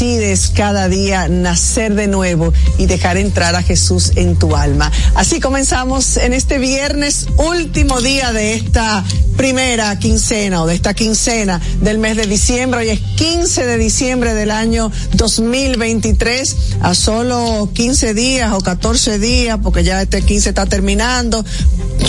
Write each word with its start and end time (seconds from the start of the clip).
cuando 0.00 0.29
decides 0.30 0.52
cada 0.54 0.88
día 0.88 1.28
nacer 1.28 1.94
de 1.94 2.06
nuevo 2.06 2.52
y 2.78 2.86
dejar 2.86 3.16
entrar 3.16 3.56
a 3.56 3.62
Jesús 3.62 4.12
en 4.14 4.36
tu 4.36 4.54
alma. 4.54 4.90
Así 5.14 5.40
comenzamos 5.40 6.16
en 6.16 6.32
este 6.32 6.58
viernes, 6.58 7.26
último 7.36 8.00
día 8.00 8.32
de 8.32 8.54
esta 8.54 9.04
primera 9.36 9.98
quincena 9.98 10.62
o 10.62 10.66
de 10.66 10.74
esta 10.74 10.94
quincena 10.94 11.60
del 11.80 11.98
mes 11.98 12.16
de 12.16 12.26
diciembre. 12.26 12.80
Hoy 12.80 12.90
es 12.90 13.00
15 13.00 13.66
de 13.66 13.78
diciembre 13.78 14.34
del 14.34 14.50
año 14.50 14.92
2023, 15.14 16.56
a 16.82 16.94
solo 16.94 17.70
15 17.72 18.14
días 18.14 18.52
o 18.52 18.60
14 18.60 19.18
días, 19.18 19.58
porque 19.62 19.82
ya 19.82 20.02
este 20.02 20.22
15 20.22 20.50
está 20.50 20.66
terminando. 20.66 21.44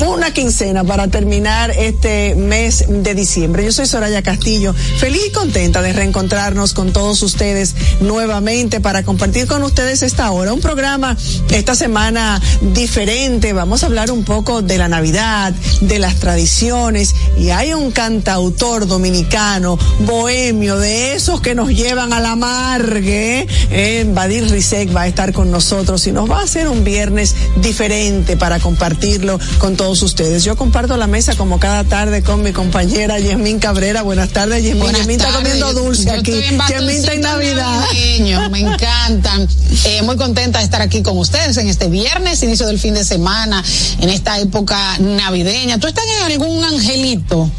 Una 0.05 0.33
quincena 0.33 0.83
para 0.83 1.07
terminar 1.09 1.71
este 1.71 2.35
mes 2.35 2.85
de 2.87 3.13
diciembre. 3.13 3.63
Yo 3.63 3.71
soy 3.71 3.85
Soraya 3.85 4.21
Castillo, 4.23 4.73
feliz 4.73 5.21
y 5.27 5.31
contenta 5.31 5.81
de 5.81 5.93
reencontrarnos 5.93 6.73
con 6.73 6.91
todos 6.91 7.21
ustedes 7.23 7.75
nuevamente 8.11 8.81
para 8.81 9.03
compartir 9.03 9.47
con 9.47 9.63
ustedes 9.63 10.03
esta 10.03 10.31
hora. 10.31 10.51
Un 10.51 10.59
programa 10.59 11.15
esta 11.49 11.75
semana 11.75 12.41
diferente. 12.73 13.53
Vamos 13.53 13.83
a 13.83 13.85
hablar 13.85 14.11
un 14.11 14.25
poco 14.25 14.61
de 14.61 14.77
la 14.77 14.89
Navidad, 14.89 15.53
de 15.79 15.97
las 15.97 16.17
tradiciones 16.17 17.15
y 17.37 17.51
hay 17.51 17.73
un 17.73 17.91
cantautor 17.91 18.85
dominicano, 18.85 19.79
bohemio, 19.99 20.77
de 20.77 21.15
esos 21.15 21.39
que 21.39 21.55
nos 21.55 21.69
llevan 21.69 22.11
a 22.11 22.19
la 22.19 22.35
margue. 22.35 23.47
Eh, 23.69 24.05
Badir 24.09 24.51
Rizek 24.51 24.93
va 24.93 25.03
a 25.03 25.07
estar 25.07 25.31
con 25.31 25.49
nosotros 25.49 26.05
y 26.05 26.11
nos 26.11 26.29
va 26.29 26.41
a 26.41 26.43
hacer 26.43 26.67
un 26.67 26.83
viernes 26.83 27.33
diferente 27.61 28.35
para 28.35 28.59
compartirlo 28.59 29.39
con 29.59 29.77
todos 29.77 30.01
ustedes. 30.01 30.43
Yo 30.43 30.57
comparto 30.57 30.97
la 30.97 31.07
mesa 31.07 31.35
como 31.35 31.61
cada 31.61 31.85
tarde 31.85 32.23
con 32.23 32.43
mi 32.43 32.51
compañera 32.51 33.19
Yasmín 33.19 33.59
Cabrera. 33.59 34.01
Buenas 34.01 34.31
tardes, 34.31 34.65
Yasmín. 34.65 34.91
Yasmín 34.91 35.21
está 35.21 35.31
comiendo 35.31 35.73
dulce 35.73 36.11
aquí. 36.11 36.33
Yasmín 36.69 36.97
está 36.97 37.13
en 37.13 37.21
Navidad. 37.21 37.85
Me 38.49 38.59
encantan. 38.59 39.47
Eh, 39.85 40.01
muy 40.03 40.17
contenta 40.17 40.59
de 40.59 40.65
estar 40.65 40.81
aquí 40.81 41.01
con 41.01 41.17
ustedes 41.17 41.57
en 41.57 41.67
este 41.67 41.87
viernes, 41.87 42.41
inicio 42.43 42.67
del 42.67 42.79
fin 42.79 42.93
de 42.93 43.03
semana, 43.03 43.63
en 43.99 44.09
esta 44.09 44.39
época 44.39 44.97
navideña. 44.99 45.79
¿Tú 45.79 45.87
estás 45.87 46.05
en 46.17 46.31
algún 46.31 46.63
angelito? 46.63 47.49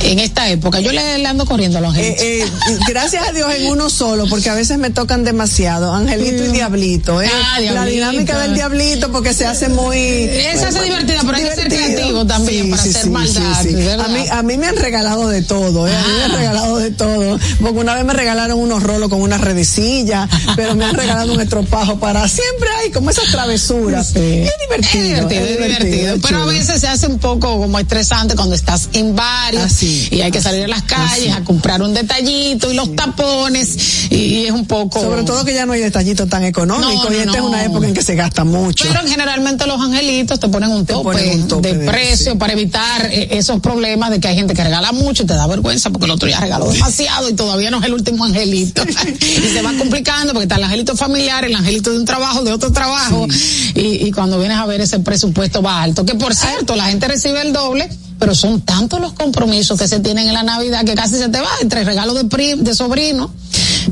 En 0.00 0.18
esta 0.18 0.48
época. 0.48 0.80
Yo 0.80 0.92
le, 0.92 1.26
ando 1.26 1.46
corriendo 1.46 1.78
a 1.78 1.80
los. 1.80 1.96
Eh, 1.96 2.16
eh, 2.18 2.46
gracias 2.88 3.28
a 3.28 3.32
Dios 3.32 3.52
en 3.54 3.66
uno 3.68 3.90
solo, 3.90 4.26
porque 4.28 4.50
a 4.50 4.54
veces 4.54 4.78
me 4.78 4.90
tocan 4.90 5.24
demasiado. 5.24 5.92
Angelito 5.92 6.44
y 6.44 6.48
diablito. 6.48 7.22
¿eh? 7.22 7.30
Ah, 7.32 7.60
la 7.60 7.84
dinámica 7.84 8.38
del 8.38 8.54
diablito, 8.54 9.10
porque 9.12 9.34
se 9.34 9.46
hace 9.46 9.68
muy. 9.68 9.96
Esa 9.96 10.68
hace 10.68 10.82
divertida, 10.82 11.20
pero 11.24 11.36
hay 11.36 11.44
que 11.44 11.54
ser 11.54 11.68
creativo 11.68 12.26
también 12.26 12.70
para 12.70 12.82
hacer 12.82 13.10
maldad. 13.10 14.00
A 14.00 14.08
mí, 14.08 14.24
a 14.30 14.42
mí 14.42 14.58
me 14.58 14.66
han 14.66 14.76
regalado 14.76 15.28
de 15.28 15.42
todo. 15.42 15.86
A 15.86 15.88
mí 15.88 16.12
me 16.16 16.24
han 16.24 16.30
ah. 16.32 16.36
regalado 16.36 16.78
de 16.78 16.90
todo. 16.90 17.38
Porque 17.60 17.78
una 17.78 17.94
vez 17.94 18.04
me 18.04 18.12
regalaron 18.12 18.58
unos 18.58 18.82
rolos 18.82 19.08
con 19.08 19.20
una 19.20 19.38
redecilla, 19.38 20.28
pero 20.56 20.74
me 20.74 20.84
han 20.84 20.94
regalado 20.94 21.32
un 21.32 21.40
estropajo 21.40 21.98
para. 21.98 22.26
Siempre 22.28 22.68
hay 22.80 22.90
como 22.90 23.10
esas 23.10 23.30
travesuras. 23.30 24.14
Es 24.16 24.52
divertido. 24.68 25.28
Es 25.28 25.48
divertido, 25.48 26.16
pero 26.22 26.42
a 26.42 26.46
veces 26.46 26.80
se 26.80 26.88
hace 26.88 27.06
un 27.06 27.18
poco 27.18 27.58
como 27.58 27.78
estresante 27.78 28.34
cuando 28.34 28.54
estás 28.54 28.88
en 28.92 29.14
varios. 29.14 29.62
Así 29.62 29.91
y 30.10 30.20
hay 30.20 30.30
que 30.30 30.40
salir 30.40 30.64
a 30.64 30.68
las 30.68 30.82
calles 30.82 31.34
a 31.34 31.44
comprar 31.44 31.82
un 31.82 31.94
detallito 31.94 32.70
y 32.70 32.74
los 32.74 32.94
tapones. 32.94 34.08
Y, 34.10 34.42
es 34.42 34.50
un 34.50 34.66
poco 34.66 35.00
sobre 35.00 35.22
todo 35.22 35.44
que 35.44 35.54
ya 35.54 35.66
no 35.66 35.72
hay 35.72 35.80
detallitos 35.80 36.28
tan 36.28 36.44
económicos 36.44 37.08
y 37.12 37.16
esta 37.16 37.38
es 37.38 37.42
una 37.42 37.64
época 37.64 37.86
en 37.86 37.94
que 37.94 38.02
se 38.02 38.14
gasta 38.14 38.44
mucho. 38.44 38.84
Pero 38.88 39.06
generalmente 39.06 39.66
los 39.66 39.80
angelitos 39.80 40.40
te 40.40 40.48
ponen 40.48 40.70
un 40.70 40.86
tope, 40.86 41.12
de, 41.60 41.74
precio 41.86 42.38
para 42.38 42.52
evitar 42.52 43.06
eh, 43.06 43.28
esos 43.32 43.60
problemas 43.60 44.10
de 44.10 44.20
que 44.20 44.28
hay 44.28 44.36
gente 44.36 44.54
que 44.54 44.64
regala 44.64 44.92
mucho 44.92 45.22
y 45.22 45.26
te 45.26 45.34
da 45.34 45.46
vergüenza 45.46 45.90
porque 45.90 46.06
el 46.06 46.10
otro 46.12 46.28
ya 46.28 46.40
regaló 46.40 46.70
demasiado 46.70 47.28
y 47.28 47.34
todavía 47.34 47.70
no 47.70 47.78
es 47.78 47.84
el 47.84 47.94
último 47.94 48.24
angelito. 48.24 48.82
Y 49.22 49.54
se 49.54 49.62
va 49.62 49.72
complicando 49.78 50.32
porque 50.32 50.44
está 50.44 50.56
el 50.56 50.64
angelito 50.64 50.96
familiar 50.96 51.44
el 51.44 51.54
angelito 51.54 51.90
de 51.90 51.98
un 51.98 52.04
trabajo 52.04 52.42
de 52.42 52.52
otro 52.52 52.72
trabajo. 52.72 53.26
Y, 53.74 54.06
y 54.06 54.12
cuando 54.12 54.38
vienes 54.38 54.58
a 54.58 54.66
ver 54.66 54.80
ese 54.80 54.98
presupuesto 55.00 55.62
va 55.62 55.82
alto 55.82 56.04
que 56.04 56.14
por 56.14 56.34
cierto 56.34 56.76
la 56.76 56.84
gente 56.86 57.08
recibe 57.08 57.40
el 57.42 57.52
doble 57.52 57.88
pero 58.22 58.36
son 58.36 58.60
tantos 58.60 59.00
los 59.00 59.14
compromisos 59.14 59.71
que 59.76 59.88
se 59.88 60.00
tienen 60.00 60.28
en 60.28 60.34
la 60.34 60.42
Navidad 60.42 60.84
que 60.84 60.94
casi 60.94 61.16
se 61.16 61.28
te 61.28 61.40
va 61.40 61.50
entre 61.60 61.84
regalos 61.84 62.14
de, 62.14 62.56
de 62.56 62.74
sobrino 62.74 63.32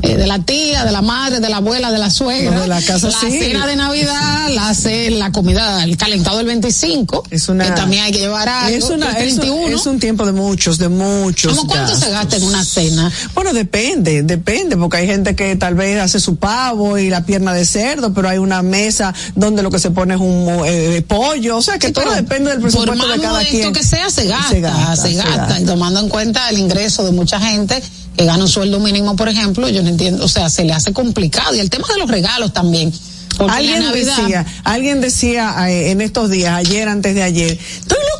eh, 0.01 0.17
de 0.17 0.27
la 0.27 0.39
tía, 0.39 0.85
de 0.85 0.91
la 0.91 1.01
madre, 1.01 1.39
de 1.39 1.49
la 1.49 1.57
abuela, 1.57 1.91
de 1.91 1.99
la 1.99 2.09
suegra. 2.09 2.61
de 2.61 2.67
la 2.67 2.81
casa, 2.81 3.07
la 3.07 3.19
cena 3.19 3.67
de 3.67 3.75
Navidad, 3.75 4.49
la, 4.49 4.69
hace 4.69 5.11
la 5.11 5.31
comida, 5.31 5.83
el 5.83 5.97
calentado 5.97 6.37
del 6.37 6.47
25. 6.47 7.23
Es 7.29 7.49
una, 7.49 7.65
que 7.65 7.71
también 7.71 8.03
hay 8.03 8.11
que 8.11 8.19
llevar 8.19 8.47
algo. 8.47 8.77
Es, 8.77 8.89
una, 8.89 9.11
es, 9.13 9.37
un, 9.37 9.71
es 9.71 9.85
un 9.85 9.99
tiempo 9.99 10.25
de 10.25 10.31
muchos, 10.31 10.77
de 10.77 10.89
muchos. 10.89 11.55
¿Cómo 11.55 11.67
cuánto 11.67 11.95
se 11.95 12.09
gasta 12.09 12.37
en 12.37 12.43
una 12.43 12.63
cena? 12.63 13.11
Bueno, 13.33 13.53
depende, 13.53 14.23
depende, 14.23 14.77
porque 14.77 14.97
hay 14.97 15.07
gente 15.07 15.35
que 15.35 15.55
tal 15.55 15.75
vez 15.75 15.99
hace 16.01 16.19
su 16.19 16.37
pavo 16.37 16.97
y 16.97 17.09
la 17.09 17.25
pierna 17.25 17.53
de 17.53 17.65
cerdo, 17.65 18.13
pero 18.13 18.29
hay 18.29 18.37
una 18.37 18.61
mesa 18.61 19.13
donde 19.35 19.63
lo 19.63 19.71
que 19.71 19.79
se 19.79 19.91
pone 19.91 20.15
es 20.15 20.21
un 20.21 20.63
eh, 20.65 21.03
pollo, 21.07 21.57
o 21.57 21.61
sea 21.61 21.77
que 21.77 21.91
todo 21.91 22.11
depende 22.13 22.51
del 22.51 22.61
presupuesto 22.61 23.07
de 23.07 23.19
cada 23.19 23.43
quien. 23.43 23.73
que 23.73 23.83
sea, 23.83 24.09
se 24.09 24.27
gasta, 24.27 24.49
se 24.49 24.61
gasta, 24.61 24.95
se 24.95 25.13
gasta, 25.13 25.59
y 25.59 25.65
tomando 25.65 25.99
en 25.99 26.09
cuenta 26.09 26.49
el 26.49 26.59
ingreso 26.59 27.03
de 27.03 27.11
mucha 27.11 27.39
gente 27.39 27.81
que 28.17 28.25
gana 28.25 28.43
un 28.43 28.49
sueldo 28.49 28.79
mínimo, 28.79 29.15
por 29.15 29.29
ejemplo, 29.29 29.69
yo 29.69 29.81
no 29.81 29.89
entiendo, 29.89 30.25
o 30.25 30.27
sea, 30.27 30.49
se 30.49 30.63
le 30.63 30.73
hace 30.73 30.93
complicado. 30.93 31.55
Y 31.55 31.59
el 31.59 31.69
tema 31.69 31.87
de 31.93 31.99
los 31.99 32.09
regalos 32.09 32.53
también. 32.53 32.91
Alguien 33.49 33.91
decía, 33.93 34.45
alguien 34.63 35.01
decía 35.01 35.55
eh, 35.69 35.91
en 35.91 36.01
estos 36.01 36.29
días, 36.29 36.53
ayer, 36.53 36.87
antes 36.87 37.15
de 37.15 37.23
ayer, 37.23 37.57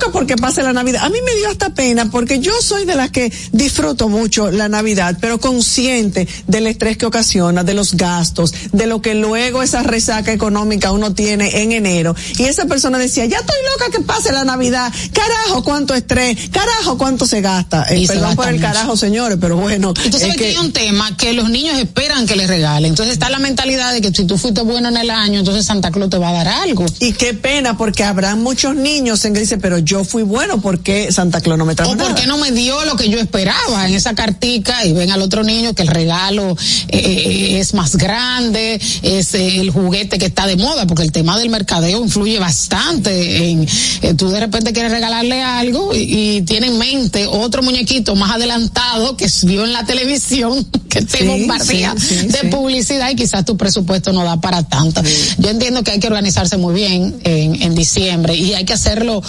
loca 0.02 0.12
porque 0.12 0.36
pase 0.36 0.64
la 0.64 0.74
Navidad. 0.74 1.04
A 1.04 1.10
mí 1.10 1.20
me 1.26 1.36
dio 1.36 1.50
hasta 1.50 1.72
pena 1.72 2.10
porque 2.10 2.40
yo 2.40 2.54
soy 2.62 2.86
de 2.86 2.96
las 2.96 3.12
que 3.12 3.32
disfruto 3.52 4.10
mucho 4.10 4.52
la 4.52 4.70
Navidad, 4.70 5.18
pero 5.20 5.40
consciente 5.40 6.28
del 6.48 6.68
estrés 6.68 6.98
que 6.98 7.06
ocasiona, 7.06 7.64
de 7.64 7.74
los 7.74 7.96
gastos, 7.96 8.54
de 8.72 8.88
lo 8.88 9.02
que 9.02 9.16
luego 9.16 9.64
esa 9.64 9.84
resaca 9.84 10.32
económica 10.32 10.92
uno 10.92 11.14
tiene 11.14 11.62
en 11.62 11.72
enero. 11.72 12.16
Y 12.38 12.44
esa 12.44 12.66
persona 12.66 12.98
decía, 12.98 13.26
ya 13.26 13.38
estoy 13.40 13.58
loca 13.74 13.92
que 13.92 14.04
pase 14.04 14.32
la 14.32 14.44
Navidad. 14.44 14.92
Carajo, 15.14 15.64
cuánto 15.64 15.94
estrés. 15.94 16.50
Carajo, 16.50 16.98
cuánto 16.98 17.26
se 17.26 17.42
gasta. 17.42 17.86
Eh, 17.90 18.06
perdón 18.08 18.36
por 18.36 18.48
el 18.48 18.60
carajo, 18.60 18.96
señores, 18.98 19.38
pero 19.40 19.58
bueno. 19.58 19.94
Entonces, 20.04 20.36
que 20.36 20.48
hay 20.48 20.58
un 20.58 20.72
tema 20.72 21.16
que 21.18 21.34
los 21.34 21.50
niños 21.50 21.78
esperan 21.78 22.26
que 22.26 22.36
les 22.36 22.48
regalen. 22.48 22.92
Entonces 22.92 23.14
está 23.14 23.30
la 23.30 23.40
mentalidad 23.40 23.94
de 23.94 24.02
que 24.02 24.12
si 24.12 24.26
tú 24.26 24.38
fuiste 24.38 24.62
bueno 24.62 24.90
en 24.90 24.98
el 24.98 25.10
año, 25.10 25.40
entonces 25.40 25.66
Santa 25.66 25.92
Claus 25.92 26.10
te 26.10 26.18
va 26.18 26.30
a 26.30 26.34
dar 26.34 26.48
algo. 26.48 26.86
Y 27.00 27.14
qué 27.14 27.34
pena, 27.34 27.78
porque 27.78 28.04
habrá 28.04 28.36
muchos 28.36 28.76
niños 28.76 29.24
en 29.26 29.34
que 29.34 29.40
dice, 29.42 29.58
pero 29.58 29.80
yo 29.80 29.91
fui 30.04 30.24
bueno, 30.24 30.62
porque 30.62 31.12
Santa 31.12 31.42
Claus 31.42 31.58
no 31.58 31.66
me 31.66 31.76
trajo 31.76 31.92
O 31.92 31.98
porque 31.98 32.26
no 32.26 32.38
me 32.38 32.52
dio 32.52 32.84
lo 32.86 32.96
que 32.96 33.10
yo 33.10 33.20
esperaba 33.20 33.88
en 33.88 33.94
esa 33.94 34.16
cartica 34.16 34.86
y 34.86 34.94
ven 34.94 35.12
al 35.12 35.22
otro 35.22 35.44
niño 35.44 35.74
que 35.74 35.82
el 35.82 35.90
regalo 35.90 36.56
eh, 36.88 36.98
eh, 36.98 37.60
es 37.60 37.74
más 37.74 37.96
grande, 37.96 38.80
es 39.02 39.34
el 39.34 39.70
juguete 39.70 40.18
que 40.18 40.26
está 40.26 40.48
de 40.48 40.56
moda, 40.56 40.88
porque 40.88 41.04
el 41.04 41.12
tema 41.12 41.38
del 41.38 41.50
mercadeo 41.50 42.04
influye 42.04 42.40
bastante 42.40 43.50
en, 43.52 43.68
eh, 44.02 44.14
tú 44.16 44.30
de 44.30 44.40
repente 44.40 44.74
quieres 44.74 44.92
regalarle 44.92 45.42
algo 45.42 45.92
y, 45.94 46.42
tiene 46.42 46.68
en 46.68 46.78
mente 46.78 47.28
otro 47.28 47.62
muñequito 47.62 48.16
más 48.16 48.32
adelantado 48.32 49.16
que 49.16 49.28
vio 49.44 49.64
en 49.64 49.74
la 49.74 49.86
televisión, 49.86 50.66
que 50.90 51.02
te 51.02 51.26
bombardea 51.26 51.94
de 51.94 52.50
publicidad 52.50 53.10
y 53.10 53.16
quizás 53.16 53.46
tu 53.46 53.58
presupuesto 53.58 54.12
no 54.12 54.24
da 54.24 54.40
para 54.40 54.64
tanto. 54.64 55.02
Yo 55.38 55.50
entiendo 55.50 55.84
que 55.84 55.92
hay 55.92 56.00
que 56.00 56.08
organizarse 56.08 56.58
muy 56.58 56.74
bien 56.74 57.20
en, 57.24 57.62
en 57.62 57.76
diciembre 57.76 58.36
y 58.36 58.54
hay 58.54 58.66
que 58.66 58.74
hacerlo 58.74 59.22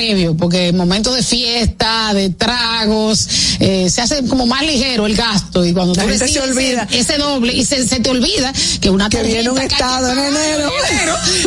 previo, 0.00 0.34
porque 0.34 0.68
en 0.68 0.76
momentos 0.76 1.14
de 1.14 1.22
fiesta, 1.22 2.14
de 2.14 2.30
tragos, 2.30 3.28
eh, 3.60 3.90
se 3.90 4.00
hace 4.00 4.24
como 4.24 4.46
más 4.46 4.62
ligero 4.62 5.06
el 5.06 5.14
gasto 5.14 5.64
y 5.64 5.72
cuando 5.74 5.92
tú 5.92 6.00
se 6.00 6.40
olvida. 6.40 6.88
ese, 6.90 7.18
doble 7.18 7.52
y 7.52 7.64
se, 7.64 7.86
se, 7.86 8.00
te 8.00 8.08
olvida 8.08 8.52
que 8.80 8.88
una 8.88 9.10
que 9.10 9.22
viene 9.22 9.50
un 9.50 9.58
estado 9.58 10.10
en 10.12 10.18
enero. 10.18 10.70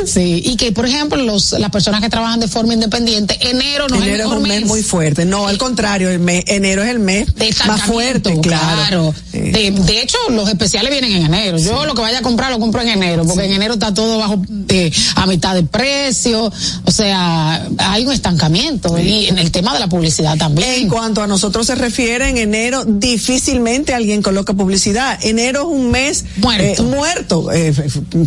sí, 0.06 0.44
y 0.46 0.56
que 0.56 0.72
por 0.72 0.86
ejemplo 0.86 1.22
los 1.24 1.54
las 1.54 1.72
personas 1.72 2.02
que 2.02 2.10
trabajan 2.10 2.40
de 2.40 2.48
forma 2.48 2.74
independiente, 2.74 3.38
enero 3.42 3.88
no 3.90 3.96
enero 3.96 4.28
es, 4.28 4.38
un 4.38 4.44
mes, 4.44 4.66
muy 4.66 4.84
fuerte. 4.84 5.26
No, 5.26 5.48
al 5.48 5.58
contrario, 5.58 6.10
el 6.10 6.20
mes 6.20 6.44
enero 6.48 6.84
es 6.84 6.90
el 6.90 7.00
mes 7.00 7.28
más 7.66 7.82
fuerte, 7.84 8.40
claro. 8.42 9.14
De, 9.32 9.72
de, 9.72 10.02
hecho, 10.02 10.18
los 10.30 10.48
especiales 10.48 10.92
vienen 10.92 11.12
en 11.14 11.26
enero. 11.26 11.58
Yo 11.58 11.86
lo 11.86 11.96
que 11.96 12.02
vaya 12.02 12.20
a 12.20 12.22
comprar 12.22 12.52
lo 12.52 12.60
compro 12.60 12.82
en 12.82 12.90
enero, 12.90 13.26
porque 13.26 13.46
en 13.46 13.54
enero 13.54 13.74
está 13.74 13.94
todo 13.94 14.20
bajo 14.20 14.42
eh, 14.70 14.92
a 15.16 15.26
mitad 15.26 15.56
de 15.56 15.64
precio, 15.64 16.52
o 16.86 16.92
sea, 16.92 17.68
hay 17.78 18.06
un 18.06 18.12
estancamiento 18.12 18.33
y 19.00 19.28
en 19.28 19.40
el 19.40 19.52
tema 19.52 19.74
de 19.74 19.80
la 19.80 19.88
publicidad 19.88 20.38
también. 20.38 20.70
En 20.84 20.90
cuanto 20.90 21.22
a 21.22 21.28
nosotros 21.28 21.68
se 21.68 21.76
refiere, 21.76 22.30
en 22.30 22.38
enero 22.38 22.84
difícilmente 22.86 23.94
alguien 23.94 24.22
coloca 24.22 24.54
publicidad. 24.54 25.20
Enero 25.22 25.62
es 25.62 25.68
un 25.68 25.92
mes 25.92 26.26
muerto, 26.38 26.84
eh, 26.84 26.86
muerto 26.86 27.52
eh, 27.52 27.74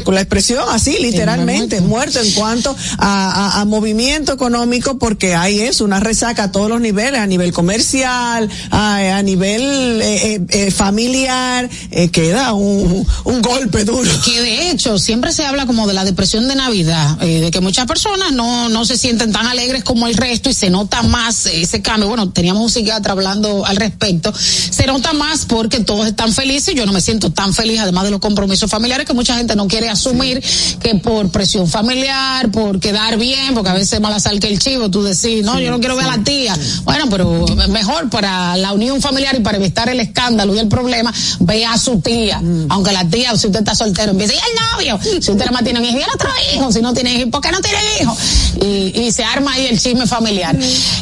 con 0.04 0.14
la 0.14 0.20
expresión 0.20 0.64
así, 0.70 0.96
literalmente, 1.00 1.80
muerto 1.80 2.20
en 2.20 2.30
cuanto 2.32 2.74
a, 2.98 3.60
a, 3.60 3.64
movimiento 3.64 4.32
económico, 4.32 4.98
porque 4.98 5.34
hay 5.34 5.60
eso, 5.60 5.84
una 5.84 6.00
resaca 6.00 6.44
a 6.44 6.52
todos 6.52 6.68
los 6.68 6.80
niveles, 6.80 7.20
a 7.20 7.26
nivel 7.26 7.52
comercial, 7.52 8.48
a, 8.70 9.18
a 9.18 9.22
nivel 9.22 10.46
familiar, 10.74 11.68
queda 12.12 12.52
un, 12.52 13.06
un 13.24 13.42
golpe 13.42 13.84
duro. 13.84 14.10
Que 14.24 14.40
de 14.40 14.70
hecho, 14.70 14.98
siempre 14.98 15.32
se 15.32 15.44
habla 15.44 15.66
como 15.66 15.86
de 15.86 15.94
la 15.94 16.04
depresión 16.04 16.48
de 16.48 16.54
Navidad, 16.54 17.22
eh, 17.22 17.40
de 17.40 17.50
que 17.50 17.60
muchas 17.60 17.86
personas 17.86 18.32
no, 18.32 18.68
no 18.68 18.84
se 18.84 18.96
sienten 18.96 19.32
tan 19.32 19.46
alegres 19.46 19.84
como 19.84 19.95
como 19.96 20.08
el 20.08 20.14
resto 20.14 20.50
y 20.50 20.52
se 20.52 20.68
nota 20.68 21.02
más 21.02 21.46
ese 21.46 21.80
cambio. 21.80 22.08
Bueno, 22.08 22.28
teníamos 22.28 22.62
un 22.62 22.68
psiquiatra 22.68 23.12
hablando 23.12 23.64
al 23.64 23.76
respecto. 23.76 24.30
Se 24.36 24.84
nota 24.84 25.14
más 25.14 25.46
porque 25.46 25.80
todos 25.80 26.06
están 26.06 26.34
felices. 26.34 26.74
Yo 26.74 26.84
no 26.84 26.92
me 26.92 27.00
siento 27.00 27.32
tan 27.32 27.54
feliz, 27.54 27.80
además 27.80 28.04
de 28.04 28.10
los 28.10 28.20
compromisos 28.20 28.70
familiares, 28.70 29.06
que 29.06 29.14
mucha 29.14 29.38
gente 29.38 29.56
no 29.56 29.68
quiere 29.68 29.88
asumir 29.88 30.44
que 30.80 30.96
por 30.96 31.30
presión 31.30 31.66
familiar, 31.66 32.50
por 32.50 32.78
quedar 32.78 33.16
bien, 33.16 33.54
porque 33.54 33.70
a 33.70 33.72
veces 33.72 33.98
mala 33.98 34.20
sal 34.20 34.38
que 34.38 34.48
el 34.48 34.58
chivo, 34.58 34.90
tú 34.90 35.02
decís, 35.02 35.42
no, 35.42 35.58
yo 35.58 35.70
no 35.70 35.80
quiero 35.80 35.96
ver 35.96 36.04
a 36.04 36.18
la 36.18 36.22
tía. 36.22 36.54
Bueno, 36.84 37.06
pero 37.08 37.46
mejor 37.70 38.10
para 38.10 38.54
la 38.58 38.74
unión 38.74 39.00
familiar 39.00 39.34
y 39.34 39.40
para 39.40 39.56
evitar 39.56 39.88
el 39.88 40.00
escándalo 40.00 40.54
y 40.54 40.58
el 40.58 40.68
problema, 40.68 41.10
ve 41.40 41.64
a 41.64 41.78
su 41.78 42.00
tía. 42.00 42.38
Mm. 42.38 42.66
Aunque 42.68 42.92
la 42.92 43.08
tía, 43.08 43.34
si 43.38 43.46
usted 43.46 43.60
está 43.60 43.74
soltero, 43.74 44.10
empieza, 44.10 44.34
y 44.34 44.36
el 44.36 44.92
novio. 44.92 45.22
Si 45.22 45.30
usted 45.30 45.50
más 45.52 45.64
tiene 45.64 45.80
un 45.80 45.86
hijo, 45.86 45.98
y 45.98 46.02
el 46.02 46.10
otro 46.14 46.28
hijo. 46.54 46.70
Si 46.70 46.82
no 46.82 46.92
tiene 46.92 47.14
hijo, 47.14 47.30
¿por 47.30 47.40
qué 47.40 47.50
no 47.50 47.62
tiene 47.62 47.78
hijo? 48.02 48.14
Y, 48.60 49.00
y 49.00 49.12
se 49.12 49.24
arma 49.24 49.54
ahí 49.54 49.66
el 49.68 49.80
chisme 49.86 50.06
familiar. 50.06 50.56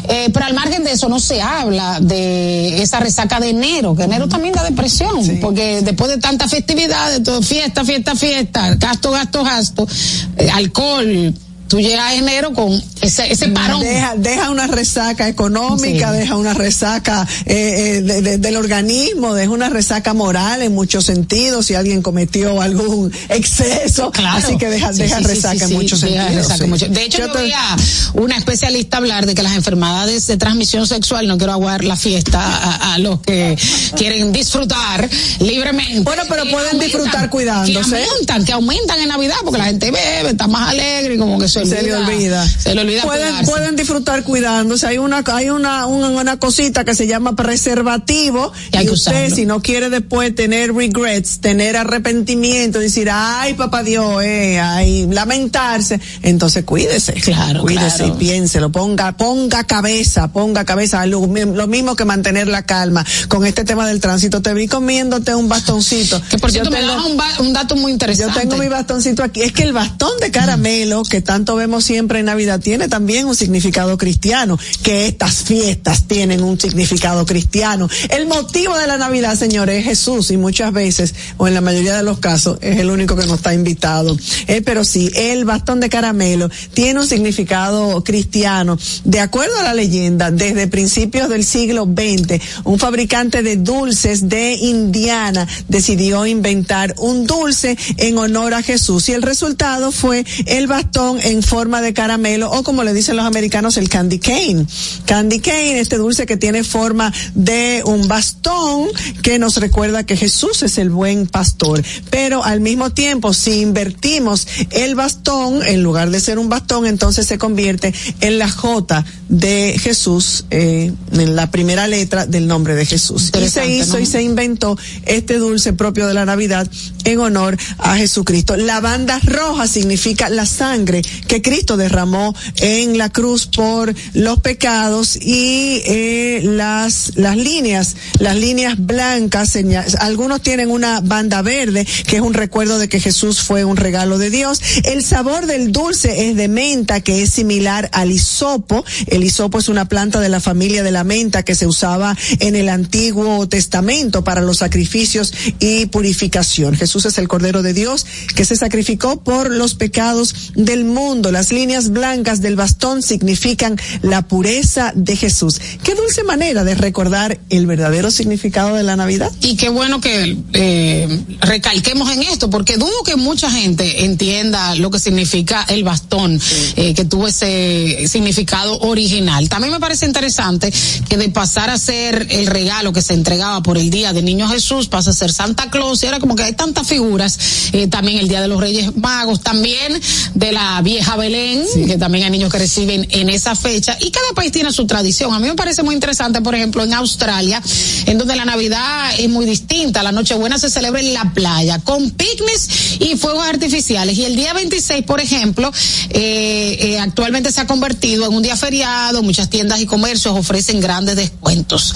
Eh, 0.09 0.31
pero 0.33 0.45
al 0.45 0.55
margen 0.55 0.85
de 0.85 0.93
eso 0.93 1.09
no 1.09 1.19
se 1.19 1.41
habla 1.41 2.01
de 2.01 2.83
esa 2.83 3.01
resaca 3.01 3.41
de 3.41 3.51
enero, 3.51 3.97
que 3.97 4.03
enero 4.03 4.29
también 4.29 4.53
da 4.55 4.63
depresión, 4.63 5.39
porque 5.41 5.81
después 5.83 6.11
de 6.11 6.19
tanta 6.19 6.49
festividad, 6.49 7.11
de 7.11 7.21
todo, 7.21 7.41
fiesta, 7.43 7.85
fiesta, 7.85 8.15
fiesta, 8.15 8.75
gasto, 8.75 9.11
gasto, 9.11 9.43
gasto, 9.43 9.89
eh, 10.37 10.51
alcohol, 10.51 11.35
tú 11.69 11.81
llegas 11.81 12.13
a 12.13 12.15
enero 12.15 12.53
con 12.53 12.73
ese, 13.01 13.33
ese 13.33 13.49
parón. 13.49 13.81
Deja, 13.81 14.15
deja 14.17 14.51
una 14.51 14.67
resaca 14.67 15.29
económica, 15.29 16.13
deja 16.13 16.37
una 16.37 16.55
resaca 16.55 17.27
eh, 17.47 18.03
eh 18.05 18.39
del 18.39 18.57
organismo, 18.57 19.35
deja 19.35 19.51
una 19.51 19.69
resaca 19.69 20.15
moral 20.15 20.63
en 20.63 20.75
muchos 20.75 21.05
sentidos, 21.05 21.67
si 21.67 21.75
alguien 21.75 22.03
cometió 22.03 22.61
algún 22.61 23.13
exceso, 23.29 24.11
claro. 24.11 24.39
así 24.45 24.57
que 24.57 24.69
deja, 24.69 24.93
deja 24.93 25.21
resaca 25.21 25.65
en 25.65 25.73
muchos 25.73 26.01
sentidos. 26.01 26.59
De 26.91 27.05
hecho, 27.05 27.19
yo, 27.19 27.47
yo 27.47 27.57
a 27.57 27.77
una 28.15 28.37
especialista 28.37 28.99
hablar 28.99 29.27
de 29.27 29.35
que 29.35 29.43
las 29.43 29.55
enfermedades 29.55 30.27
de 30.27 30.37
transmisión 30.37 30.87
sexual, 30.87 31.27
no 31.27 31.39
quiero 31.39 31.53
aguar 31.53 31.85
la 31.85 31.97
fiesta 31.97 32.41
a, 32.41 32.95
a 32.95 32.99
los 32.99 33.21
que 33.21 33.57
quieren 33.97 34.33
disfrutar 34.33 35.09
libremente. 35.41 36.01
Bueno, 36.01 36.23
pero 36.29 36.45
pueden 36.51 36.79
disfrutar 36.79 37.31
cuidándose. 37.31 37.73
Que 37.73 38.05
aumentan, 38.05 38.45
que 38.45 38.53
aumentan 38.53 39.01
en 39.01 39.09
Navidad, 39.09 39.37
porque 39.43 39.59
la 39.59 39.67
gente 39.67 39.91
bebe, 39.91 40.31
está 40.31 40.47
más 40.47 40.71
alegre, 40.71 41.19
como 41.19 41.39
que 41.39 41.49
se, 41.55 41.83
le 41.83 41.95
olvida. 41.95 42.47
Se 42.47 42.75
le 42.75 42.81
olvida. 42.81 43.03
Pueden, 43.03 43.47
pueden 43.47 43.77
disfrutar 43.77 44.23
cuidándose. 44.25 44.87
Hay 44.87 44.99
una, 44.99 45.23
hay 45.27 45.51
una, 45.51 45.87
una, 45.87 46.37
cosita 46.39 46.85
que 46.85 46.95
se 46.95 47.07
llama 47.07 47.37
preservativo. 47.37 48.53
Y, 48.73 48.89
usted, 48.89 49.33
si 49.33 49.47
no 49.47 49.63
quiere 49.63 49.91
después 49.91 50.35
tener 50.35 50.73
regrets, 50.75 51.41
tener 51.41 51.77
arrepentimiento, 51.77 52.79
decir, 52.79 53.09
ay, 53.11 53.55
papá 53.55 53.83
Dios, 53.83 54.23
eh, 54.23 54.59
ay, 54.59 55.07
lamentarse, 55.07 56.01
entonces 56.23 56.65
cuídese. 56.65 57.15
Claro, 57.15 57.63
Cuídese 57.63 58.07
y 58.07 58.11
piénselo. 58.13 58.71
Ponga, 58.73 59.13
ponga 59.13 59.65
cabeza, 59.65 60.29
ponga 60.29 60.65
cabeza. 60.65 61.07
Lo, 61.07 61.27
lo, 61.27 61.67
mismo 61.67 61.97
que 61.97 62.05
mantener 62.05 62.49
la 62.49 62.63
calma. 62.63 63.05
Con 63.29 63.47
este 63.47 63.65
tema 63.65 63.87
del 63.87 64.01
tránsito, 64.01 64.43
te 64.43 64.55
vi 64.55 64.69
comiéndote 64.69 65.35
un 65.35 65.49
bastoncito. 65.49 66.21
Que 66.31 66.39
por 66.39 66.51
cierto, 66.51 66.71
me 66.71 66.85
un, 66.85 67.19
un 67.39 67.53
dato 67.53 67.77
muy 67.77 67.93
interesante. 67.93 68.35
Yo 68.35 68.41
tengo 68.41 68.57
mi 68.57 68.69
bastoncito 68.69 69.23
aquí. 69.23 69.43
Es 69.43 69.53
que 69.53 69.63
el 69.63 69.73
bastón 69.73 70.19
de 70.21 70.31
caramelo 70.31 71.03
que 71.03 71.21
tanto 71.21 71.44
vemos 71.53 71.85
siempre 71.85 72.21
en 72.21 72.27
Navidad 72.27 72.61
tiene 72.61 72.89
también 72.89 73.27
un 73.27 73.37
significado 73.37 73.99
cristiano, 73.99 74.59
que 74.83 75.07
estas 75.07 75.43
fiestas 75.43 76.05
tienen 76.05 76.43
un 76.43 76.59
significado 76.59 77.27
cristiano. 77.27 77.89
El 78.09 78.27
motivo 78.27 78.77
de 78.79 78.87
la 78.87 78.97
Navidad, 78.97 79.37
señores, 79.37 79.81
es 79.81 79.85
Jesús 79.85 80.31
y 80.31 80.37
muchas 80.37 80.73
veces, 80.73 81.15
o 81.37 81.47
en 81.47 81.55
la 81.55 81.61
mayoría 81.61 81.97
de 81.97 82.03
los 82.03 82.19
casos, 82.19 82.59
es 82.63 82.79
el 82.79 82.91
único 82.91 83.17
que 83.17 83.27
no 83.27 83.35
está 83.35 83.53
invitado. 83.53 84.17
Eh, 84.47 84.63
pero 84.63 84.85
sí, 84.85 85.11
el 85.15 85.45
bastón 85.45 85.81
de 85.81 85.91
caramelo 85.91 86.51
tiene 86.73 87.01
un 87.01 87.07
significado 87.07 88.03
cristiano. 88.03 88.79
De 89.05 89.21
acuerdo 89.21 89.59
a 89.59 89.65
la 89.65 89.75
leyenda, 89.75 90.31
desde 90.31 90.67
principios 90.69 91.29
del 91.29 91.45
siglo 91.45 91.85
XX, 91.85 92.41
un 92.65 92.79
fabricante 92.79 93.43
de 93.43 93.57
dulces 93.57 94.29
de 94.29 94.55
Indiana 94.55 95.47
decidió 95.69 96.27
inventar 96.27 96.95
un 96.99 97.27
dulce 97.27 97.77
en 97.97 98.19
honor 98.19 98.55
a 98.55 98.63
Jesús 98.63 99.09
y 99.09 99.13
el 99.13 99.23
resultado 99.23 99.93
fue 99.93 100.25
el 100.47 100.67
bastón 100.67 101.19
en 101.23 101.34
forma 101.43 101.81
de 101.81 101.93
caramelo 101.93 102.51
o 102.51 102.63
como 102.63 102.85
le 102.85 102.93
dicen 102.93 103.17
los 103.17 103.27
americanos 103.27 103.77
el 103.77 103.89
candy 103.89 104.19
cane. 104.19 104.67
Candy 105.07 105.41
cane, 105.41 105.81
este 105.81 105.97
dulce 105.97 106.27
que 106.27 106.37
tiene 106.37 106.65
forma 106.65 107.13
de 107.35 107.83
un 107.85 108.09
bastón 108.09 108.89
que 109.23 109.39
nos 109.39 109.57
recuerda 109.57 110.05
que 110.05 110.17
Jesús 110.17 110.63
es 110.63 110.79
el 110.79 110.91
buen 110.91 111.27
pastor. 111.27 111.83
Pero 112.11 112.45
al 112.45 112.61
mismo 112.61 112.91
tiempo, 112.91 113.33
si 113.33 113.61
invertimos 113.61 114.47
el 114.71 114.95
bastón, 114.95 115.63
en 115.67 115.83
lugar 115.83 116.11
de 116.11 116.21
ser 116.21 116.39
un 116.39 116.49
bastón, 116.49 116.87
entonces 116.87 117.27
se 117.27 117.39
convierte 117.39 117.95
en 118.21 118.39
la 118.39 118.49
J 118.49 119.05
de 119.29 119.77
Jesús, 119.81 120.45
eh, 120.51 120.93
en 121.13 121.37
la 121.37 121.51
primera 121.51 121.89
letra 121.89 122.27
del 122.27 122.47
nombre 122.47 122.75
de 122.75 122.87
Jesús. 122.87 123.31
Y 123.41 123.49
se 123.49 123.67
hizo 123.69 123.99
y 123.99 124.07
se 124.07 124.23
inventó 124.23 124.79
este 125.07 125.39
dulce 125.39 125.73
propio 125.73 126.07
de 126.07 126.15
la 126.15 126.25
Navidad 126.25 126.69
en 127.05 127.21
honor 127.21 127.57
a 127.79 127.97
Jesucristo. 127.97 128.57
La 128.57 128.81
banda 128.81 129.21
roja 129.25 129.67
significa 129.67 130.29
la 130.29 130.47
sangre 130.47 131.03
que 131.27 131.43
Cristo 131.43 131.77
derramó 131.77 132.35
en 132.57 132.99
la 132.99 133.11
cruz 133.11 133.47
por 133.47 133.95
los 134.15 134.41
pecados 134.41 135.17
y 135.17 135.83
eh, 135.87 136.41
las 136.45 137.13
las 137.17 137.37
líneas, 137.37 137.97
las 138.19 138.37
líneas 138.37 138.75
blancas, 138.79 139.57
algunos 139.99 140.43
tienen 140.43 140.71
una 140.71 141.01
banda 141.01 141.43
verde 141.43 141.87
que 142.07 142.17
es 142.17 142.23
un 142.23 142.35
recuerdo 142.35 142.79
de 142.79 142.89
que 142.89 143.01
Jesús 143.01 143.41
fue 143.41 143.65
un 143.65 143.77
regalo 143.77 144.19
de 144.19 144.31
Dios. 144.31 144.61
El 144.85 145.03
sabor 145.03 145.47
del 145.47 145.73
dulce 145.73 146.29
es 146.29 146.37
de 146.37 146.49
menta 146.49 147.01
que 147.01 147.23
es 147.23 147.31
similar 147.31 147.89
al 147.93 148.11
hisopo. 148.11 148.85
El 149.07 149.25
hisopo 149.25 149.59
es 149.59 149.69
una 149.69 149.89
planta 149.89 150.21
de 150.21 150.29
la 150.29 150.41
familia 150.41 150.83
de 150.83 150.91
la 150.91 151.05
menta 151.05 151.43
que 151.43 151.55
se 151.55 151.67
usaba 151.67 152.17
en 152.41 152.57
el 152.57 152.69
Antiguo 152.69 153.49
Testamento 153.49 154.25
para 154.25 154.41
los 154.41 154.59
sacrificios 154.59 155.33
y 155.59 155.87
purificación. 155.87 156.77
Jesús 156.77 157.05
es 157.07 157.19
el 157.19 157.29
Cordero 157.29 157.63
de 157.63 157.75
Dios 157.75 158.07
que 158.35 158.45
se 158.45 158.57
sacrificó 158.57 159.21
por 159.23 159.51
los 159.51 159.75
pecados 159.75 160.53
del 160.55 160.85
mundo. 160.85 161.14
Las 161.15 161.53
líneas 161.53 161.91
blancas 161.91 162.41
del 162.41 162.57
bastón 162.57 163.01
significan 163.01 163.79
la 164.03 164.23
pureza 164.23 164.93
de 164.97 165.17
Jesús. 165.17 165.61
Qué 165.83 165.95
dulce 165.95 166.25
manera 166.25 166.65
de 166.65 166.75
recordar 166.75 167.39
el 167.51 167.67
verdadero 167.67 168.11
significado 168.11 168.75
de 168.75 168.83
la 168.83 168.97
Navidad. 168.97 169.31
Y 169.41 169.57
qué 169.57 169.69
bueno 169.69 170.01
que 170.01 170.37
eh, 170.53 171.21
recalquemos 171.41 172.11
en 172.11 172.25
esto, 172.25 172.51
porque 172.51 172.77
dudo 172.77 173.05
que 173.05 173.15
mucha 173.15 173.49
gente 173.51 174.05
entienda 174.05 174.75
lo 174.75 174.91
que 174.91 174.99
significa 174.99 175.65
el 175.69 175.85
bastón, 175.85 176.41
eh, 176.77 176.95
que 176.95 177.05
tuvo 177.05 177.29
ese 177.29 178.09
significado 178.09 178.81
original. 178.81 179.49
También 179.49 179.73
me 179.73 179.81
parece 179.81 180.07
interesante 180.07 180.73
que 181.09 181.17
de 181.17 181.29
pasar 181.29 181.71
a 181.71 181.79
ser 181.79 182.27
el 182.31 182.47
regalo 182.47 182.93
que 182.93 183.03
se 183.03 183.15
entregaba 183.15 183.63
por 183.63 183.79
el 183.79 183.91
día 183.91 184.13
de 184.13 184.23
Niño 184.23 184.49
Jesús, 184.49 184.89
pasa 184.89 185.11
a 185.11 185.15
ser 185.15 185.33
Santa 185.33 185.71
Claus, 185.71 186.03
y 186.03 186.07
ahora 186.07 186.19
como 186.19 186.35
que 186.35 186.43
hay 186.43 186.55
tantas 186.55 186.89
figuras, 186.89 187.39
eh, 187.73 187.87
también 187.87 188.19
el 188.19 188.29
Día 188.29 188.41
de 188.41 188.49
los 188.49 188.61
Reyes 188.61 188.97
Magos, 188.97 189.41
también 189.41 190.01
de 190.35 190.53
la 190.53 190.81
vieja 190.83 191.04
Belén, 191.17 191.63
que 191.87 191.97
también 191.97 192.25
hay 192.25 192.31
niños 192.31 192.51
que 192.51 192.59
reciben 192.59 193.07
en 193.11 193.29
esa 193.29 193.55
fecha, 193.55 193.97
y 194.01 194.11
cada 194.11 194.33
país 194.35 194.51
tiene 194.51 194.73
su 194.73 194.87
tradición. 194.87 195.33
A 195.33 195.39
mí 195.39 195.47
me 195.47 195.55
parece 195.55 195.83
muy 195.83 195.95
interesante, 195.95 196.41
por 196.41 196.55
ejemplo, 196.55 196.83
en 196.83 196.93
Australia, 196.95 197.63
en 198.07 198.19
donde 198.19 198.35
la 198.35 198.45
Navidad 198.45 199.11
es 199.19 199.29
muy 199.29 199.47
distinta. 199.47 200.03
La 200.03 200.13
Nochebuena 200.13 200.59
se 200.59 200.71
celebra 200.71 201.01
en 201.01 201.15
la 201.15 201.33
playa, 201.33 201.79
con 201.79 202.11
picnics 202.11 203.01
y 203.01 203.17
fuegos 203.17 203.47
artificiales. 203.47 204.19
Y 204.19 204.25
el 204.25 204.35
día 204.35 204.53
26, 204.55 205.05
por 205.05 205.21
ejemplo, 205.21 205.71
eh, 206.11 206.77
eh, 206.81 206.99
actualmente 206.99 207.53
se 207.53 207.61
ha 207.61 207.67
convertido 207.67 208.27
en 208.27 208.35
un 208.35 208.43
día 208.43 208.57
feriado, 208.57 209.23
muchas 209.23 209.51
tiendas 209.51 209.81
y 209.81 209.87
comercios 209.87 210.37
ofrecen 210.37 210.81
grandes 210.81 211.17
descuentos. 211.17 211.95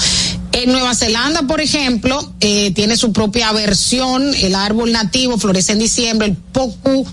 En 0.52 0.72
Nueva 0.72 0.94
Zelanda, 0.94 1.42
por 1.42 1.60
ejemplo, 1.60 2.32
eh, 2.40 2.72
tiene 2.72 2.96
su 2.96 3.12
propia 3.12 3.52
versión, 3.52 4.34
el 4.34 4.54
árbol 4.54 4.92
nativo 4.92 5.38
florece 5.38 5.72
en 5.72 5.78
diciembre, 5.78 6.28
el 6.28 6.36
poku 6.36 7.06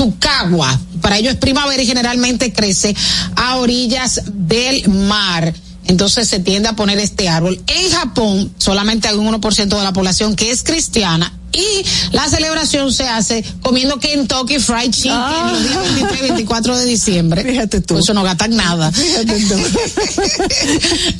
tucagua. 0.00 0.80
Para 1.02 1.18
ello 1.18 1.28
es 1.28 1.36
primavera 1.36 1.82
y 1.82 1.86
generalmente 1.86 2.54
crece 2.54 2.96
a 3.36 3.56
orillas 3.56 4.22
del 4.32 4.88
mar. 4.88 5.52
Entonces 5.84 6.26
se 6.26 6.40
tiende 6.40 6.70
a 6.70 6.72
poner 6.72 6.98
este 6.98 7.28
árbol. 7.28 7.60
En 7.66 7.90
Japón 7.90 8.50
solamente 8.56 9.08
hay 9.08 9.16
un 9.16 9.30
1% 9.30 9.66
de 9.66 9.84
la 9.84 9.92
población 9.92 10.36
que 10.36 10.50
es 10.50 10.62
cristiana 10.62 11.30
y 11.52 11.84
la 12.12 12.28
celebración 12.28 12.92
se 12.92 13.08
hace 13.08 13.44
comiendo 13.60 13.98
Kentucky 13.98 14.58
Fried 14.58 14.90
Chicken 14.90 15.12
ah. 15.12 15.50
los 15.52 15.62
días 15.62 15.94
23 15.94 16.18
y 16.18 16.22
24 16.22 16.76
de 16.76 16.84
diciembre. 16.84 17.42
Fíjate 17.42 17.80
tú. 17.80 17.98
eso 17.98 18.14
no 18.14 18.22
gastan 18.22 18.54
nada. 18.54 18.92
Fíjate 18.92 19.40
tú. 19.40 19.54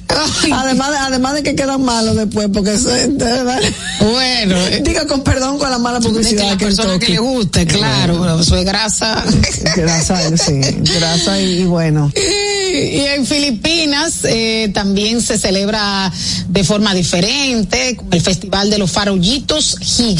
además, 0.52 0.90
de, 0.90 0.96
además 0.96 1.34
de 1.34 1.42
que 1.42 1.54
quedan 1.56 1.82
malos 1.82 2.16
después, 2.16 2.48
porque 2.52 2.74
eso 2.74 2.94
es, 2.94 3.08
Bueno. 3.08 4.56
Eh. 4.56 4.82
Diga 4.84 5.06
con 5.06 5.22
perdón 5.22 5.58
con 5.58 5.70
la 5.70 5.78
mala 5.78 6.00
publicidad. 6.00 6.30
De 6.30 6.36
que 6.36 6.52
la 6.52 6.58
persona 6.58 6.98
que 6.98 7.08
le 7.08 7.18
guste, 7.18 7.66
claro. 7.66 8.40
eso 8.40 8.56
es 8.56 8.64
grasa. 8.64 9.24
grasa, 9.76 10.36
sí. 10.36 10.60
Grasa 10.98 11.40
y, 11.40 11.64
bueno. 11.64 12.12
Y, 12.14 13.00
en 13.00 13.26
Filipinas 13.26 14.20
eh, 14.24 14.70
también 14.72 15.20
se 15.20 15.38
celebra 15.38 16.12
de 16.48 16.64
forma 16.64 16.94
diferente, 16.94 17.96
el 18.10 18.20
Festival 18.20 18.70
de 18.70 18.78
los 18.78 18.90
Farollitos 18.90 19.76
Gigantes 19.80 20.19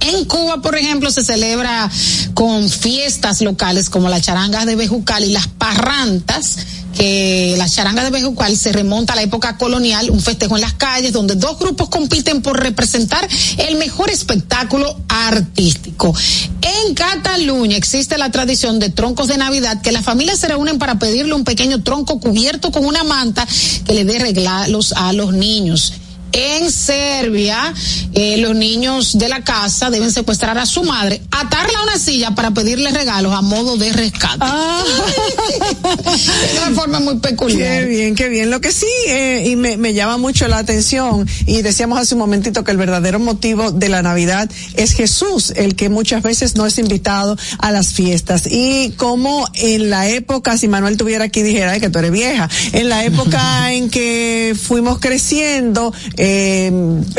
en 0.00 0.24
Cuba, 0.24 0.62
por 0.62 0.76
ejemplo, 0.76 1.10
se 1.10 1.22
celebra 1.22 1.90
con 2.32 2.68
fiestas 2.70 3.42
locales 3.42 3.90
como 3.90 4.08
la 4.08 4.20
charanga 4.20 4.64
de 4.64 4.74
Bejucal 4.74 5.24
y 5.24 5.32
las 5.32 5.48
parrantas 5.48 6.56
que 6.96 7.54
la 7.58 7.68
charanga 7.68 8.04
de 8.04 8.10
Bejucal 8.10 8.56
se 8.56 8.72
remonta 8.72 9.12
a 9.12 9.16
la 9.16 9.22
época 9.22 9.58
colonial, 9.58 10.10
un 10.10 10.20
festejo 10.20 10.56
en 10.56 10.62
las 10.62 10.72
calles 10.72 11.12
donde 11.12 11.34
dos 11.34 11.58
grupos 11.58 11.90
compiten 11.90 12.40
por 12.40 12.58
representar 12.58 13.28
el 13.58 13.76
mejor 13.76 14.10
espectáculo 14.10 14.98
artístico. 15.08 16.14
En 16.62 16.94
Cataluña 16.94 17.76
existe 17.76 18.16
la 18.16 18.30
tradición 18.30 18.78
de 18.78 18.88
troncos 18.88 19.28
de 19.28 19.36
Navidad 19.36 19.82
que 19.82 19.92
las 19.92 20.04
familias 20.04 20.38
se 20.38 20.48
reúnen 20.48 20.78
para 20.78 20.98
pedirle 20.98 21.34
un 21.34 21.44
pequeño 21.44 21.82
tronco 21.82 22.18
cubierto 22.18 22.72
con 22.72 22.86
una 22.86 23.04
manta 23.04 23.46
que 23.84 23.92
le 23.92 24.04
dé 24.04 24.18
regalos 24.18 24.92
a 24.92 25.12
los 25.12 25.34
niños. 25.34 25.92
En 26.32 26.70
Serbia, 26.70 27.72
eh, 28.14 28.36
los 28.38 28.54
niños 28.54 29.18
de 29.18 29.28
la 29.28 29.42
casa 29.42 29.90
deben 29.90 30.12
secuestrar 30.12 30.58
a 30.58 30.66
su 30.66 30.82
madre, 30.82 31.20
atarla 31.30 31.78
a 31.78 31.82
una 31.84 31.98
silla 31.98 32.34
para 32.34 32.52
pedirle 32.52 32.90
regalos 32.90 33.34
a 33.34 33.42
modo 33.42 33.76
de 33.76 33.92
rescate. 33.92 34.38
Ah. 34.40 34.84
de 36.52 36.58
una 36.66 36.80
forma 36.80 37.00
muy 37.00 37.18
peculiar. 37.18 37.80
Qué 37.80 37.86
bien, 37.86 38.14
qué 38.14 38.28
bien. 38.28 38.50
Lo 38.50 38.60
que 38.60 38.72
sí, 38.72 38.86
eh, 39.08 39.44
y 39.46 39.56
me, 39.56 39.76
me, 39.76 39.94
llama 39.94 40.16
mucho 40.16 40.48
la 40.48 40.58
atención, 40.58 41.26
y 41.46 41.62
decíamos 41.62 41.98
hace 41.98 42.14
un 42.14 42.20
momentito 42.20 42.64
que 42.64 42.70
el 42.70 42.76
verdadero 42.76 43.18
motivo 43.18 43.72
de 43.72 43.88
la 43.88 44.02
Navidad 44.02 44.50
es 44.74 44.92
Jesús, 44.92 45.52
el 45.56 45.76
que 45.76 45.88
muchas 45.88 46.22
veces 46.22 46.56
no 46.56 46.66
es 46.66 46.78
invitado 46.78 47.36
a 47.58 47.70
las 47.70 47.92
fiestas. 47.92 48.46
Y 48.50 48.90
como 48.96 49.48
en 49.54 49.90
la 49.90 50.08
época, 50.08 50.58
si 50.58 50.68
Manuel 50.68 50.96
tuviera 50.96 51.24
aquí 51.24 51.42
dijera 51.42 51.72
Ay, 51.72 51.80
que 51.80 51.90
tú 51.90 51.98
eres 51.98 52.12
vieja, 52.12 52.48
en 52.72 52.88
la 52.88 53.04
época 53.04 53.72
en 53.72 53.90
que 53.90 54.56
fuimos 54.60 54.98
creciendo, 54.98 55.92
eh, 56.18 56.70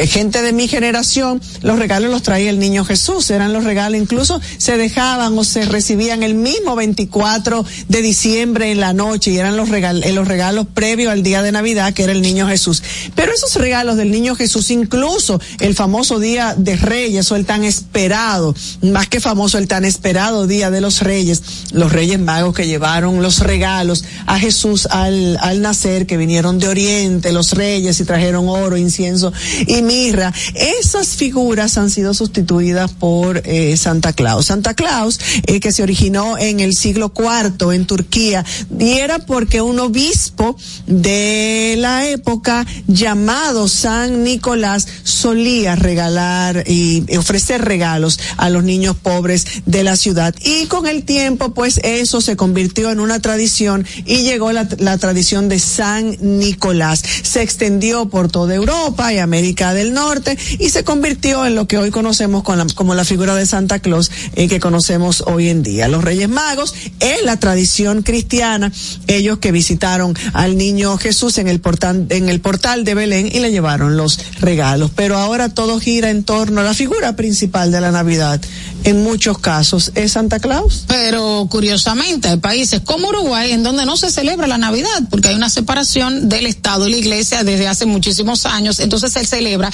gente 0.08 0.42
de 0.42 0.54
mi 0.54 0.68
generación, 0.68 1.42
los 1.62 1.80
regalos 1.80 2.12
los 2.12 2.22
traía 2.22 2.50
el 2.50 2.60
niño 2.60 2.84
Jesús, 2.84 3.32
eran 3.32 3.54
los 3.54 3.64
regalos, 3.64 4.00
incluso 4.00 4.40
se 4.58 4.78
dejaban 4.78 5.38
o 5.38 5.44
se 5.44 5.64
recibían 5.64 6.22
el 6.22 6.36
mismo 6.36 6.76
24 6.76 7.66
de 7.88 8.02
diciembre 8.02 8.72
en 8.72 8.80
la 8.80 8.94
noche 8.94 9.32
y 9.32 9.38
eran 9.38 9.56
los 9.56 9.70
regalos, 9.70 10.06
eh, 10.06 10.12
los 10.12 10.28
regalos 10.28 10.68
previos 10.74 11.12
al 11.12 11.24
día 11.24 11.42
de 11.42 11.52
Navidad, 11.52 11.94
que 11.94 12.04
era 12.04 12.12
el 12.12 12.22
niño 12.22 12.48
Jesús. 12.48 12.84
Pero 13.16 13.34
esos 13.34 13.56
regalos 13.56 13.96
del 13.96 14.12
niño 14.12 14.36
Jesús, 14.36 14.70
incluso 14.70 15.40
el 15.60 15.76
famoso 15.76 16.20
día 16.20 16.54
de 16.58 16.76
Reyes 16.76 17.32
o 17.32 17.36
el 17.36 17.46
tan 17.46 17.64
esperado, 17.64 18.54
más 18.82 19.08
que 19.08 19.22
famoso, 19.22 19.58
el 19.58 19.68
tan 19.68 19.86
esperado 19.86 20.46
día 20.46 20.72
de 20.72 20.82
los 20.82 21.02
Reyes, 21.02 21.42
los 21.72 21.92
Reyes 21.94 22.20
Magos 22.20 22.54
que 22.54 22.68
llevaron 22.68 23.22
los 23.22 23.40
regalos 23.40 24.04
a 24.26 24.40
Jesús 24.40 24.88
al, 24.88 25.38
al 25.42 25.62
nacer, 25.62 26.06
que 26.06 26.18
vinieron 26.18 26.60
de 26.60 26.68
Oriente, 26.68 27.32
los 27.32 27.54
Reyes 27.54 28.00
y 28.00 28.06
trajeron 28.06 28.50
oro, 28.50 28.78
incienso 28.90 29.32
y 29.68 29.82
mirra. 29.82 30.34
Esas 30.54 31.10
figuras 31.10 31.78
han 31.78 31.90
sido 31.90 32.14
sustituidas 32.14 32.92
por 32.92 33.42
eh, 33.46 33.78
Santa 33.78 34.14
Claus. 34.14 34.48
Santa 34.48 34.74
Claus, 34.74 35.20
eh, 35.46 35.60
que 35.60 35.72
se 35.72 35.84
originó 35.84 36.38
en 36.38 36.60
el 36.60 36.76
siglo 36.76 37.14
IV 37.16 37.74
en 37.74 37.86
Turquía, 37.86 38.44
y 38.78 38.94
era 38.94 39.20
porque 39.20 39.62
un 39.62 39.80
obispo 39.80 40.58
de 40.88 41.76
la 41.78 42.08
época 42.08 42.66
llamado 42.88 43.68
San 43.68 44.24
Nicolás 44.24 44.88
solía 45.04 45.76
regalar 45.76 46.64
y 46.68 47.06
ofrecer 47.18 47.64
regalos 47.64 48.20
a 48.38 48.50
los 48.50 48.64
niños 48.64 48.96
pobres 48.96 49.46
de 49.66 49.84
la 49.84 49.96
ciudad. 49.96 50.34
Y 50.44 50.66
con 50.66 50.88
el 50.88 51.04
tiempo, 51.04 51.54
pues 51.54 51.80
eso 51.84 52.22
se 52.22 52.36
convirtió 52.36 52.90
en 52.90 53.00
una 53.00 53.20
tradición 53.20 53.86
y 54.06 54.24
llegó 54.24 54.52
la, 54.52 54.68
la 54.80 54.98
tradición 54.98 55.48
de 55.48 55.60
San 55.60 56.18
Nicolás. 56.22 57.04
Se 57.22 57.42
extendió 57.42 58.10
por 58.10 58.32
toda 58.32 58.56
Europa 58.56 58.79
Y 59.12 59.18
América 59.18 59.74
del 59.74 59.94
Norte 59.94 60.38
y 60.58 60.70
se 60.70 60.84
convirtió 60.84 61.46
en 61.46 61.56
lo 61.56 61.68
que 61.68 61.78
hoy 61.78 61.90
conocemos 61.90 62.44
con 62.44 62.58
la, 62.58 62.66
como 62.76 62.96
la 62.96 63.04
figura 63.04 63.36
de 63.36 63.46
Santa 63.46 63.80
Claus 63.80 64.12
eh, 64.36 64.48
que 64.48 64.60
conocemos 64.60 65.24
hoy 65.26 65.50
en 65.50 65.64
día. 65.64 65.88
Los 65.88 66.04
Reyes 66.04 66.30
Magos 66.30 66.74
es 67.00 67.24
la 67.24 67.38
tradición 67.38 68.04
cristiana, 68.04 68.72
ellos 69.08 69.40
que 69.40 69.52
visitaron 69.52 70.16
al 70.34 70.58
niño 70.58 70.98
Jesús 70.98 71.38
en 71.40 71.48
el 71.48 71.60
portal, 71.60 72.08
en 72.10 72.30
el 72.30 72.40
portal 72.40 72.84
de 72.84 72.94
Belén 72.94 73.30
y 73.32 73.40
le 73.40 73.52
llevaron 73.52 73.98
los 73.98 74.20
regalos. 74.40 74.92
Pero 74.96 75.18
ahora 75.18 75.50
todo 75.50 75.80
gira 75.80 76.10
en 76.10 76.24
torno 76.24 76.62
a 76.62 76.64
la 76.64 76.74
figura 76.74 77.16
principal 77.16 77.72
de 77.72 77.82
la 77.82 77.92
Navidad. 77.92 78.42
En 78.86 79.04
muchos 79.04 79.40
casos 79.40 79.92
es 79.96 80.14
Santa 80.14 80.40
Claus. 80.40 80.86
Pero 80.88 81.48
curiosamente 81.50 82.30
hay 82.30 82.38
países 82.38 82.82
como 82.82 83.10
Uruguay 83.10 83.52
en 83.52 83.64
donde 83.64 83.86
no 83.86 83.98
se 83.98 84.10
celebra 84.12 84.48
la 84.48 84.58
Navidad 84.58 85.04
porque 85.10 85.30
hay 85.30 85.36
una 85.36 85.50
separación 85.50 86.30
del 86.30 86.46
Estado 86.46 86.88
y 86.88 86.92
la 86.92 86.98
Iglesia 86.98 87.44
desde 87.44 87.68
hace 87.68 87.86
muchísimos 87.86 88.46
años 88.46 88.69
entonces 88.80 89.12
se 89.14 89.26
celebra 89.26 89.72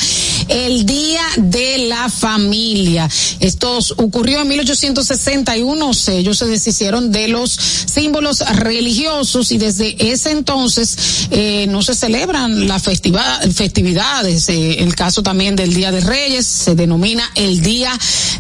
el 0.48 0.86
Día 0.86 1.22
de 1.38 1.90
la 1.90 2.10
Familia. 2.10 3.10
Esto 3.40 3.80
ocurrió 3.98 4.42
en 4.42 4.48
1861, 4.48 5.92
ellos 6.08 6.38
se 6.38 6.46
deshicieron 6.46 7.12
de 7.12 7.28
los 7.28 7.52
símbolos 7.52 8.40
religiosos 8.56 9.52
y 9.52 9.58
desde 9.58 9.96
ese 10.12 10.32
entonces 10.32 11.28
eh, 11.32 11.66
no 11.68 11.82
se 11.82 11.96
celebran 11.96 12.68
las 12.68 12.84
festividades. 12.84 14.50
Eh, 14.50 14.84
el 14.84 14.96
caso 14.96 15.24
también 15.24 15.56
del 15.56 15.74
Día 15.74 15.92
de 15.92 16.02
Reyes 16.02 16.46
se 16.46 16.76
denomina 16.76 17.30
el 17.36 17.62
Día 17.62 17.92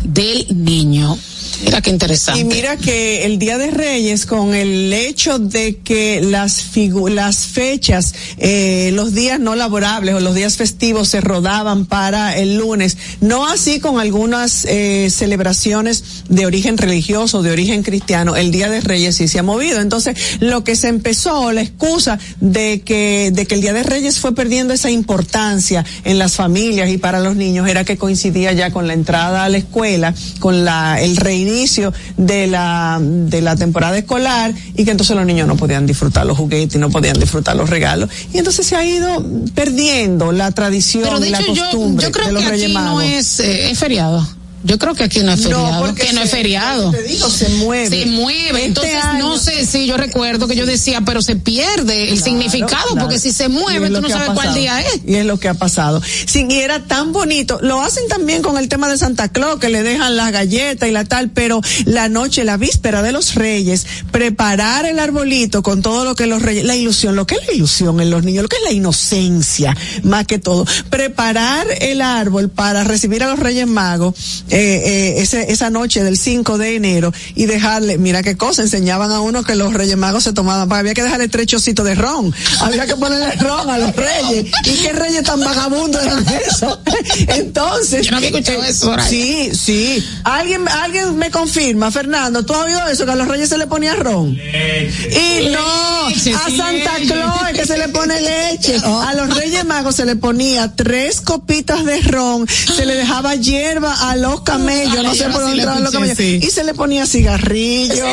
del 0.03 0.47
Niño. 0.49 1.17
Mira 1.63 1.81
qué 1.81 1.89
interesante. 1.89 2.41
Y 2.41 2.43
mira 2.43 2.77
que 2.77 3.25
el 3.25 3.39
Día 3.39 3.57
de 3.57 3.71
Reyes, 3.71 4.25
con 4.25 4.53
el 4.53 4.91
hecho 4.93 5.39
de 5.39 5.77
que 5.77 6.21
las 6.21 6.65
las 7.09 7.45
fechas, 7.45 8.13
eh, 8.37 8.91
los 8.93 9.13
días 9.13 9.39
no 9.39 9.55
laborables 9.55 10.15
o 10.15 10.19
los 10.19 10.35
días 10.35 10.57
festivos 10.57 11.07
se 11.07 11.21
rodaban 11.21 11.85
para 11.85 12.37
el 12.37 12.57
lunes, 12.57 12.97
no 13.21 13.47
así 13.47 13.79
con 13.79 13.99
algunas 13.99 14.65
eh, 14.65 15.09
celebraciones 15.09 16.25
de 16.29 16.45
origen 16.45 16.77
religioso, 16.77 17.41
de 17.41 17.51
origen 17.51 17.83
cristiano, 17.83 18.35
el 18.35 18.51
Día 18.51 18.69
de 18.69 18.81
Reyes 18.81 19.15
sí 19.15 19.27
se 19.27 19.39
ha 19.39 19.43
movido. 19.43 19.79
Entonces, 19.79 20.17
lo 20.41 20.63
que 20.63 20.75
se 20.75 20.89
empezó, 20.89 21.51
la 21.51 21.61
excusa 21.61 22.19
de 22.41 22.81
que, 22.81 23.31
de 23.31 23.45
que 23.45 23.55
el 23.55 23.61
Día 23.61 23.73
de 23.73 23.83
Reyes 23.83 24.19
fue 24.19 24.35
perdiendo 24.35 24.73
esa 24.73 24.91
importancia 24.91 25.85
en 26.03 26.19
las 26.19 26.35
familias 26.35 26.89
y 26.89 26.97
para 26.97 27.19
los 27.19 27.35
niños, 27.35 27.67
era 27.67 27.83
que 27.83 27.97
coincidía 27.97 28.51
ya 28.53 28.71
con 28.71 28.87
la 28.87 28.93
entrada 28.93 29.45
a 29.45 29.49
la 29.49 29.57
escuela, 29.57 30.13
con 30.39 30.65
la, 30.65 31.01
el 31.01 31.15
rey 31.17 31.44
inicio 31.47 31.93
de 32.17 32.47
la, 32.47 32.99
de 33.01 33.41
la 33.41 33.55
temporada 33.55 33.97
escolar 33.97 34.53
y 34.75 34.85
que 34.85 34.91
entonces 34.91 35.15
los 35.15 35.25
niños 35.25 35.47
no 35.47 35.55
podían 35.55 35.85
disfrutar 35.85 36.25
los 36.25 36.37
juguetes 36.37 36.75
y 36.75 36.79
no 36.79 36.89
podían 36.89 37.19
disfrutar 37.19 37.55
los 37.55 37.69
regalos. 37.69 38.09
Y 38.33 38.37
entonces 38.37 38.65
se 38.65 38.75
ha 38.75 38.85
ido 38.85 39.23
perdiendo 39.53 40.31
la 40.31 40.51
tradición 40.51 41.23
y 41.23 41.29
la 41.29 41.43
costumbre 41.43 42.05
yo, 42.05 42.11
creo 42.11 42.27
de 42.27 42.33
los 42.33 42.43
que 42.43 42.49
aquí 42.49 42.73
no 42.73 43.01
es, 43.01 43.39
eh, 43.39 43.71
es 43.71 43.79
feriado. 43.79 44.25
Yo 44.65 44.77
creo 44.79 44.95
que 44.95 45.03
aquí 45.03 45.19
no 45.21 45.31
es 45.33 45.41
feriado, 45.43 45.85
porque 45.85 46.07
que 46.07 46.13
no 46.13 46.21
es 46.21 46.31
feriado. 46.31 46.91
Te 46.91 47.03
digo, 47.03 47.29
se 47.29 47.49
mueve. 47.49 47.99
Se 47.99 48.05
mueve, 48.07 48.49
Este 48.49 48.65
entonces 48.65 48.95
no 49.19 49.37
sé 49.37 49.65
si 49.65 49.85
yo 49.85 49.95
recuerdo 49.97 50.47
que 50.47 50.55
yo 50.55 50.65
decía, 50.65 51.01
pero 51.05 51.21
se 51.21 51.35
pierde 51.35 52.03
el 52.09 52.15
Claro, 52.17 52.23
significado, 52.25 52.87
claro. 52.91 53.01
porque 53.01 53.19
si 53.19 53.31
se 53.31 53.47
mueve, 53.47 53.89
tú 53.89 54.01
no 54.01 54.09
sabes 54.09 54.29
cuál 54.31 54.53
día 54.53 54.81
es. 54.81 55.01
Y 55.05 55.15
es 55.15 55.25
lo 55.25 55.39
que 55.39 55.49
ha 55.49 55.53
pasado. 55.53 56.01
Sí, 56.25 56.45
y 56.49 56.59
era 56.59 56.79
tan 56.79 57.13
bonito. 57.13 57.59
Lo 57.61 57.81
hacen 57.81 58.07
también 58.07 58.41
con 58.41 58.57
el 58.57 58.67
tema 58.67 58.89
de 58.89 58.97
Santa 58.97 59.29
Claus, 59.29 59.59
que 59.59 59.69
le 59.69 59.83
dejan 59.83 60.17
las 60.17 60.31
galletas 60.31 60.89
y 60.89 60.91
la 60.91 61.05
tal, 61.05 61.29
pero 61.29 61.61
la 61.85 62.09
noche, 62.09 62.43
la 62.43 62.57
víspera 62.57 63.01
de 63.01 63.11
los 63.11 63.35
reyes, 63.35 63.85
preparar 64.11 64.85
el 64.85 64.97
arbolito 64.99 65.61
con 65.61 65.81
todo 65.81 66.05
lo 66.05 66.15
que 66.15 66.25
los 66.25 66.41
reyes, 66.41 66.65
la 66.65 66.75
ilusión, 66.75 67.15
lo 67.15 67.27
que 67.27 67.35
es 67.35 67.45
la 67.47 67.53
ilusión 67.53 67.99
en 68.01 68.09
los 68.09 68.23
niños, 68.23 68.43
lo 68.43 68.49
que 68.49 68.57
es 68.57 68.63
la 68.63 68.71
inocencia, 68.71 69.75
más 70.03 70.25
que 70.25 70.39
todo. 70.39 70.65
Preparar 70.89 71.67
el 71.81 72.01
árbol 72.01 72.49
para 72.49 72.83
recibir 72.83 73.21
a 73.23 73.27
los 73.29 73.39
reyes 73.39 73.67
magos, 73.67 74.15
eh, 74.55 74.81
eh, 74.85 75.21
ese- 75.21 75.51
esa 75.51 75.69
noche 75.69 76.03
del 76.03 76.17
5 76.17 76.57
de 76.57 76.75
enero 76.75 77.13
y 77.35 77.45
dejarle, 77.45 77.97
mira 77.97 78.23
qué 78.23 78.37
cosa, 78.37 78.61
enseñaban 78.61 79.11
a 79.11 79.19
uno 79.19 79.43
que 79.43 79.55
los 79.55 79.73
reyes 79.73 79.97
magos 79.97 80.23
se 80.23 80.33
tomaban, 80.33 80.71
había 80.71 80.93
que 80.93 81.03
dejarle 81.03 81.27
tres 81.27 81.47
chocitos 81.47 81.85
de 81.85 81.95
ron, 81.95 82.33
había 82.61 82.85
que 82.85 82.95
ponerle 82.95 83.31
ron 83.35 83.69
a 83.69 83.77
los 83.77 83.95
reyes. 83.95 84.45
¿Y 84.65 84.71
qué 84.81 84.93
reyes 84.93 85.23
tan 85.23 85.39
vagabundos 85.41 86.01
eran 86.03 86.25
eso? 86.47 86.81
Entonces. 87.27 88.05
Yo 88.05 88.11
no 88.11 88.17
había 88.17 88.29
escuchado 88.29 88.63
eso. 88.63 88.95
Sí, 89.07 89.51
sí. 89.53 90.03
Alguien, 90.23 90.67
alguien 90.67 91.17
me 91.17 91.29
confirma, 91.31 91.91
Fernando, 91.91 92.45
¿tú 92.45 92.53
has 92.53 92.65
oído 92.65 92.87
eso? 92.87 93.05
Que 93.05 93.11
a 93.11 93.15
los 93.15 93.27
reyes 93.27 93.49
se 93.49 93.57
le 93.57 93.67
ponía 93.67 93.95
ron. 93.95 94.31
Y 94.35 95.49
no, 95.51 96.09
Leche, 96.09 96.33
a 96.33 96.39
Santa 96.49 96.97
leche. 96.99 97.13
Claus 97.13 97.41
que 97.53 97.65
se 97.65 97.77
le 97.77 97.89
pone 97.89 98.15
leche. 98.21 98.77
A 98.85 99.13
los 99.15 99.35
Reyes 99.35 99.65
Magos 99.65 99.95
se 99.95 100.05
le 100.05 100.15
ponía 100.15 100.73
tres 100.75 101.21
copitas 101.21 101.83
de 101.85 102.01
ron, 102.01 102.47
se 102.47 102.85
le 102.85 102.95
dejaba 102.95 103.35
hierba 103.35 104.09
a 104.09 104.15
los 104.15 104.41
camellos, 104.45 105.03
no 105.03 105.13
sé 105.13 105.25
por 105.25 105.41
dónde 105.41 105.57
entraban 105.57 105.83
los 105.83 105.91
camellos, 105.91 106.17
y 106.19 106.49
se 106.49 106.63
le 106.63 106.73
ponía 106.73 107.05
cigarrillo. 107.05 107.93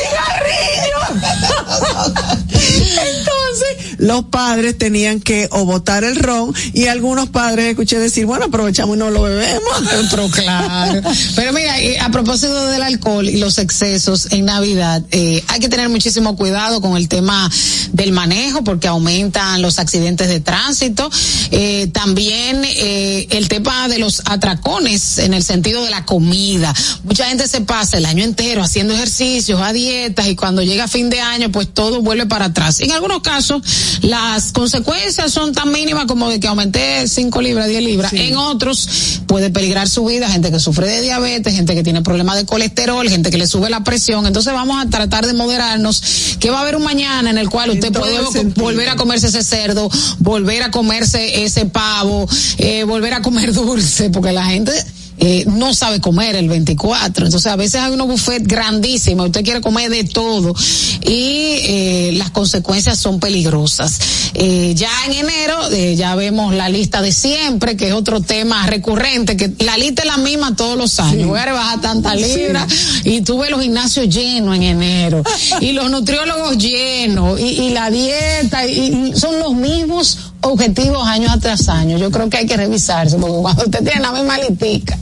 ¡Cigarrillo! 0.00 0.98
Los 3.98 4.24
padres 4.24 4.76
tenían 4.78 5.20
que 5.20 5.48
o 5.50 5.64
botar 5.64 6.04
el 6.04 6.16
ron 6.16 6.54
y 6.72 6.86
algunos 6.86 7.28
padres 7.28 7.66
escuché 7.66 7.98
decir, 7.98 8.26
bueno, 8.26 8.46
aprovechamos 8.46 8.96
y 8.96 8.98
no 8.98 9.10
lo 9.10 9.22
bebemos. 9.22 9.72
Pero 10.10 10.28
claro. 10.30 11.00
Pero 11.34 11.52
mira, 11.52 11.74
a 12.00 12.10
propósito 12.10 12.68
del 12.68 12.82
alcohol 12.82 13.28
y 13.28 13.38
los 13.38 13.58
excesos 13.58 14.28
en 14.32 14.46
Navidad, 14.46 15.02
eh, 15.10 15.42
hay 15.48 15.60
que 15.60 15.68
tener 15.68 15.88
muchísimo 15.88 16.36
cuidado 16.36 16.80
con 16.80 16.96
el 16.96 17.08
tema 17.08 17.50
del 17.92 18.12
manejo 18.12 18.64
porque 18.64 18.88
aumentan 18.88 19.62
los 19.62 19.78
accidentes 19.78 20.28
de 20.28 20.40
tránsito. 20.40 21.10
Eh, 21.50 21.88
también 21.92 22.62
eh, 22.64 23.26
el 23.30 23.48
tema 23.48 23.88
de 23.88 23.98
los 23.98 24.22
atracones 24.24 25.18
en 25.18 25.34
el 25.34 25.42
sentido 25.42 25.84
de 25.84 25.90
la 25.90 26.04
comida. 26.04 26.74
Mucha 27.04 27.26
gente 27.26 27.48
se 27.48 27.60
pasa 27.60 27.98
el 27.98 28.06
año 28.06 28.24
entero 28.24 28.62
haciendo 28.62 28.94
ejercicios, 28.94 29.60
a 29.60 29.72
dietas 29.72 30.26
y 30.28 30.36
cuando 30.36 30.62
llega 30.62 30.88
fin 30.88 31.10
de 31.10 31.20
año 31.20 31.50
pues 31.50 31.68
todo 31.72 32.02
vuelve 32.02 32.26
para 32.26 32.46
atrás. 32.46 32.80
En 32.80 32.92
algunos 32.92 33.22
casos 33.22 33.62
las 34.02 34.52
consecuencias 34.52 35.32
son 35.32 35.52
tan 35.52 35.70
mínimas 35.72 36.06
como 36.06 36.28
de 36.28 36.40
que 36.40 36.48
aumenté 36.48 37.06
5 37.08 37.42
libras, 37.42 37.68
10 37.68 37.82
libras. 37.82 38.12
En 38.12 38.36
otros 38.36 39.20
puede 39.26 39.50
peligrar 39.50 39.88
su 39.88 40.04
vida, 40.04 40.28
gente 40.28 40.50
que 40.50 40.60
sufre 40.60 40.86
de 40.86 41.02
diabetes, 41.02 41.54
gente 41.54 41.74
que 41.74 41.82
tiene 41.82 42.02
problemas 42.02 42.36
de 42.36 42.46
colesterol, 42.46 43.08
gente 43.08 43.30
que 43.30 43.38
le 43.38 43.46
sube 43.46 43.70
la 43.70 43.84
presión. 43.84 44.26
Entonces 44.26 44.52
vamos 44.52 44.84
a 44.84 44.88
tratar 44.88 45.26
de 45.26 45.34
moderarnos, 45.34 46.36
que 46.38 46.50
va 46.50 46.58
a 46.58 46.62
haber 46.62 46.76
un 46.76 46.84
mañana 46.84 47.30
en 47.30 47.38
el 47.38 47.50
cual 47.50 47.70
usted 47.70 47.92
puede 47.92 48.18
volver 48.54 48.88
a 48.88 48.96
comerse 48.96 49.28
ese 49.28 49.42
cerdo, 49.42 49.90
volver 50.18 50.62
a 50.62 50.70
comerse 50.70 51.44
ese 51.44 51.66
pavo, 51.66 52.28
eh, 52.58 52.84
volver 52.84 53.14
a 53.14 53.22
comer 53.22 53.52
dulce, 53.54 54.10
porque 54.10 54.32
la 54.32 54.44
gente 54.44 54.72
eh, 55.18 55.44
no 55.46 55.74
sabe 55.74 56.00
comer 56.00 56.36
el 56.36 56.48
24. 56.48 57.26
Entonces 57.26 57.50
a 57.50 57.56
veces 57.56 57.80
hay 57.80 57.92
unos 57.92 58.08
buffet 58.08 58.46
grandísimos, 58.46 59.26
usted 59.26 59.44
quiere 59.44 59.60
comer 59.60 59.90
de 59.90 60.04
todo 60.04 60.54
y 61.02 61.58
eh, 61.62 62.14
las 62.16 62.30
consecuencias 62.30 62.98
son 62.98 63.20
peligrosas. 63.20 63.98
Eh, 64.34 64.74
ya 64.76 64.90
en 65.06 65.12
enero 65.12 65.70
eh, 65.70 65.94
ya 65.96 66.14
vemos 66.14 66.54
la 66.54 66.68
lista 66.68 67.02
de 67.02 67.12
siempre, 67.12 67.76
que 67.76 67.88
es 67.88 67.94
otro 67.94 68.20
tema 68.20 68.66
recurrente, 68.66 69.36
que 69.36 69.52
la 69.64 69.78
lista 69.78 70.02
es 70.02 70.08
la 70.08 70.18
misma 70.18 70.56
todos 70.56 70.76
los 70.76 70.98
años. 71.00 71.28
Voy 71.28 71.38
a 71.38 71.44
rebajar 71.44 71.80
tantas 71.80 72.20
libras 72.20 72.66
y 73.04 73.20
tuve 73.20 73.50
los 73.50 73.60
gimnasios 73.60 74.08
llenos 74.08 74.56
en 74.56 74.62
enero 74.62 75.22
y 75.60 75.72
los 75.72 75.90
nutriólogos 75.90 76.58
llenos 76.58 77.38
y, 77.38 77.44
y 77.44 77.70
la 77.70 77.90
dieta 77.90 78.66
y, 78.66 79.12
y 79.12 79.18
son 79.18 79.38
los 79.38 79.54
mismos 79.54 80.33
objetivos 80.44 81.06
año 81.06 81.28
tras 81.40 81.68
año. 81.68 81.98
Yo 81.98 82.10
creo 82.10 82.28
que 82.30 82.38
hay 82.38 82.46
que 82.46 82.56
revisarse 82.56 83.16
porque 83.16 83.36
cuando 83.42 83.64
usted 83.64 83.84
tiene 83.84 84.00
la 84.00 84.12
misma 84.12 84.38
listica 84.38 84.98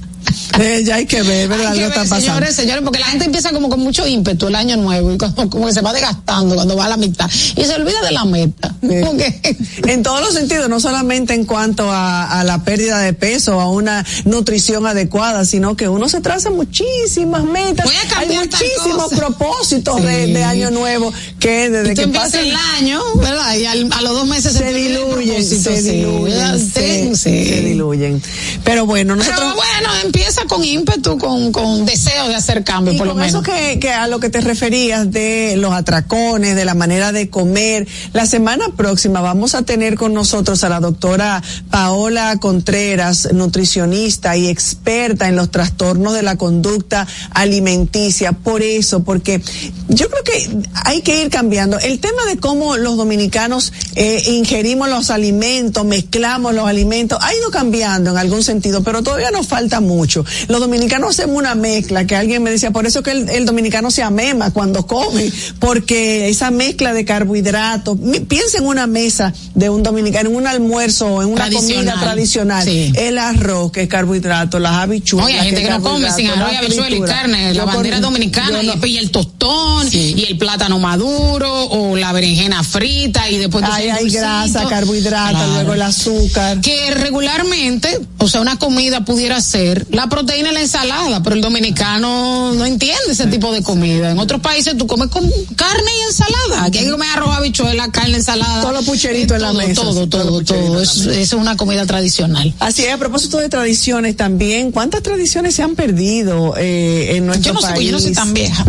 eh, 0.61 0.83
ya 0.85 0.97
hay 0.97 1.07
que 1.07 1.23
ver, 1.23 1.49
¿verdad? 1.49 1.73
Hay 1.73 1.79
que 1.79 1.89
ver, 1.89 2.07
señores, 2.07 2.55
señores, 2.55 2.83
porque 2.83 2.99
la 2.99 3.07
gente 3.07 3.25
empieza 3.25 3.51
como 3.53 3.69
con 3.69 3.81
mucho 3.81 4.07
ímpetu 4.07 4.49
el 4.49 4.55
año 4.55 4.77
nuevo 4.77 5.13
y 5.13 5.19
como, 5.19 5.51
como, 5.51 5.67
que 5.67 5.73
se 5.73 5.81
va 5.81 5.93
desgastando 5.93 6.55
cuando 6.55 6.77
va 6.77 6.87
a 6.87 6.89
la 6.89 6.97
mitad 6.97 7.31
y 7.57 7.65
se 7.65 7.75
olvida 7.75 8.01
de 8.03 8.13
la 8.13 8.25
meta. 8.25 8.75
Sí. 8.81 9.57
En 9.87 10.03
todos 10.03 10.21
los 10.21 10.35
sentidos, 10.35 10.69
no 10.69 10.81
solamente 10.81 11.35
en 11.35 11.45
cuanto 11.45 11.91
a, 11.91 12.41
a, 12.41 12.45
la 12.45 12.65
pérdida 12.65 12.99
de 12.99 13.13
peso, 13.13 13.61
a 13.61 13.69
una 13.71 14.05
nutrición 14.25 14.87
adecuada, 14.87 15.45
sino 15.45 15.77
que 15.77 15.89
uno 15.89 16.09
se 16.09 16.21
traza 16.21 16.51
muchísimas 16.51 17.45
metas. 17.45 17.85
Voy 17.85 17.95
a 17.95 18.09
cambiar 18.09 18.43
Hay 18.43 18.49
muchísimos 18.49 19.13
propósitos 19.15 19.97
sí. 19.97 20.03
de, 20.07 20.27
de, 20.29 20.45
año 20.45 20.71
nuevo 20.71 21.13
que 21.39 21.69
desde 21.71 21.95
que 21.95 22.09
pasa 22.09 22.41
el 22.41 22.55
año, 22.77 23.01
¿verdad? 23.17 23.57
Y 23.57 23.67
al, 23.67 23.93
a 23.93 24.03
los 24.03 24.13
dos 24.15 24.27
meses 24.27 24.53
se, 24.53 24.59
se 24.59 24.73
diluyen, 24.73 25.45
se 25.45 25.83
diluyen, 25.83 26.59
se, 26.59 27.17
se, 27.17 27.31
diluyen. 27.31 28.23
Pero 28.65 28.87
bueno, 28.87 29.17
nosotros. 29.17 29.41
Pero 29.41 29.55
bueno, 29.55 29.89
empieza 30.05 30.42
con 30.47 30.65
ímpetu, 30.65 31.19
con, 31.19 31.53
con 31.53 31.85
deseo 31.87 32.29
de 32.29 32.35
hacer 32.35 32.65
cambio, 32.65 32.95
y 32.95 32.99
por 32.99 33.09
con 33.09 33.17
lo 33.17 33.25
menos. 33.25 33.43
Eso 33.43 33.43
que, 33.43 33.79
que 33.79 33.91
a 33.91 34.07
lo 34.07 34.21
que 34.21 34.31
te 34.31 34.41
referías 34.41 35.11
de 35.11 35.55
los 35.57 35.73
atracones, 35.73 36.57
de 36.57 36.65
la 36.65 36.75
manera 36.75 37.13
de 37.13 37.29
comer. 37.31 37.87
La 38.13 38.27
semana 38.27 38.67
próxima 38.77 39.21
vamos 39.21 39.55
a 39.55 39.63
tener 39.63 39.97
con 39.97 40.15
nosotros 40.15 40.63
a 40.65 40.69
la 40.69 40.81
doctora 40.81 41.43
Paola 41.71 42.37
Contreras, 42.41 43.29
nutricionista 43.33 44.37
y 44.37 44.49
experta 44.49 45.29
en 45.29 45.37
los 45.37 45.51
trastornos 45.51 46.15
de 46.15 46.23
la 46.23 46.37
conducta 46.37 47.07
alimenticia. 47.31 48.33
Por 48.33 48.63
eso, 48.63 49.03
porque 49.03 49.43
yo 49.89 50.09
creo 50.09 50.25
que 50.25 50.49
hay 50.85 51.03
que 51.03 51.23
ir 51.23 51.31
cambiando. 51.31 51.79
El 51.79 52.01
tema 52.01 52.25
de 52.25 52.39
cómo 52.39 52.77
los 52.77 52.97
dominicanos 52.97 53.73
eh, 53.95 54.23
ingerimos 54.29 54.89
los 54.89 55.11
alimentos, 55.11 55.85
mezclamos 55.85 56.55
los 56.55 56.67
alimentos, 56.67 57.19
ha 57.21 57.35
ido 57.35 57.51
cambiando 57.51 58.11
en 58.11 58.19
algún 58.19 58.43
sentido, 58.43 58.83
pero 58.83 59.03
todavía 59.03 59.31
nos 59.31 59.47
falta 59.47 59.81
mucho. 59.81 60.25
Los 60.49 60.61
dominicanos 60.61 61.11
hacemos 61.11 61.37
una 61.37 61.55
mezcla, 61.55 62.07
que 62.07 62.17
alguien 62.17 62.43
me 62.43 62.51
decía, 62.51 62.71
por 62.71 62.87
eso 62.87 63.03
que 63.03 63.11
el, 63.11 63.29
el 63.29 63.47
dominicano 63.47 63.91
se 63.91 64.03
amema 64.03 64.51
cuando 64.51 64.87
come, 64.87 65.31
porque 65.59 66.29
esa 66.29 66.51
mezcla 66.51 66.93
de 66.93 67.05
carbohidratos, 67.05 67.99
piensa 68.29 68.59
en 68.59 68.67
una 68.67 68.87
mesa 68.87 69.33
de 69.55 69.69
un 69.71 69.83
dominicano, 69.83 70.31
en 70.31 70.37
un 70.37 70.47
almuerzo, 70.47 71.23
en 71.23 71.29
una 71.29 71.51
comida 71.51 71.95
tradicional, 72.01 72.65
sí. 72.65 72.93
el 72.97 73.19
arroz, 73.19 73.73
que 73.73 73.83
es 73.83 73.89
carbohidrato, 73.89 74.59
las 74.59 74.73
habichuelas. 74.73 75.27
Oye, 75.27 75.39
hay 75.39 75.47
gente 75.47 75.63
que, 75.63 75.69
que 75.69 75.73
no 75.73 75.83
come 75.83 76.11
sin 76.13 76.29
arroz, 76.31 76.57
habichuelas 76.57 76.99
y 76.99 77.03
carne, 77.03 77.55
la 77.55 77.65
bandera 77.65 77.97
con, 77.97 78.03
dominicana, 78.03 78.63
no, 78.63 78.87
y 78.87 78.99
el 78.99 79.11
tostón, 79.11 79.91
sí. 79.91 80.15
y 80.17 80.25
el 80.25 80.39
plátano 80.39 80.79
maduro, 80.79 81.65
o 81.67 81.97
la 81.97 82.13
berenjena 82.13 82.63
frita, 82.63 83.31
y 83.31 83.39
después... 83.39 83.65
Ahí 83.73 83.89
hay 83.89 84.11
grasa, 84.11 84.67
carbohidratos, 84.69 85.37
claro. 85.37 85.53
luego 85.55 85.75
el 85.75 85.83
azúcar. 85.83 86.61
Que 86.61 86.91
regularmente, 86.91 88.01
o 88.19 88.29
sea, 88.29 88.41
una 88.41 88.59
comida 88.59 89.05
pudiera 89.05 89.41
ser 89.41 89.87
la 89.91 90.09
proteína 90.09 90.22
en 90.31 90.55
la 90.55 90.61
ensalada, 90.61 91.23
pero 91.23 91.37
el 91.37 91.43
dominicano 91.43 92.53
no 92.55 92.65
entiende 92.65 93.13
ese 93.13 93.27
tipo 93.27 93.53
de 93.53 93.63
comida. 93.63 94.11
En 94.11 94.19
otros 94.19 94.41
países 94.41 94.77
tú 94.77 94.87
comes 94.87 95.09
con 95.09 95.29
carne 95.57 95.91
y 96.01 96.09
ensalada. 96.09 96.65
Aquí 96.65 96.79
hay 96.79 96.85
que 96.85 96.91
comer 96.91 97.09
arroz, 97.15 97.37
habichuela, 97.37 97.91
carne, 97.91 98.17
ensalada. 98.17 98.63
Todos 98.63 98.75
los 98.75 98.85
pucheritos 98.85 99.37
en 99.37 99.43
la 99.43 99.53
mesa. 99.53 99.83
Todo, 99.83 100.09
todo, 100.09 100.43
todo. 100.43 100.81
Eso 100.81 101.11
es 101.11 101.33
una 101.33 101.57
comida 101.57 101.87
tradicional. 101.87 102.55
Así 102.59 102.85
es, 102.85 102.93
a 102.93 102.99
propósito 102.99 103.39
de 103.39 103.49
tradiciones 103.49 104.17
también, 104.17 104.73
¿cuántas 104.73 105.03
tradiciones 105.03 105.55
se 105.55 105.63
han 105.63 105.75
perdido 105.75 106.55
eh, 106.57 107.17
en 107.17 107.27
nuestro 107.27 107.53
yo 107.53 107.55
no 107.55 107.61
país? 107.61 107.79
Sé, 107.79 107.85
yo 107.87 107.93
no 107.93 108.01
soy 108.01 108.13
tan 108.13 108.35
vieja. 108.35 108.65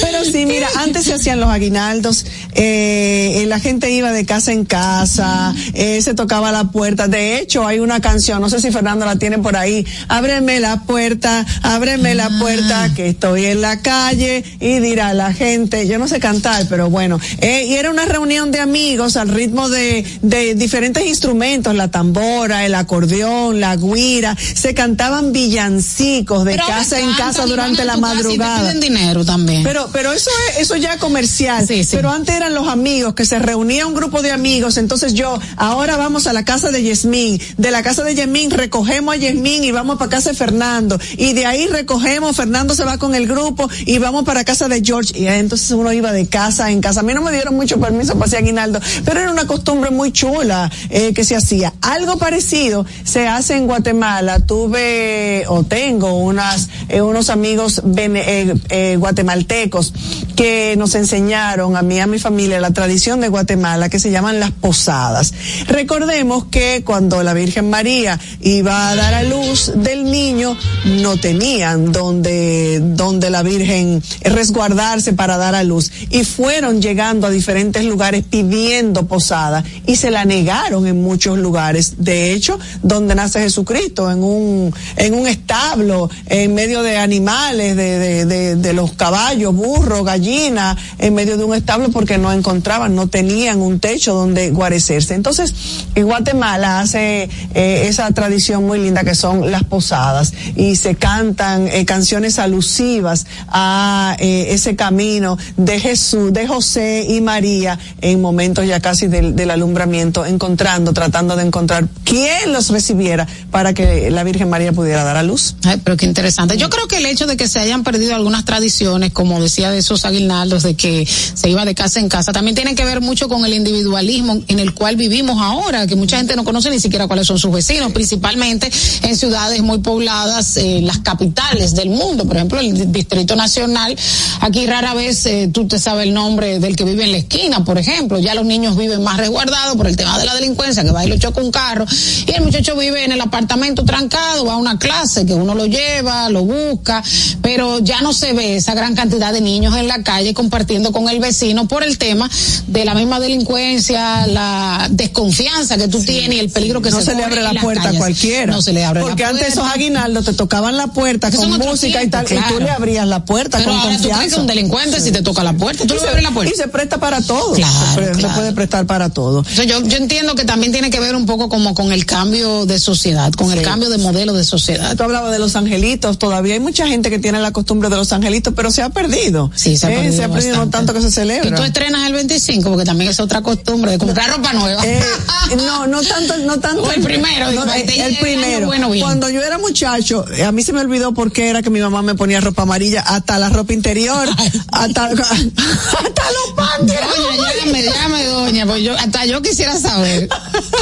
Pero 0.00 0.24
sí, 0.24 0.46
mira, 0.46 0.68
antes 0.78 1.04
se 1.04 1.14
hacían 1.14 1.40
los 1.40 1.48
aguinaldos, 1.48 2.26
eh, 2.54 3.44
la 3.48 3.58
gente 3.60 3.90
iba 3.90 4.12
de 4.12 4.24
casa 4.24 4.52
en 4.52 4.64
casa, 4.64 5.54
eh, 5.74 6.00
se 6.02 6.14
tocaba 6.14 6.52
la 6.52 6.70
puerta. 6.70 7.08
De 7.08 7.38
hecho, 7.38 7.66
hay 7.66 7.80
una 7.80 8.00
canción, 8.00 8.40
no 8.40 8.48
sé 8.48 8.60
si 8.60 8.70
Fernando 8.70 9.04
la 9.04 9.16
tiene 9.16 9.38
por 9.38 9.56
ahí, 9.56 9.86
ábreme 10.08 10.60
la 10.60 10.82
puerta, 10.82 11.44
ábreme 11.62 12.12
ah. 12.12 12.14
la 12.14 12.30
puerta, 12.38 12.92
que 12.94 13.08
estoy 13.08 13.46
en 13.46 13.60
la 13.60 13.80
calle, 13.80 14.44
y 14.60 14.80
dirá 14.80 15.14
la 15.14 15.32
gente, 15.32 15.86
yo 15.86 15.98
no 15.98 16.08
sé 16.08 16.20
cantar, 16.20 16.66
pero 16.68 16.90
bueno, 16.90 17.18
eh, 17.40 17.66
y 17.66 17.74
era 17.74 17.90
una 17.90 18.04
reunión 18.04 18.50
de 18.50 18.60
amigos 18.60 19.16
al 19.16 19.28
ritmo 19.28 19.68
de, 19.68 20.04
de 20.22 20.54
diferentes 20.54 21.06
instrumentos, 21.06 21.74
la 21.74 21.88
tambora, 21.88 22.64
el 22.64 22.74
acordeón, 22.74 23.60
la 23.60 23.76
guira, 23.76 24.36
se 24.54 24.74
cantaban 24.74 25.32
villancicos 25.32 26.44
de 26.44 26.52
pero 26.52 26.66
casa 26.66 27.00
en 27.02 27.14
casa 27.14 27.46
durante 27.46 27.84
la 27.84 27.96
madrugada. 27.96 28.74
Y 28.74 28.78
dinero 28.78 29.24
también. 29.24 29.62
Pero, 29.62 29.88
pero 29.92 30.12
eso 30.12 30.30
es, 30.50 30.60
eso 30.60 30.76
ya 30.76 30.98
comercial. 30.98 31.66
Sí, 31.66 31.84
sí. 31.84 31.96
Pero 31.96 32.10
antes 32.10 32.34
eran 32.34 32.54
los 32.54 32.68
amigos, 32.68 33.14
que 33.14 33.24
se 33.24 33.38
reunía 33.38 33.86
un 33.86 33.94
grupo 33.94 34.22
de 34.22 34.32
amigos, 34.32 34.76
entonces 34.76 35.14
yo, 35.14 35.38
ahora 35.56 35.96
vamos 35.96 36.26
a 36.26 36.32
la 36.32 36.44
casa 36.44 36.70
de 36.70 36.82
Yasmín, 36.82 37.40
de 37.56 37.70
la 37.70 37.82
casa 37.82 38.04
de 38.04 38.14
Yasmín 38.14 38.50
recogemos 38.50 39.14
a 39.14 39.16
Yasmín 39.16 39.64
y 39.64 39.72
vamos 39.72 39.98
para 39.98 40.10
casa 40.10 40.30
de 40.30 40.36
Fernando, 40.36 40.98
y 41.16 41.32
de 41.32 41.46
ahí 41.46 41.66
recogemos, 41.66 42.36
Fernando 42.36 42.74
se 42.74 42.84
va 42.84 42.98
con 42.98 43.14
el 43.14 43.26
grupo 43.26 43.68
y 43.86 43.98
vamos 43.98 44.24
para 44.24 44.44
casa 44.44 44.68
de 44.68 44.82
George, 44.82 45.18
y 45.18 45.26
entonces 45.26 45.70
uno 45.72 45.92
iba 45.92 46.12
de 46.12 46.26
casa 46.26 46.70
en 46.70 46.80
casa. 46.80 47.00
A 47.00 47.02
mí 47.02 47.14
no 47.14 47.22
me 47.22 47.32
dieron 47.32 47.54
mucho 47.54 47.78
permiso 47.80 48.14
para 48.14 48.26
hacer 48.26 48.38
aguinaldo, 48.40 48.80
pero 49.04 49.20
era 49.20 49.30
una 49.30 49.46
costumbre 49.46 49.90
muy 49.90 50.12
chula 50.12 50.70
eh, 50.90 51.12
que 51.14 51.24
se 51.24 51.36
hacía. 51.36 51.72
Algo 51.80 52.18
parecido 52.18 52.86
se 53.04 53.28
hace 53.28 53.56
en 53.56 53.66
Guatemala. 53.66 54.40
Tuve 54.40 55.44
o 55.48 55.64
tengo 55.64 56.14
unas, 56.14 56.68
eh, 56.92 57.00
unos 57.00 57.30
amigos 57.30 57.80
bene, 57.84 58.54
eh, 58.68 58.96
guatemaltecos 58.98 59.94
que 60.36 60.74
nos 60.76 60.94
enseñaron 60.94 61.74
a 61.74 61.80
mí 61.80 61.98
a 62.00 62.06
mi 62.06 62.18
familia 62.18 62.60
la 62.60 62.72
tradición 62.72 63.20
de 63.20 63.28
Guatemala 63.28 63.88
que 63.88 63.98
se 63.98 64.10
llaman 64.10 64.40
las 64.40 64.50
posadas. 64.50 65.32
Recordemos 65.68 66.44
que 66.50 66.82
cuando 66.84 67.22
la 67.22 67.32
Virgen 67.32 67.70
María 67.70 68.20
iba 68.42 68.90
a 68.90 68.94
dar 68.94 69.14
a 69.14 69.22
luz 69.22 69.72
del 69.74 70.04
niño, 70.04 70.54
no 70.84 71.16
tenían 71.16 71.92
donde, 71.92 72.80
donde 72.82 73.30
la 73.30 73.42
Virgen 73.42 74.02
resguardarse 74.22 75.14
para 75.14 75.38
dar 75.38 75.54
a 75.54 75.64
luz 75.64 75.90
y 76.10 76.24
fueron 76.24 76.82
llegando 76.82 77.26
a 77.26 77.30
diferentes 77.30 77.84
lugares 77.84 78.22
pidiendo 78.28 79.06
posada 79.06 79.64
y 79.86 79.96
se 79.96 80.10
la 80.10 80.26
negaron 80.26 80.86
en 80.86 81.02
muchos 81.02 81.38
lugares. 81.38 81.94
De 82.04 82.32
hecho, 82.34 82.58
donde 82.82 83.14
nace 83.14 83.40
Jesucristo, 83.40 84.10
en 84.10 84.22
un, 84.22 84.74
en 84.96 85.14
un 85.14 85.26
establo, 85.26 86.10
en 86.26 86.54
medio 86.54 86.71
de 86.80 86.96
animales, 86.96 87.76
de, 87.76 88.24
de, 88.24 88.56
de, 88.56 88.72
los 88.72 88.92
caballos, 88.92 89.54
burros, 89.54 90.04
gallinas, 90.04 90.78
en 90.98 91.12
medio 91.14 91.36
de 91.36 91.44
un 91.44 91.54
establo 91.54 91.90
porque 91.90 92.16
no 92.16 92.32
encontraban, 92.32 92.94
no 92.94 93.08
tenían 93.08 93.60
un 93.60 93.80
techo 93.80 94.14
donde 94.14 94.50
guarecerse. 94.50 95.14
Entonces, 95.14 95.52
en 95.94 96.06
Guatemala 96.06 96.80
hace 96.80 97.28
eh, 97.54 97.84
esa 97.88 98.10
tradición 98.12 98.64
muy 98.64 98.78
linda 98.78 99.04
que 99.04 99.14
son 99.14 99.50
las 99.50 99.64
posadas 99.64 100.32
y 100.56 100.76
se 100.76 100.94
cantan 100.94 101.68
eh, 101.68 101.84
canciones 101.84 102.38
alusivas 102.38 103.26
a 103.48 104.16
eh, 104.18 104.46
ese 104.50 104.76
camino 104.76 105.36
de 105.56 105.80
Jesús, 105.80 106.32
de 106.32 106.46
José 106.46 107.06
y 107.08 107.20
María 107.20 107.78
en 108.00 108.22
momentos 108.22 108.66
ya 108.66 108.80
casi 108.80 109.08
del, 109.08 109.34
del 109.34 109.50
alumbramiento, 109.50 110.24
encontrando, 110.24 110.92
tratando 110.92 111.36
de 111.36 111.44
encontrar 111.44 111.88
quién 112.04 112.52
los 112.52 112.70
recibiera 112.70 113.26
para 113.50 113.74
que 113.74 114.10
la 114.10 114.24
Virgen 114.24 114.48
María 114.48 114.72
pudiera 114.72 115.04
dar 115.04 115.16
a 115.16 115.22
luz. 115.22 115.56
Ay, 115.64 115.80
pero 115.82 115.96
qué 115.96 116.06
interesante. 116.06 116.56
Yo 116.62 116.70
creo 116.70 116.86
que 116.86 116.98
el 116.98 117.06
hecho 117.06 117.26
de 117.26 117.36
que 117.36 117.48
se 117.48 117.58
hayan 117.58 117.82
perdido 117.82 118.14
algunas 118.14 118.44
tradiciones, 118.44 119.10
como 119.10 119.40
decía 119.40 119.72
de 119.72 119.78
esos 119.78 120.04
aguinaldos, 120.04 120.62
de 120.62 120.76
que 120.76 121.04
se 121.04 121.50
iba 121.50 121.64
de 121.64 121.74
casa 121.74 121.98
en 121.98 122.08
casa, 122.08 122.30
también 122.30 122.54
tiene 122.54 122.76
que 122.76 122.84
ver 122.84 123.00
mucho 123.00 123.28
con 123.28 123.44
el 123.44 123.52
individualismo 123.52 124.38
en 124.46 124.60
el 124.60 124.72
cual 124.72 124.94
vivimos 124.94 125.42
ahora, 125.42 125.88
que 125.88 125.96
mucha 125.96 126.18
gente 126.18 126.36
no 126.36 126.44
conoce 126.44 126.70
ni 126.70 126.78
siquiera 126.78 127.08
cuáles 127.08 127.26
son 127.26 127.40
sus 127.40 127.50
vecinos, 127.50 127.90
principalmente 127.90 128.70
en 129.02 129.16
ciudades 129.16 129.60
muy 129.60 129.78
pobladas, 129.78 130.56
eh, 130.56 130.78
las 130.84 131.00
capitales 131.00 131.74
del 131.74 131.90
mundo, 131.90 132.26
por 132.26 132.36
ejemplo, 132.36 132.60
el 132.60 132.92
Distrito 132.92 133.34
Nacional. 133.34 133.96
Aquí 134.38 134.64
rara 134.64 134.94
vez 134.94 135.26
eh, 135.26 135.50
tú 135.52 135.66
te 135.66 135.80
sabes 135.80 136.06
el 136.06 136.14
nombre 136.14 136.60
del 136.60 136.76
que 136.76 136.84
vive 136.84 137.02
en 137.02 137.10
la 137.10 137.18
esquina, 137.18 137.64
por 137.64 137.76
ejemplo. 137.76 138.20
Ya 138.20 138.36
los 138.36 138.44
niños 138.44 138.76
viven 138.76 139.02
más 139.02 139.16
resguardados 139.16 139.76
por 139.76 139.88
el 139.88 139.96
tema 139.96 140.16
de 140.16 140.26
la 140.26 140.36
delincuencia, 140.36 140.84
que 140.84 140.92
va 140.92 141.04
y 141.04 141.08
lo 141.08 141.18
choca 141.18 141.40
un 141.40 141.50
carro, 141.50 141.86
y 142.24 142.30
el 142.30 142.44
muchacho 142.44 142.76
vive 142.76 143.04
en 143.04 143.10
el 143.10 143.20
apartamento 143.20 143.84
trancado, 143.84 144.44
va 144.44 144.52
a 144.52 144.58
una 144.58 144.78
clase 144.78 145.26
que 145.26 145.34
uno 145.34 145.56
lo 145.56 145.66
lleva, 145.66 146.30
lo 146.30 146.51
busca, 146.52 147.02
pero 147.42 147.78
ya 147.80 148.00
no 148.02 148.12
se 148.12 148.32
ve 148.32 148.56
esa 148.56 148.74
gran 148.74 148.94
cantidad 148.94 149.32
de 149.32 149.40
niños 149.40 149.76
en 149.76 149.88
la 149.88 150.02
calle 150.02 150.34
compartiendo 150.34 150.92
con 150.92 151.08
el 151.08 151.18
vecino 151.20 151.66
por 151.68 151.82
el 151.82 151.98
tema 151.98 152.30
de 152.66 152.84
la 152.84 152.94
misma 152.94 153.20
delincuencia, 153.20 154.26
la 154.26 154.88
desconfianza 154.90 155.76
que 155.76 155.88
tú 155.88 156.00
sí, 156.00 156.06
tienes 156.06 156.36
y 156.36 156.40
el 156.40 156.50
peligro 156.50 156.80
que 156.82 156.90
no 156.90 156.98
se, 156.98 157.06
se 157.06 157.14
le 157.14 157.24
abre 157.24 157.42
la 157.42 157.54
puerta 157.54 157.88
a 157.90 157.92
cualquiera. 157.94 158.52
No 158.52 158.62
se 158.62 158.72
le 158.72 158.84
abre 158.84 159.00
Porque 159.02 159.22
la 159.22 159.30
puerta. 159.30 159.44
antes 159.46 159.58
esos 159.58 159.72
aguinaldos 159.72 160.24
te 160.24 160.32
tocaban 160.34 160.76
la 160.76 160.88
puerta 160.88 161.30
con 161.30 161.50
música 161.58 162.00
tiempo, 162.00 162.06
y 162.06 162.10
tal, 162.10 162.24
claro. 162.26 162.46
y 162.48 162.52
tú 162.54 162.60
le 162.60 162.70
abrías 162.70 163.06
la 163.06 163.24
puerta 163.24 163.58
pero 163.58 163.70
con 163.70 163.80
ahora 163.80 163.92
confianza. 163.94 164.08
tú 164.14 164.18
crees 164.20 164.34
que 164.34 164.40
un 164.40 164.46
delincuente 164.46 165.00
si 165.00 165.12
te 165.12 165.22
toca 165.22 165.42
la 165.42 165.52
puerta, 165.54 165.86
tú 165.86 165.94
y 165.94 166.00
le 166.00 166.08
abres 166.08 166.22
la 166.22 166.30
puerta. 166.30 166.52
y 166.54 166.56
se 166.56 166.68
presta 166.68 166.98
para 166.98 167.20
todo. 167.22 167.52
Claro, 167.52 167.72
se, 167.90 167.94
pre- 168.00 168.14
se 168.14 168.20
claro. 168.20 168.34
puede 168.34 168.52
prestar 168.52 168.86
para 168.86 169.08
todo. 169.10 169.38
Entonces, 169.38 169.66
yo, 169.66 169.82
yo 169.86 169.96
entiendo 169.96 170.34
que 170.34 170.44
también 170.44 170.72
tiene 170.72 170.90
que 170.90 171.00
ver 171.00 171.14
un 171.16 171.26
poco 171.26 171.48
como 171.48 171.74
con 171.74 171.92
el 171.92 172.06
cambio 172.06 172.66
de 172.66 172.78
sociedad, 172.78 173.32
con 173.32 173.50
el 173.52 173.58
Sí. 173.58 173.64
cambio 173.64 173.90
de 173.90 173.98
modelo 173.98 174.32
de 174.32 174.44
sociedad. 174.44 174.96
Tú 174.96 175.02
hablabas 175.04 175.30
de 175.32 175.38
los 175.38 175.54
angelitos, 175.56 176.18
todavía 176.18 176.41
hay 176.50 176.60
mucha 176.60 176.86
gente 176.86 177.10
que 177.10 177.18
tiene 177.18 177.40
la 177.40 177.52
costumbre 177.52 177.88
de 177.88 177.96
los 177.96 178.12
angelitos, 178.12 178.52
pero 178.56 178.70
se 178.70 178.82
ha 178.82 178.88
perdido. 178.90 179.50
Sí, 179.54 179.76
se 179.76 179.86
ha 179.86 179.90
Eh, 179.90 179.94
perdido 179.96 180.16
se 180.16 180.24
ha 180.24 180.28
perdido 180.28 180.56
no 180.56 180.70
tanto 180.70 180.92
que 180.94 181.00
se 181.00 181.10
celebra. 181.10 181.48
Y 181.48 181.52
tú 181.54 181.62
estrenas 181.62 182.06
el 182.06 182.12
25, 182.14 182.68
porque 182.70 182.84
también 182.84 183.10
es 183.10 183.20
otra 183.20 183.42
costumbre 183.42 183.92
de 183.92 183.98
comprar 183.98 184.30
ropa 184.30 184.52
nueva. 184.52 184.84
Eh, 184.84 185.00
no, 185.56 185.86
no 185.86 186.02
tanto, 186.02 186.36
no 186.38 186.58
tanto. 186.58 186.82
O 186.82 186.90
el 186.90 187.02
primero, 187.02 187.52
no, 187.52 187.64
eh, 187.74 187.84
el 187.86 188.00
el 188.00 188.16
primero. 188.18 188.66
bueno, 188.66 188.90
bien. 188.90 189.04
Cuando 189.04 189.28
yo 189.30 189.42
era 189.42 189.58
muchacho, 189.58 190.24
eh, 190.32 190.44
a 190.44 190.52
mí 190.52 190.62
se 190.62 190.72
me 190.72 190.80
olvidó 190.80 191.12
por 191.14 191.32
qué 191.32 191.48
era 191.48 191.62
que 191.62 191.70
mi 191.70 191.80
mamá 191.80 192.02
me 192.02 192.14
ponía 192.14 192.40
ropa 192.40 192.62
amarilla, 192.62 193.02
hasta 193.02 193.38
la 193.38 193.48
ropa 193.50 193.72
interior, 193.72 194.28
hasta, 194.72 195.04
hasta 195.06 196.22
los 196.32 196.54
panties. 196.56 196.98
Doña, 197.00 197.52
llame, 197.64 197.82
llame, 197.82 198.24
doña, 198.24 198.66
pues 198.66 198.82
yo, 198.82 198.96
hasta 198.98 199.24
yo 199.26 199.42
quisiera 199.42 199.78
saber. 199.78 200.28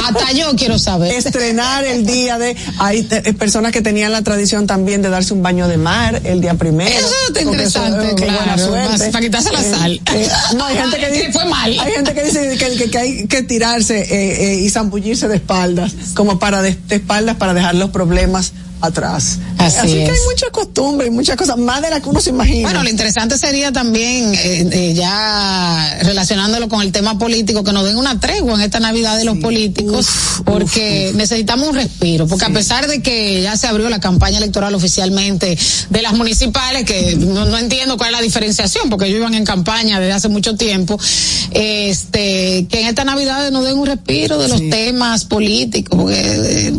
Hasta 0.05 0.31
yo 0.33 0.55
quiero 0.55 0.79
saber. 0.79 1.13
Estrenar 1.13 1.83
el 1.83 2.05
día 2.05 2.37
de, 2.37 2.55
hay 2.79 3.07
eh, 3.11 3.33
personas 3.33 3.71
que 3.71 3.81
tenían 3.81 4.11
la 4.11 4.21
tradición 4.21 4.67
también 4.67 5.01
de 5.01 5.09
darse 5.09 5.33
un 5.33 5.41
baño 5.43 5.50
de 5.67 5.77
mar 5.77 6.21
el 6.23 6.41
día 6.41 6.53
primero. 6.55 6.89
Eso 6.89 7.07
está 7.27 7.43
porque 7.43 7.63
eso 7.63 7.79
interesante, 7.85 8.07
es 8.09 8.15
buena 8.15 8.43
claro, 8.55 8.65
suerte. 8.65 9.11
para 9.11 9.25
quitarse 9.25 9.51
la 9.51 9.61
Eh, 9.61 9.71
sal. 9.71 10.01
eh, 10.15 10.29
no, 10.55 10.65
hay 10.65 10.77
gente 10.77 10.97
que 10.97 11.07
dice, 11.11 11.25
que 11.27 11.33
fue 11.33 11.45
mal. 11.45 11.79
Hay 11.79 11.91
gente 11.93 12.13
que 12.13 12.23
dice 12.23 12.57
que, 12.57 12.75
que- 12.77 12.89
que 12.91 12.97
hay 12.97 13.27
que 13.27 13.43
tirarse 13.43 13.99
eh, 13.99 14.53
eh, 14.53 14.55
y 14.61 14.69
zambullirse 14.69 15.27
de 15.27 15.35
espaldas, 15.35 15.93
como 16.15 16.39
para 16.39 16.61
de, 16.61 16.75
de 16.87 16.95
espaldas 16.95 17.35
para 17.37 17.53
dejar 17.53 17.75
los 17.75 17.89
problemas 17.91 18.53
atrás. 18.81 19.39
Así 19.57 19.93
que 19.93 20.03
es. 20.03 20.09
hay 20.09 20.19
muchas 20.29 20.49
costumbres 20.51 21.09
y 21.09 21.11
muchas 21.11 21.35
cosas, 21.35 21.57
más 21.57 21.81
de 21.81 21.89
las 21.89 22.01
que 22.01 22.09
uno 22.09 22.19
se 22.19 22.31
imagina. 22.31 22.69
Bueno, 22.69 22.83
lo 22.83 22.89
interesante 22.89 23.37
sería 23.37 23.71
también, 23.71 24.33
eh, 24.33 24.69
eh, 24.71 24.93
ya 24.93 25.99
relacionándolo 26.01 26.67
con 26.67 26.81
el 26.81 26.91
tema 26.91 27.17
político, 27.17 27.63
que 27.63 27.71
nos 27.71 27.85
den 27.85 27.97
una 27.97 28.19
tregua 28.19 28.55
en 28.55 28.61
esta 28.61 28.79
Navidad 28.79 29.17
de 29.17 29.25
los 29.25 29.37
políticos, 29.37 30.07
Uf, 30.07 30.41
porque 30.45 31.11
necesitamos 31.15 31.69
un 31.69 31.75
respiro, 31.75 32.27
porque 32.27 32.45
a 32.45 32.49
pesar 32.49 32.87
de 32.87 33.01
que 33.01 33.41
ya 33.41 33.55
se 33.57 33.67
abrió 33.67 33.89
la 33.89 33.99
campaña 33.99 34.37
electoral 34.37 34.73
oficialmente 34.73 35.57
de 35.89 36.01
las 36.01 36.13
municipales, 36.13 36.85
que 36.85 37.15
no, 37.15 37.45
no 37.45 37.57
entiendo 37.57 37.97
cuál 37.97 38.09
es 38.09 38.15
la 38.17 38.21
diferenciación, 38.21 38.89
porque 38.89 39.05
ellos 39.05 39.17
iban 39.17 39.35
en 39.35 39.45
campaña 39.45 39.99
desde 39.99 40.13
hace 40.13 40.29
mucho 40.29 40.55
tiempo, 40.55 40.99
este, 41.51 42.67
que 42.69 42.81
en 42.81 42.87
esta 42.87 43.03
Navidad 43.03 43.51
nos 43.51 43.65
den 43.65 43.77
un 43.77 43.85
respiro 43.85 44.37
de 44.37 44.47
los 44.47 44.59
temas 44.69 45.25
políticos, 45.25 45.99
porque... 45.99 46.19
eh, 46.19 46.73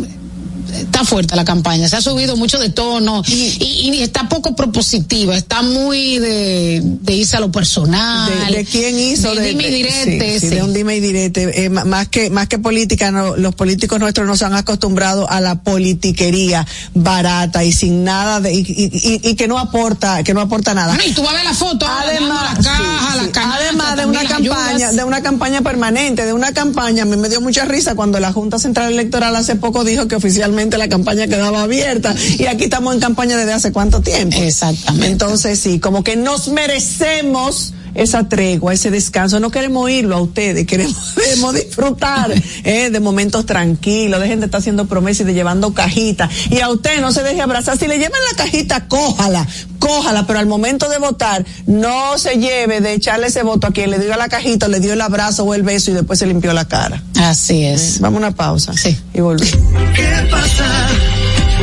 está 0.73 1.03
fuerte 1.05 1.35
la 1.35 1.45
campaña, 1.45 1.87
se 1.89 1.95
ha 1.97 2.01
subido 2.01 2.35
mucho 2.35 2.59
de 2.59 2.69
tono 2.69 3.23
y, 3.27 3.91
y 3.93 4.01
está 4.01 4.27
poco 4.29 4.55
propositiva, 4.55 5.35
está 5.35 5.61
muy 5.61 6.19
de, 6.19 6.81
de 6.83 7.13
irse 7.13 7.37
a 7.37 7.39
lo 7.39 7.51
personal. 7.51 8.29
de, 8.49 8.57
de 8.57 8.65
quién 8.65 8.97
hizo 8.99 9.33
de, 9.35 9.41
dime 9.49 9.67
y 9.67 9.71
direte, 9.71 10.33
sí, 10.33 10.39
sí, 10.39 10.49
sí. 10.49 10.55
de 10.55 10.63
un 10.63 10.73
dime 10.73 10.95
y 10.97 10.99
direte 10.99 11.65
eh, 11.65 11.69
más 11.69 12.07
que 12.07 12.29
más 12.29 12.47
que 12.47 12.59
política 12.59 13.11
no, 13.11 13.35
los 13.35 13.55
políticos 13.55 13.99
nuestros 13.99 14.27
nos 14.27 14.41
han 14.41 14.53
acostumbrado 14.53 15.29
a 15.29 15.41
la 15.41 15.61
politiquería 15.63 16.65
barata 16.93 17.63
y 17.63 17.71
sin 17.71 18.03
nada 18.03 18.39
de 18.39 18.53
y, 18.53 18.59
y- 18.59 18.91
y- 18.93 19.29
y 19.29 19.35
que 19.35 19.47
no 19.47 19.57
aporta 19.59 20.23
que 20.23 20.33
no 20.33 20.41
aporta 20.41 20.73
nada 20.73 20.97
y 21.05 21.11
tú 21.11 21.21
vas 21.23 21.31
a 21.33 21.35
ver 21.35 21.45
la 21.45 21.53
foto, 21.53 21.85
ahora 21.87 22.09
además 22.09 22.57
la 22.57 22.63
caja, 22.63 23.31
canastas, 23.31 23.45
además 23.61 23.95
de 23.97 24.05
una 24.05 24.23
campaña 24.25 24.69
ayudas. 24.75 24.95
de 24.95 25.03
una 25.03 25.21
campaña 25.21 25.61
permanente 25.61 26.25
de 26.25 26.33
una 26.33 26.53
campaña 26.53 27.03
a 27.03 27.05
mí 27.05 27.17
me 27.17 27.29
dio 27.29 27.41
mucha 27.41 27.65
risa 27.65 27.95
cuando 27.95 28.19
la 28.19 28.31
Junta 28.31 28.59
Central 28.59 28.91
Electoral 28.93 29.35
hace 29.35 29.55
poco 29.55 29.83
dijo 29.83 30.07
que 30.07 30.15
oficialmente 30.15 30.62
la 30.71 30.87
campaña 30.89 31.27
quedaba 31.27 31.63
abierta 31.63 32.15
y 32.37 32.45
aquí 32.45 32.65
estamos 32.65 32.93
en 32.93 32.99
campaña 32.99 33.37
desde 33.37 33.53
hace 33.53 33.71
cuánto 33.71 34.01
tiempo 34.01 34.37
Exactamente. 34.41 35.07
entonces 35.07 35.59
sí, 35.59 35.79
como 35.79 36.03
que 36.03 36.15
nos 36.15 36.47
merecemos 36.49 37.73
esa 37.95 38.27
tregua, 38.27 38.73
ese 38.73 38.91
descanso. 38.91 39.39
No 39.39 39.51
queremos 39.51 39.85
oírlo 39.85 40.15
a 40.15 40.21
ustedes, 40.21 40.65
queremos, 40.65 41.13
queremos 41.15 41.53
disfrutar 41.53 42.31
eh, 42.63 42.89
de 42.89 42.99
momentos 42.99 43.45
tranquilos. 43.45 44.19
Dejen 44.19 44.39
de 44.39 44.45
estar 44.47 44.59
haciendo 44.59 44.85
promesas 44.85 45.21
y 45.21 45.23
de 45.25 45.33
llevando 45.33 45.73
cajitas. 45.73 46.29
Y 46.49 46.59
a 46.59 46.69
usted 46.69 47.01
no 47.01 47.11
se 47.11 47.23
deje 47.23 47.41
abrazar. 47.41 47.77
Si 47.77 47.87
le 47.87 47.97
llevan 47.97 48.19
la 48.31 48.37
cajita, 48.37 48.87
cójala, 48.87 49.47
cójala, 49.79 50.25
pero 50.25 50.39
al 50.39 50.47
momento 50.47 50.89
de 50.89 50.97
votar, 50.97 51.45
no 51.67 52.17
se 52.17 52.37
lleve 52.37 52.81
de 52.81 52.93
echarle 52.93 53.27
ese 53.27 53.43
voto 53.43 53.67
a 53.67 53.71
quien 53.71 53.91
le 53.91 53.99
dio 53.99 54.15
la 54.15 54.29
cajita, 54.29 54.67
le 54.67 54.79
dio 54.79 54.93
el 54.93 55.01
abrazo 55.01 55.43
o 55.43 55.53
el 55.53 55.63
beso 55.63 55.91
y 55.91 55.93
después 55.93 56.19
se 56.19 56.25
limpió 56.25 56.53
la 56.53 56.65
cara. 56.65 57.01
Así 57.19 57.65
es. 57.65 57.99
Vamos 57.99 58.21
a 58.21 58.27
una 58.27 58.35
pausa. 58.35 58.73
Sí. 58.73 58.97
Y 59.13 59.21
volvemos. 59.21 59.57
¿Qué 59.95 60.27
pasa? 60.29 60.87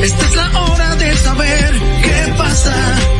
Esta 0.02 0.26
es 0.26 0.36
la 0.36 0.60
hora 0.60 0.96
de 0.96 1.16
saber 1.16 1.72
qué 2.02 2.32
pasa. 2.36 3.19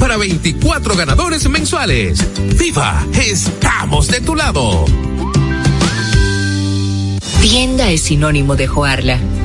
para 0.01 0.17
24 0.17 0.95
ganadores 0.95 1.47
mensuales. 1.47 2.25
¡Viva! 2.57 3.05
¡Estamos 3.13 4.07
de 4.07 4.19
tu 4.19 4.35
lado! 4.35 4.83
Tienda 7.39 7.91
es 7.91 8.01
sinónimo 8.01 8.55
de 8.55 8.65
Joarla. 8.65 9.19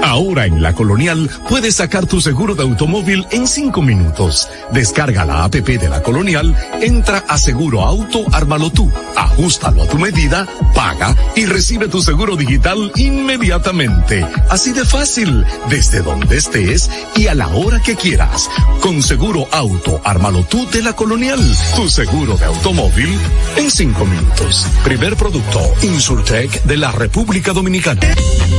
Ahora 0.00 0.46
en 0.46 0.62
La 0.62 0.72
Colonial 0.72 1.28
puedes 1.48 1.76
sacar 1.76 2.06
tu 2.06 2.20
seguro 2.20 2.54
de 2.54 2.62
automóvil 2.62 3.26
en 3.30 3.46
cinco 3.46 3.82
minutos. 3.82 4.48
Descarga 4.72 5.24
la 5.24 5.44
APP 5.44 5.78
de 5.78 5.88
La 5.88 6.02
Colonial, 6.02 6.56
entra 6.80 7.24
a 7.28 7.36
Seguro 7.36 7.82
Auto, 7.82 8.24
ármalo 8.32 8.70
tú, 8.70 8.90
ajustalo 9.32 9.82
a 9.82 9.86
tu 9.86 9.98
medida, 9.98 10.46
paga 10.74 11.16
y 11.34 11.46
recibe 11.46 11.88
tu 11.88 12.02
seguro 12.02 12.36
digital 12.36 12.92
inmediatamente. 12.96 14.26
Así 14.48 14.72
de 14.72 14.84
fácil, 14.84 15.44
desde 15.68 16.02
donde 16.02 16.36
estés 16.36 16.90
y 17.16 17.26
a 17.26 17.34
la 17.34 17.48
hora 17.48 17.80
que 17.80 17.96
quieras. 17.96 18.48
Con 18.80 19.02
Seguro 19.02 19.46
Auto, 19.50 20.00
ármalo 20.04 20.44
tú 20.44 20.68
de 20.70 20.82
La 20.82 20.94
Colonial, 20.94 21.40
tu 21.76 21.88
seguro 21.88 22.36
de 22.36 22.44
automóvil 22.44 23.18
en 23.56 23.70
cinco 23.70 24.04
minutos. 24.04 24.66
Primer 24.84 25.16
producto, 25.16 25.60
Insurtech 25.82 26.62
de 26.64 26.76
la 26.76 26.92
República 26.92 27.52
Dominicana. 27.52 28.00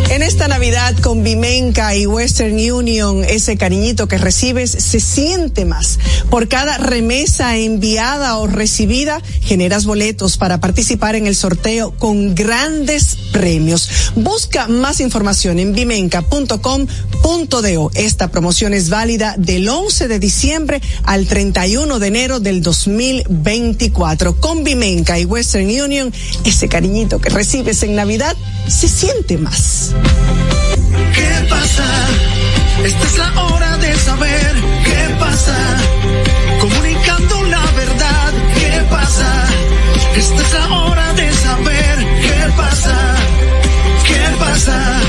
En 0.10 0.22
esta 0.22 0.48
Navidad 0.48 0.96
con 1.00 1.24
Vimenca 1.24 1.96
y 1.96 2.06
Western 2.06 2.56
Union, 2.56 3.24
ese 3.24 3.58
cariñito 3.58 4.08
que 4.08 4.18
recibes 4.18 4.72
se 4.72 5.00
siente 5.00 5.66
más. 5.66 6.00
Por 6.30 6.48
cada 6.48 6.78
remesa 6.78 7.58
enviada 7.58 8.38
o 8.38 8.48
recibida, 8.48 9.22
generas 9.42 9.86
boletos 9.86 10.38
para 10.38 10.60
participar 10.64 11.16
en 11.16 11.28
el 11.28 11.36
sorteo 11.36 11.92
con 12.00 12.34
grandes 12.36 13.18
premios. 13.34 13.90
Busca 14.16 14.70
más 14.70 15.02
información 15.02 15.60
en 15.60 15.74
vimenca.com.do. 15.74 17.92
Esta 17.96 18.30
promoción 18.30 18.74
es 18.74 18.90
válida 18.90 19.36
del 19.38 19.68
11 19.68 20.08
de 20.08 20.20
diciembre 20.20 20.82
al 21.04 21.28
31 21.28 22.00
de 22.00 22.08
enero 22.08 22.40
del 22.40 22.62
2024. 22.62 24.40
Con 24.40 24.64
Vimenca 24.64 25.20
y 25.20 25.26
Western 25.26 25.66
Union, 25.66 26.14
ese 26.46 26.70
cariñito 26.70 27.20
que 27.20 27.30
recibes 27.30 27.84
en 27.84 27.96
Navidad 27.96 28.38
se 28.66 28.88
siente 28.88 29.38
más. 29.38 29.92
¿Qué 31.14 31.46
pasa? 31.50 32.08
Esta 32.86 33.06
es 33.06 33.18
la 33.18 33.48
hora 33.48 33.78
de 33.80 33.94
saber 33.98 34.56
qué 34.86 35.14
pasa. 35.20 35.58
Comunicando 36.62 37.44
la 37.50 37.70
verdad, 37.74 38.32
¿qué 38.56 38.82
pasa? 38.90 39.63
Esta 40.16 40.42
es 40.42 40.54
la 40.54 40.78
hora 40.78 41.14
de 41.14 41.32
saber 41.34 41.98
qué 42.22 42.52
pasa. 42.56 43.16
¿Qué 44.08 44.38
pasa? 44.40 45.03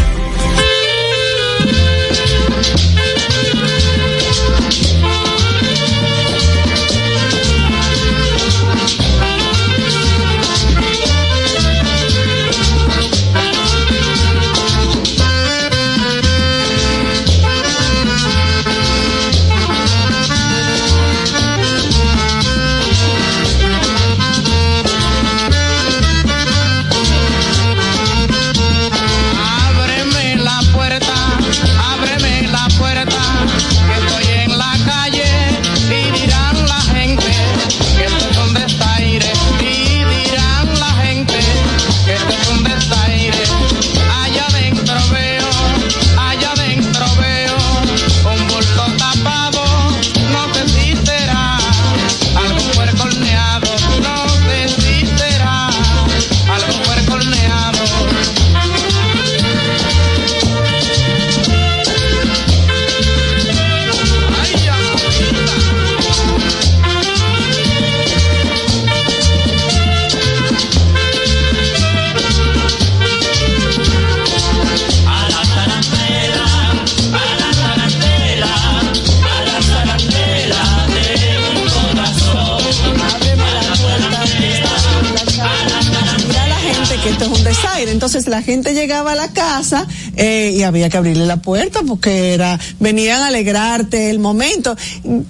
La 88.34 88.42
gente 88.42 88.74
llegaba 88.74 89.12
a 89.12 89.14
la 89.14 89.28
casa 89.28 89.86
eh, 90.16 90.52
y 90.54 90.62
había 90.62 90.88
que 90.88 90.96
abrirle 90.96 91.26
la 91.26 91.36
puerta 91.38 91.80
porque 91.86 92.34
era 92.34 92.58
venían 92.80 93.22
a 93.22 93.28
alegrarte 93.28 94.10
el 94.10 94.18
momento. 94.18 94.76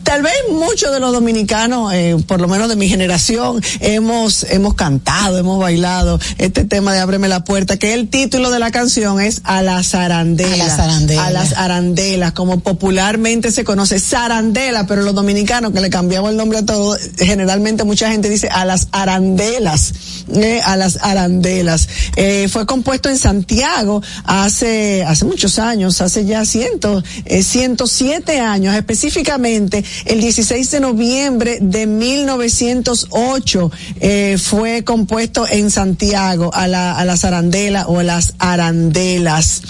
Tal 0.03 0.23
vez 0.23 0.35
muchos 0.51 0.93
de 0.93 1.01
los 1.01 1.13
dominicanos, 1.13 1.93
eh, 1.93 2.17
por 2.27 2.41
lo 2.41 2.49
menos 2.49 2.69
de 2.69 2.77
mi 2.77 2.89
generación, 2.89 3.63
hemos 3.81 4.45
hemos 4.45 4.75
cantado, 4.75 5.39
hemos 5.39 5.59
bailado 5.59 6.19
este 6.39 6.65
tema 6.65 6.93
de 6.93 7.01
ábreme 7.01 7.29
la 7.29 7.45
puerta, 7.45 7.77
que 7.77 7.95
el 7.95 8.09
título 8.09 8.51
de 8.51 8.59
la 8.59 8.71
canción 8.71 9.21
es 9.21 9.41
a 9.45 9.63
las 9.63 9.95
arandelas. 9.95 10.55
A 10.55 10.57
las 10.57 10.79
arandelas. 10.79 11.27
A 11.27 11.31
las 11.31 11.53
arandelas, 11.55 12.33
como 12.33 12.61
popularmente 12.61 13.51
se 13.51 13.65
conoce, 13.65 14.01
zarandela, 14.01 14.87
pero 14.87 15.03
los 15.03 15.15
dominicanos 15.15 15.73
que 15.73 15.81
le 15.81 15.91
cambiamos 15.91 16.31
el 16.31 16.37
nombre 16.37 16.59
a 16.59 16.67
todo, 16.67 16.97
generalmente 17.19 17.85
mucha 17.85 18.11
gente 18.11 18.29
dice 18.29 18.49
a 18.49 18.65
las 18.65 18.89
arandelas, 18.93 19.93
eh, 20.35 20.61
a 20.65 20.77
las 20.77 20.99
arandelas. 21.03 21.89
Eh, 22.17 22.49
fue 22.51 22.67
compuesto 22.67 23.09
en 23.09 23.19
Santiago 23.19 24.03
hace, 24.25 24.74
hace 25.07 25.25
muchos 25.25 25.59
años, 25.59 26.01
hace 26.01 26.25
ya 26.25 26.45
cientos, 26.45 27.05
eh, 27.25 27.43
107 27.43 28.41
años, 28.41 28.75
específicamente 28.75 29.85
el 30.05 30.21
16 30.21 30.71
de 30.71 30.81
noviembre 30.81 31.59
de 31.61 31.87
1908 31.87 33.71
eh, 34.01 34.37
fue 34.43 34.85
compuesto 34.85 35.47
en 35.49 35.71
Santiago 35.71 36.51
a 36.55 36.67
la, 36.69 36.97
a 36.97 37.05
las 37.05 37.25
arandelas 37.25 37.87
o 37.89 38.03
las 38.03 38.35
arandelas. 38.39 39.63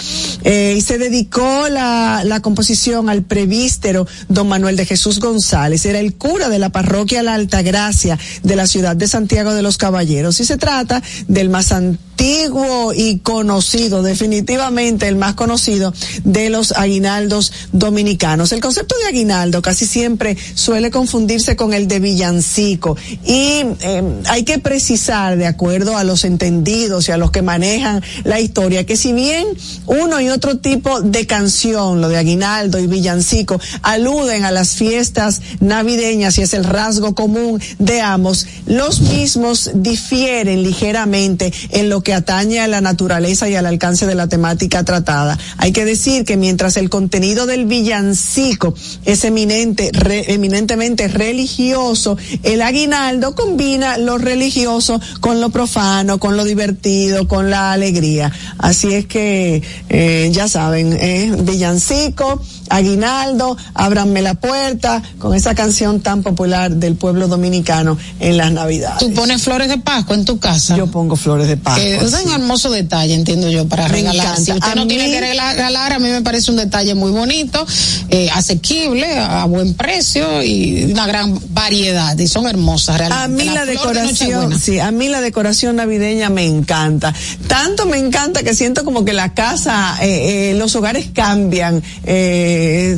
Eh, 0.43 0.75
y 0.77 0.81
se 0.81 0.97
dedicó 0.97 1.67
la, 1.69 2.23
la 2.23 2.41
composición 2.41 3.09
al 3.09 3.23
prevístero 3.23 4.07
don 4.29 4.47
Manuel 4.47 4.75
de 4.75 4.85
Jesús 4.85 5.19
González, 5.19 5.85
era 5.85 5.99
el 5.99 6.15
cura 6.15 6.49
de 6.49 6.59
la 6.59 6.69
parroquia 6.69 7.23
La 7.23 7.33
Altagracia 7.33 8.17
de 8.43 8.55
la 8.55 8.67
ciudad 8.67 8.95
de 8.95 9.07
Santiago 9.07 9.53
de 9.53 9.61
los 9.61 9.77
Caballeros. 9.77 10.39
Y 10.39 10.45
se 10.45 10.57
trata 10.57 11.01
del 11.27 11.49
más 11.49 11.71
antiguo 11.71 12.93
y 12.95 13.19
conocido, 13.19 14.01
definitivamente 14.01 14.94
el 15.01 15.15
más 15.15 15.35
conocido 15.35 15.93
de 16.23 16.49
los 16.49 16.71
aguinaldos 16.71 17.51
dominicanos. 17.71 18.51
El 18.51 18.61
concepto 18.61 18.95
de 18.99 19.07
aguinaldo 19.07 19.61
casi 19.61 19.85
siempre 19.85 20.37
suele 20.53 20.91
confundirse 20.91 21.55
con 21.55 21.73
el 21.73 21.87
de 21.87 21.99
villancico 21.99 22.97
y 23.23 23.63
eh, 23.81 24.03
hay 24.27 24.43
que 24.43 24.59
precisar, 24.59 25.37
de 25.37 25.47
acuerdo 25.47 25.97
a 25.97 26.03
los 26.03 26.23
entendidos 26.23 27.09
y 27.09 27.11
a 27.11 27.17
los 27.17 27.31
que 27.31 27.41
manejan 27.41 28.03
la 28.23 28.39
historia, 28.39 28.85
que 28.85 28.97
si 28.97 29.13
bien 29.13 29.45
uno 29.85 30.21
y 30.21 30.29
otro 30.29 30.57
tipo 30.57 31.01
de 31.01 31.27
canción, 31.27 32.01
lo 32.01 32.09
de 32.09 32.17
aguinaldo 32.17 32.79
y 32.79 32.87
villancico, 32.87 33.59
aluden 33.81 34.45
a 34.45 34.51
las 34.51 34.75
fiestas 34.75 35.41
navideñas 35.59 36.37
y 36.37 36.41
es 36.41 36.53
el 36.53 36.63
rasgo 36.63 37.15
común 37.15 37.61
de 37.79 38.01
ambos, 38.01 38.47
los 38.65 39.01
mismos 39.01 39.71
difieren 39.73 40.63
ligeramente 40.63 41.53
en 41.69 41.89
lo 41.89 42.01
que 42.01 42.13
atañe 42.13 42.59
a 42.59 42.67
la 42.67 42.81
naturaleza 42.81 43.49
y 43.49 43.55
al 43.55 43.65
alcance 43.65 44.05
de 44.05 44.15
la 44.15 44.27
temática 44.27 44.84
tratada. 44.85 45.37
Hay 45.57 45.71
que 45.71 45.85
decir 45.85 46.23
que 46.23 46.37
mientras 46.37 46.77
el 46.77 46.89
contenido 46.89 47.45
del 47.45 47.65
villancico 47.65 48.73
es 49.03 49.23
eminente, 49.23 49.89
re, 49.91 50.33
eminentemente 50.33 51.07
religioso, 51.07 52.17
el 52.43 52.61
aguinaldo 52.61 53.35
combina 53.35 53.97
lo 53.97 54.17
religioso 54.17 55.01
con 55.19 55.41
lo 55.41 55.49
profano, 55.49 56.19
con 56.19 56.37
lo 56.37 56.45
divertido, 56.45 57.27
con 57.27 57.49
la 57.49 57.71
alegría. 57.71 58.31
Así 58.57 58.93
es 58.93 59.05
que, 59.05 59.61
eh, 59.89 60.29
ya 60.31 60.47
saben, 60.47 60.93
eh, 60.93 61.35
villancico, 61.39 62.41
aguinaldo, 62.69 63.57
ábranme 63.73 64.21
la 64.21 64.35
puerta, 64.35 65.01
con 65.19 65.35
esa 65.35 65.55
canción 65.55 66.01
tan 66.01 66.23
popular 66.23 66.71
del 66.71 66.95
pueblo 66.95 67.27
dominicano 67.27 67.97
en 68.19 68.37
las 68.37 68.51
navidades. 68.51 68.99
¿Tú 68.99 69.13
pones 69.13 69.41
flores 69.41 69.69
de 69.69 69.77
Pascua 69.77 70.15
en 70.15 70.25
tu 70.25 70.39
casa? 70.39 70.75
Yo 70.75 70.87
pongo 70.87 71.15
flores 71.15 71.47
de 71.47 71.57
Pascua. 71.57 71.83
Eh, 71.83 71.99
es 72.01 72.13
un 72.13 72.31
hermoso 72.31 72.69
detalle, 72.71 73.13
entiendo 73.13 73.49
yo, 73.49 73.67
para 73.67 73.87
regalar. 73.87 74.37
Si 74.37 74.51
usted 74.51 74.74
no 74.75 74.83
mí- 74.83 74.89
tiene 74.89 75.09
que 75.09 75.19
regalar, 75.21 75.93
a 75.93 75.99
mí 75.99 76.09
me 76.09 76.21
parece 76.21 76.51
un 76.51 76.57
detalle 76.57 76.95
muy 76.95 77.11
bonito, 77.11 77.65
eh, 78.09 78.29
asequible, 78.33 79.17
a 79.17 79.45
buen 79.45 79.73
precio 79.73 80.43
y 80.43 80.91
una 80.91 81.07
gran 81.07 81.39
variedad. 81.49 82.17
Y 82.17 82.27
son 82.27 82.47
hermosas 82.47 82.97
realmente. 82.97 83.43
A 83.43 83.45
mí 83.45 83.53
la, 83.53 83.65
decoración, 83.65 84.59
sí, 84.59 84.79
a 84.79 84.91
mí 84.91 85.09
la 85.09 85.21
decoración 85.21 85.77
navideña 85.77 86.29
me 86.29 86.45
encanta. 86.45 87.13
Tanto 87.47 87.85
me 87.85 87.97
encanta 87.97 88.43
que 88.43 88.53
siento 88.53 88.83
como 88.83 89.05
que 89.05 89.13
la 89.13 89.33
casa, 89.33 89.97
eh, 90.01 90.51
eh, 90.51 90.55
los 90.57 90.75
hogares 90.75 91.07
cambian, 91.13 91.81
eh, 92.03 92.97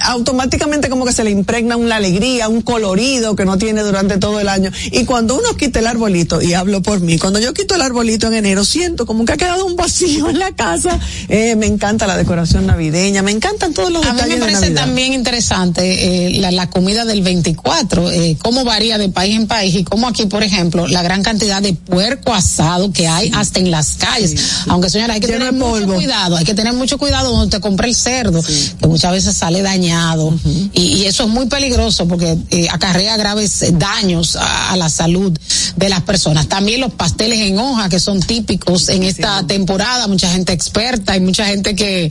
automáticamente 0.00 0.88
como 0.88 1.04
que 1.04 1.12
se 1.12 1.24
le 1.24 1.30
impregna 1.30 1.76
una 1.76 1.96
alegría, 1.96 2.48
un 2.48 2.62
colorido 2.62 3.36
que 3.36 3.44
no 3.44 3.58
tiene 3.58 3.82
durante 3.82 4.18
todo 4.18 4.40
el 4.40 4.48
año. 4.48 4.70
Y 4.90 5.04
cuando 5.04 5.34
uno 5.36 5.56
quita 5.56 5.78
el 5.80 5.86
arbolito, 5.86 6.42
y 6.42 6.54
hablo 6.54 6.82
por 6.82 7.00
mí, 7.00 7.18
cuando 7.18 7.38
yo 7.38 7.52
quito 7.54 7.74
el 7.74 7.82
arbolito 7.82 8.26
en 8.28 8.34
enero, 8.34 8.64
siento 8.64 9.06
como 9.06 9.24
que 9.24 9.32
ha 9.32 9.36
quedado 9.36 9.66
un 9.66 9.76
vacío 9.76 10.28
en 10.30 10.38
la 10.38 10.52
casa. 10.52 10.75
Eh, 11.28 11.56
me 11.56 11.66
encanta 11.66 12.06
la 12.06 12.16
decoración 12.16 12.66
navideña, 12.66 13.22
me 13.22 13.30
encantan 13.32 13.72
todos 13.74 13.90
los 13.90 14.04
A 14.04 14.12
mí 14.12 14.16
detalles 14.16 14.28
me 14.28 14.34
de 14.34 14.40
parece 14.40 14.60
Navidad. 14.70 14.84
también 14.84 15.12
interesante 15.12 16.36
eh, 16.36 16.40
la, 16.40 16.50
la 16.50 16.68
comida 16.70 17.04
del 17.04 17.22
24, 17.22 18.10
eh, 18.10 18.36
cómo 18.42 18.64
varía 18.64 18.98
de 18.98 19.08
país 19.08 19.36
en 19.36 19.46
país 19.46 19.74
y 19.74 19.84
cómo 19.84 20.08
aquí, 20.08 20.26
por 20.26 20.42
ejemplo, 20.42 20.86
la 20.86 21.02
gran 21.02 21.22
cantidad 21.22 21.60
de 21.62 21.72
puerco 21.74 22.34
asado 22.34 22.92
que 22.92 23.08
hay 23.08 23.30
hasta 23.34 23.58
en 23.60 23.70
las 23.70 23.96
calles. 23.96 24.34
Aunque 24.68 24.90
señora, 24.90 25.14
hay 25.14 25.20
que 25.20 25.26
Lleno 25.28 25.46
tener 25.46 25.52
mucho 25.54 25.86
cuidado, 25.94 26.36
hay 26.36 26.44
que 26.44 26.54
tener 26.54 26.72
mucho 26.72 26.98
cuidado 26.98 27.32
donde 27.32 27.56
te 27.56 27.60
compra 27.60 27.86
el 27.86 27.94
cerdo, 27.94 28.42
que 28.42 28.86
muchas 28.86 29.12
veces 29.12 29.36
sale 29.36 29.62
dañado. 29.62 30.32
Y, 30.72 30.82
y 30.82 31.04
eso 31.06 31.24
es 31.24 31.28
muy 31.28 31.46
peligroso 31.46 32.06
porque 32.08 32.36
eh, 32.50 32.68
acarrea 32.70 33.16
graves 33.16 33.64
daños 33.78 34.36
a, 34.36 34.72
a 34.72 34.76
la 34.76 34.88
salud 34.88 35.36
de 35.76 35.88
las 35.88 36.02
personas. 36.02 36.48
También 36.48 36.80
los 36.80 36.92
pasteles 36.92 37.40
en 37.40 37.58
hoja 37.58 37.88
que 37.88 38.00
son 38.00 38.20
típicos 38.20 38.88
en 38.88 39.02
esta 39.02 39.46
temporada, 39.46 40.06
mucha 40.08 40.30
gente 40.30 40.52
experta 40.66 41.16
y 41.16 41.20
mucha 41.20 41.46
gente 41.46 41.76
que 41.76 42.10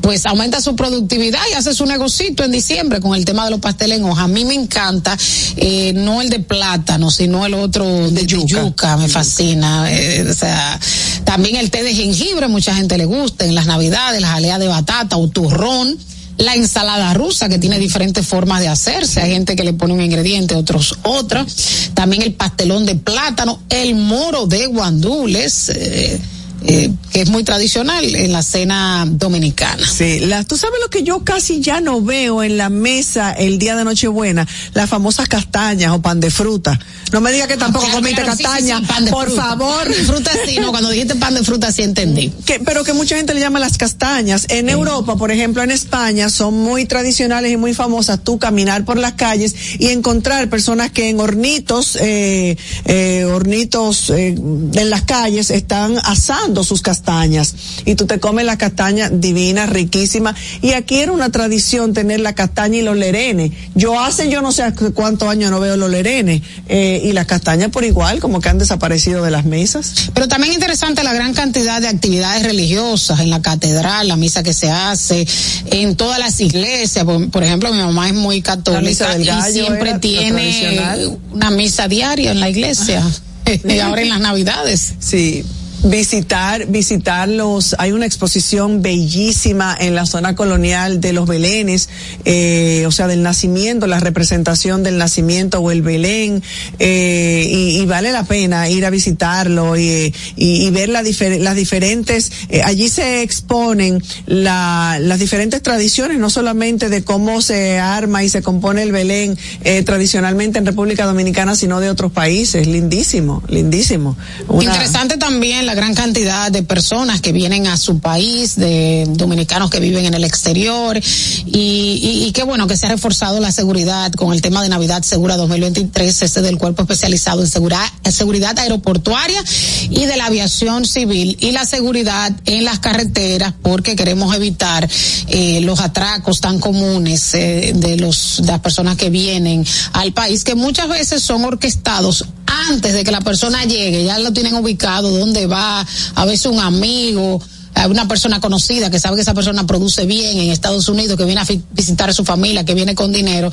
pues 0.00 0.24
aumenta 0.26 0.60
su 0.60 0.76
productividad 0.76 1.40
y 1.50 1.54
hace 1.54 1.74
su 1.74 1.84
negocito 1.86 2.44
en 2.44 2.52
diciembre 2.52 3.00
con 3.00 3.16
el 3.16 3.24
tema 3.24 3.44
de 3.44 3.50
los 3.50 3.60
pasteles 3.60 3.98
en 3.98 4.04
hoja. 4.04 4.22
A 4.22 4.28
mí 4.28 4.44
me 4.44 4.54
encanta, 4.54 5.16
eh, 5.56 5.92
no 5.94 6.22
el 6.22 6.30
de 6.30 6.38
plátano, 6.40 7.10
sino 7.10 7.44
el 7.44 7.54
otro 7.54 8.10
de, 8.10 8.26
yuca. 8.26 8.96
me 8.96 9.08
fascina. 9.08 9.92
eh, 9.92 10.26
o 10.30 10.34
sea, 10.34 10.78
también 11.24 11.56
el 11.56 11.70
té 11.70 11.82
de 11.82 11.94
jengibre, 11.94 12.46
mucha 12.46 12.74
gente 12.74 12.96
le 12.96 13.04
gusta 13.04 13.44
en 13.44 13.54
las 13.54 13.66
navidades, 13.66 14.20
las 14.20 14.30
aleas 14.30 14.60
de 14.60 14.68
batata 14.68 15.16
o 15.16 15.28
turrón. 15.28 15.98
La 16.38 16.54
ensalada 16.54 17.14
rusa 17.14 17.48
que 17.48 17.58
tiene 17.58 17.78
diferentes 17.78 18.26
formas 18.26 18.60
de 18.60 18.68
hacerse. 18.68 19.22
Hay 19.22 19.32
gente 19.32 19.56
que 19.56 19.64
le 19.64 19.72
pone 19.72 19.94
un 19.94 20.02
ingrediente, 20.02 20.54
otros 20.54 20.98
otra. 21.02 21.46
También 21.94 22.20
el 22.20 22.34
pastelón 22.34 22.84
de 22.84 22.94
plátano, 22.94 23.58
el 23.70 23.94
moro 23.94 24.46
de 24.46 24.66
guandules, 24.66 25.70
eh, 25.70 26.20
eh, 26.66 26.90
que 27.12 27.20
es 27.22 27.28
muy 27.28 27.44
tradicional 27.44 28.14
en 28.14 28.32
la 28.32 28.42
cena 28.42 29.04
dominicana. 29.08 29.86
Sí, 29.86 30.20
la, 30.20 30.44
tú 30.44 30.56
sabes 30.56 30.80
lo 30.82 30.88
que 30.90 31.02
yo 31.02 31.24
casi 31.24 31.60
ya 31.60 31.80
no 31.80 32.00
veo 32.02 32.42
en 32.42 32.56
la 32.58 32.68
mesa 32.68 33.32
el 33.32 33.58
día 33.58 33.76
de 33.76 33.84
Nochebuena, 33.84 34.46
las 34.74 34.88
famosas 34.90 35.28
castañas 35.28 35.92
o 35.92 36.00
pan 36.02 36.20
de 36.20 36.30
fruta. 36.30 36.78
No 37.12 37.20
me 37.20 37.32
diga 37.32 37.46
que 37.46 37.56
tampoco 37.56 37.84
Claro, 37.86 38.00
comiste 38.00 38.22
claro, 38.22 38.36
castaña, 38.38 38.78
sí, 38.78 38.84
sí, 38.84 38.92
pan 38.92 39.04
de 39.04 39.10
por 39.12 39.26
fruta. 39.26 39.42
favor. 39.42 39.94
Fruta 39.94 40.30
sí, 40.44 40.58
no, 40.58 40.70
cuando 40.70 40.90
dijiste 40.90 41.14
pan 41.14 41.34
de 41.34 41.42
fruta 41.44 41.72
sí 41.72 41.82
entendí. 41.82 42.30
Que, 42.44 42.58
pero 42.60 42.82
que 42.84 42.92
mucha 42.92 43.16
gente 43.16 43.32
le 43.32 43.40
llama 43.40 43.60
las 43.60 43.78
castañas. 43.78 44.46
En 44.48 44.68
Europa, 44.68 45.16
por 45.16 45.30
ejemplo, 45.30 45.62
en 45.62 45.70
España, 45.70 46.28
son 46.30 46.54
muy 46.54 46.84
tradicionales 46.84 47.52
y 47.52 47.56
muy 47.56 47.74
famosas 47.74 48.22
tú 48.24 48.38
caminar 48.38 48.84
por 48.84 48.96
las 48.98 49.12
calles 49.12 49.54
y 49.78 49.88
encontrar 49.88 50.48
personas 50.50 50.90
que 50.90 51.08
en 51.08 51.20
hornitos, 51.20 51.96
eh, 52.00 52.56
eh, 52.86 53.24
hornitos 53.24 54.10
eh, 54.10 54.28
en 54.36 54.90
las 54.90 55.02
calles 55.02 55.50
están 55.50 55.96
asando 56.04 56.55
sus 56.64 56.82
castañas. 56.82 57.54
Y 57.84 57.94
tú 57.94 58.06
te 58.06 58.20
comes 58.20 58.44
la 58.44 58.58
castaña 58.58 59.10
divina, 59.10 59.66
riquísima. 59.66 60.34
Y 60.62 60.72
aquí 60.72 60.96
era 61.00 61.12
una 61.12 61.30
tradición 61.30 61.92
tener 61.92 62.20
la 62.20 62.34
castaña 62.34 62.78
y 62.78 62.82
los 62.82 62.96
lerenes. 62.96 63.52
Yo 63.74 63.98
hace 64.00 64.30
yo 64.30 64.42
no 64.42 64.52
sé 64.52 64.64
cuántos 64.94 65.28
años 65.28 65.50
no 65.50 65.60
veo 65.60 65.76
los 65.76 65.90
lerenes. 65.90 66.42
Eh, 66.68 67.02
y 67.04 67.12
las 67.12 67.26
castañas 67.26 67.70
por 67.70 67.84
igual, 67.84 68.20
como 68.20 68.40
que 68.40 68.48
han 68.48 68.58
desaparecido 68.58 69.22
de 69.22 69.30
las 69.30 69.44
mesas. 69.44 70.10
Pero 70.14 70.28
también 70.28 70.52
interesante 70.52 71.02
la 71.04 71.12
gran 71.12 71.34
cantidad 71.34 71.80
de 71.80 71.88
actividades 71.88 72.42
religiosas 72.42 73.20
en 73.20 73.30
la 73.30 73.42
catedral, 73.42 74.08
la 74.08 74.16
misa 74.16 74.42
que 74.42 74.52
se 74.52 74.70
hace, 74.70 75.26
en 75.70 75.96
todas 75.96 76.18
las 76.18 76.40
iglesias. 76.40 77.04
Por, 77.04 77.30
por 77.30 77.42
ejemplo, 77.42 77.72
mi 77.72 77.78
mamá 77.78 78.08
es 78.08 78.14
muy 78.14 78.42
católica 78.42 79.16
y 79.18 79.52
siempre 79.52 79.98
tiene 79.98 81.16
una 81.32 81.50
misa 81.50 81.88
diaria 81.88 82.30
en 82.30 82.40
la 82.40 82.48
iglesia. 82.48 83.02
y 83.68 83.78
ahora 83.78 84.02
en 84.02 84.08
las 84.08 84.20
navidades. 84.20 84.94
Sí. 84.98 85.44
Visitar, 85.88 86.66
visitar 86.66 87.28
los, 87.28 87.76
hay 87.78 87.92
una 87.92 88.06
exposición 88.06 88.82
bellísima 88.82 89.76
en 89.78 89.94
la 89.94 90.04
zona 90.04 90.34
colonial 90.34 91.00
de 91.00 91.12
los 91.12 91.28
Belenes, 91.28 91.88
eh, 92.24 92.82
o 92.88 92.90
sea, 92.90 93.06
del 93.06 93.22
nacimiento, 93.22 93.86
la 93.86 94.00
representación 94.00 94.82
del 94.82 94.98
nacimiento 94.98 95.60
o 95.60 95.70
el 95.70 95.82
Belén, 95.82 96.42
eh, 96.80 97.46
y, 97.48 97.86
vale 97.86 98.10
la 98.10 98.24
pena 98.24 98.68
ir 98.68 98.84
a 98.84 98.90
visitarlo 98.90 99.76
y, 99.76 100.12
y, 100.34 100.66
y 100.66 100.70
ver 100.70 100.88
la 100.88 101.04
difer- 101.04 101.38
las 101.38 101.54
diferentes, 101.54 102.32
eh, 102.48 102.62
allí 102.64 102.88
se 102.88 103.22
exponen 103.22 104.02
la, 104.26 104.98
las 105.00 105.20
diferentes 105.20 105.62
tradiciones, 105.62 106.18
no 106.18 106.30
solamente 106.30 106.88
de 106.88 107.04
cómo 107.04 107.40
se 107.42 107.78
arma 107.78 108.24
y 108.24 108.28
se 108.28 108.42
compone 108.42 108.82
el 108.82 108.90
Belén 108.90 109.38
eh, 109.62 109.84
tradicionalmente 109.84 110.58
en 110.58 110.66
República 110.66 111.06
Dominicana, 111.06 111.54
sino 111.54 111.78
de 111.78 111.90
otros 111.90 112.10
países, 112.10 112.66
lindísimo, 112.66 113.44
lindísimo. 113.48 114.16
Interesante 114.60 115.16
también 115.16 115.64
la 115.64 115.75
gran 115.76 115.94
cantidad 115.94 116.50
de 116.50 116.62
personas 116.64 117.20
que 117.20 117.32
vienen 117.32 117.66
a 117.68 117.76
su 117.76 118.00
país, 118.00 118.56
de 118.56 119.04
dominicanos 119.10 119.70
que 119.70 119.78
viven 119.78 120.06
en 120.06 120.14
el 120.14 120.24
exterior, 120.24 120.96
y, 120.96 122.24
y, 122.26 122.32
qué 122.32 122.42
bueno 122.42 122.66
que 122.66 122.76
se 122.76 122.86
ha 122.86 122.88
reforzado 122.88 123.38
la 123.38 123.52
seguridad 123.52 124.12
con 124.12 124.32
el 124.32 124.42
tema 124.42 124.62
de 124.62 124.68
Navidad 124.68 125.02
Segura 125.02 125.36
2023, 125.36 126.22
ese 126.22 126.42
del 126.42 126.58
cuerpo 126.58 126.82
especializado 126.82 127.42
en 127.42 127.48
seguridad, 127.48 127.86
seguridad 128.10 128.58
aeroportuaria 128.58 129.42
y 129.90 130.06
de 130.06 130.16
la 130.16 130.26
aviación 130.26 130.86
civil 130.86 131.36
y 131.40 131.52
la 131.52 131.64
seguridad 131.64 132.32
en 132.46 132.64
las 132.64 132.78
carreteras, 132.78 133.54
porque 133.62 133.94
queremos 133.94 134.34
evitar 134.34 134.88
eh, 135.28 135.60
los 135.60 135.80
atracos 135.80 136.40
tan 136.40 136.58
comunes 136.58 137.34
eh, 137.34 137.72
de 137.74 137.96
los 137.98 138.40
de 138.42 138.48
las 138.48 138.60
personas 138.60 138.96
que 138.96 139.10
vienen 139.10 139.64
al 139.92 140.12
país, 140.12 140.44
que 140.44 140.54
muchas 140.54 140.88
veces 140.88 141.22
son 141.22 141.44
orquestados 141.44 142.24
antes 142.46 142.92
de 142.92 143.04
que 143.04 143.10
la 143.10 143.20
persona 143.20 143.64
llegue, 143.64 144.04
ya 144.04 144.18
lo 144.18 144.32
tienen 144.32 144.54
ubicado, 144.54 145.10
dónde 145.10 145.46
va, 145.46 145.86
a 146.14 146.24
veces 146.24 146.46
un 146.46 146.60
amigo, 146.60 147.40
a 147.76 147.86
una 147.88 148.08
persona 148.08 148.40
conocida 148.40 148.90
que 148.90 148.98
sabe 148.98 149.16
que 149.16 149.22
esa 149.22 149.34
persona 149.34 149.66
produce 149.66 150.06
bien 150.06 150.38
en 150.38 150.50
Estados 150.50 150.88
Unidos, 150.88 151.18
que 151.18 151.24
viene 151.24 151.42
a 151.42 151.46
visitar 151.72 152.08
a 152.08 152.12
su 152.14 152.24
familia, 152.24 152.64
que 152.64 152.74
viene 152.74 152.94
con 152.94 153.12
dinero. 153.12 153.52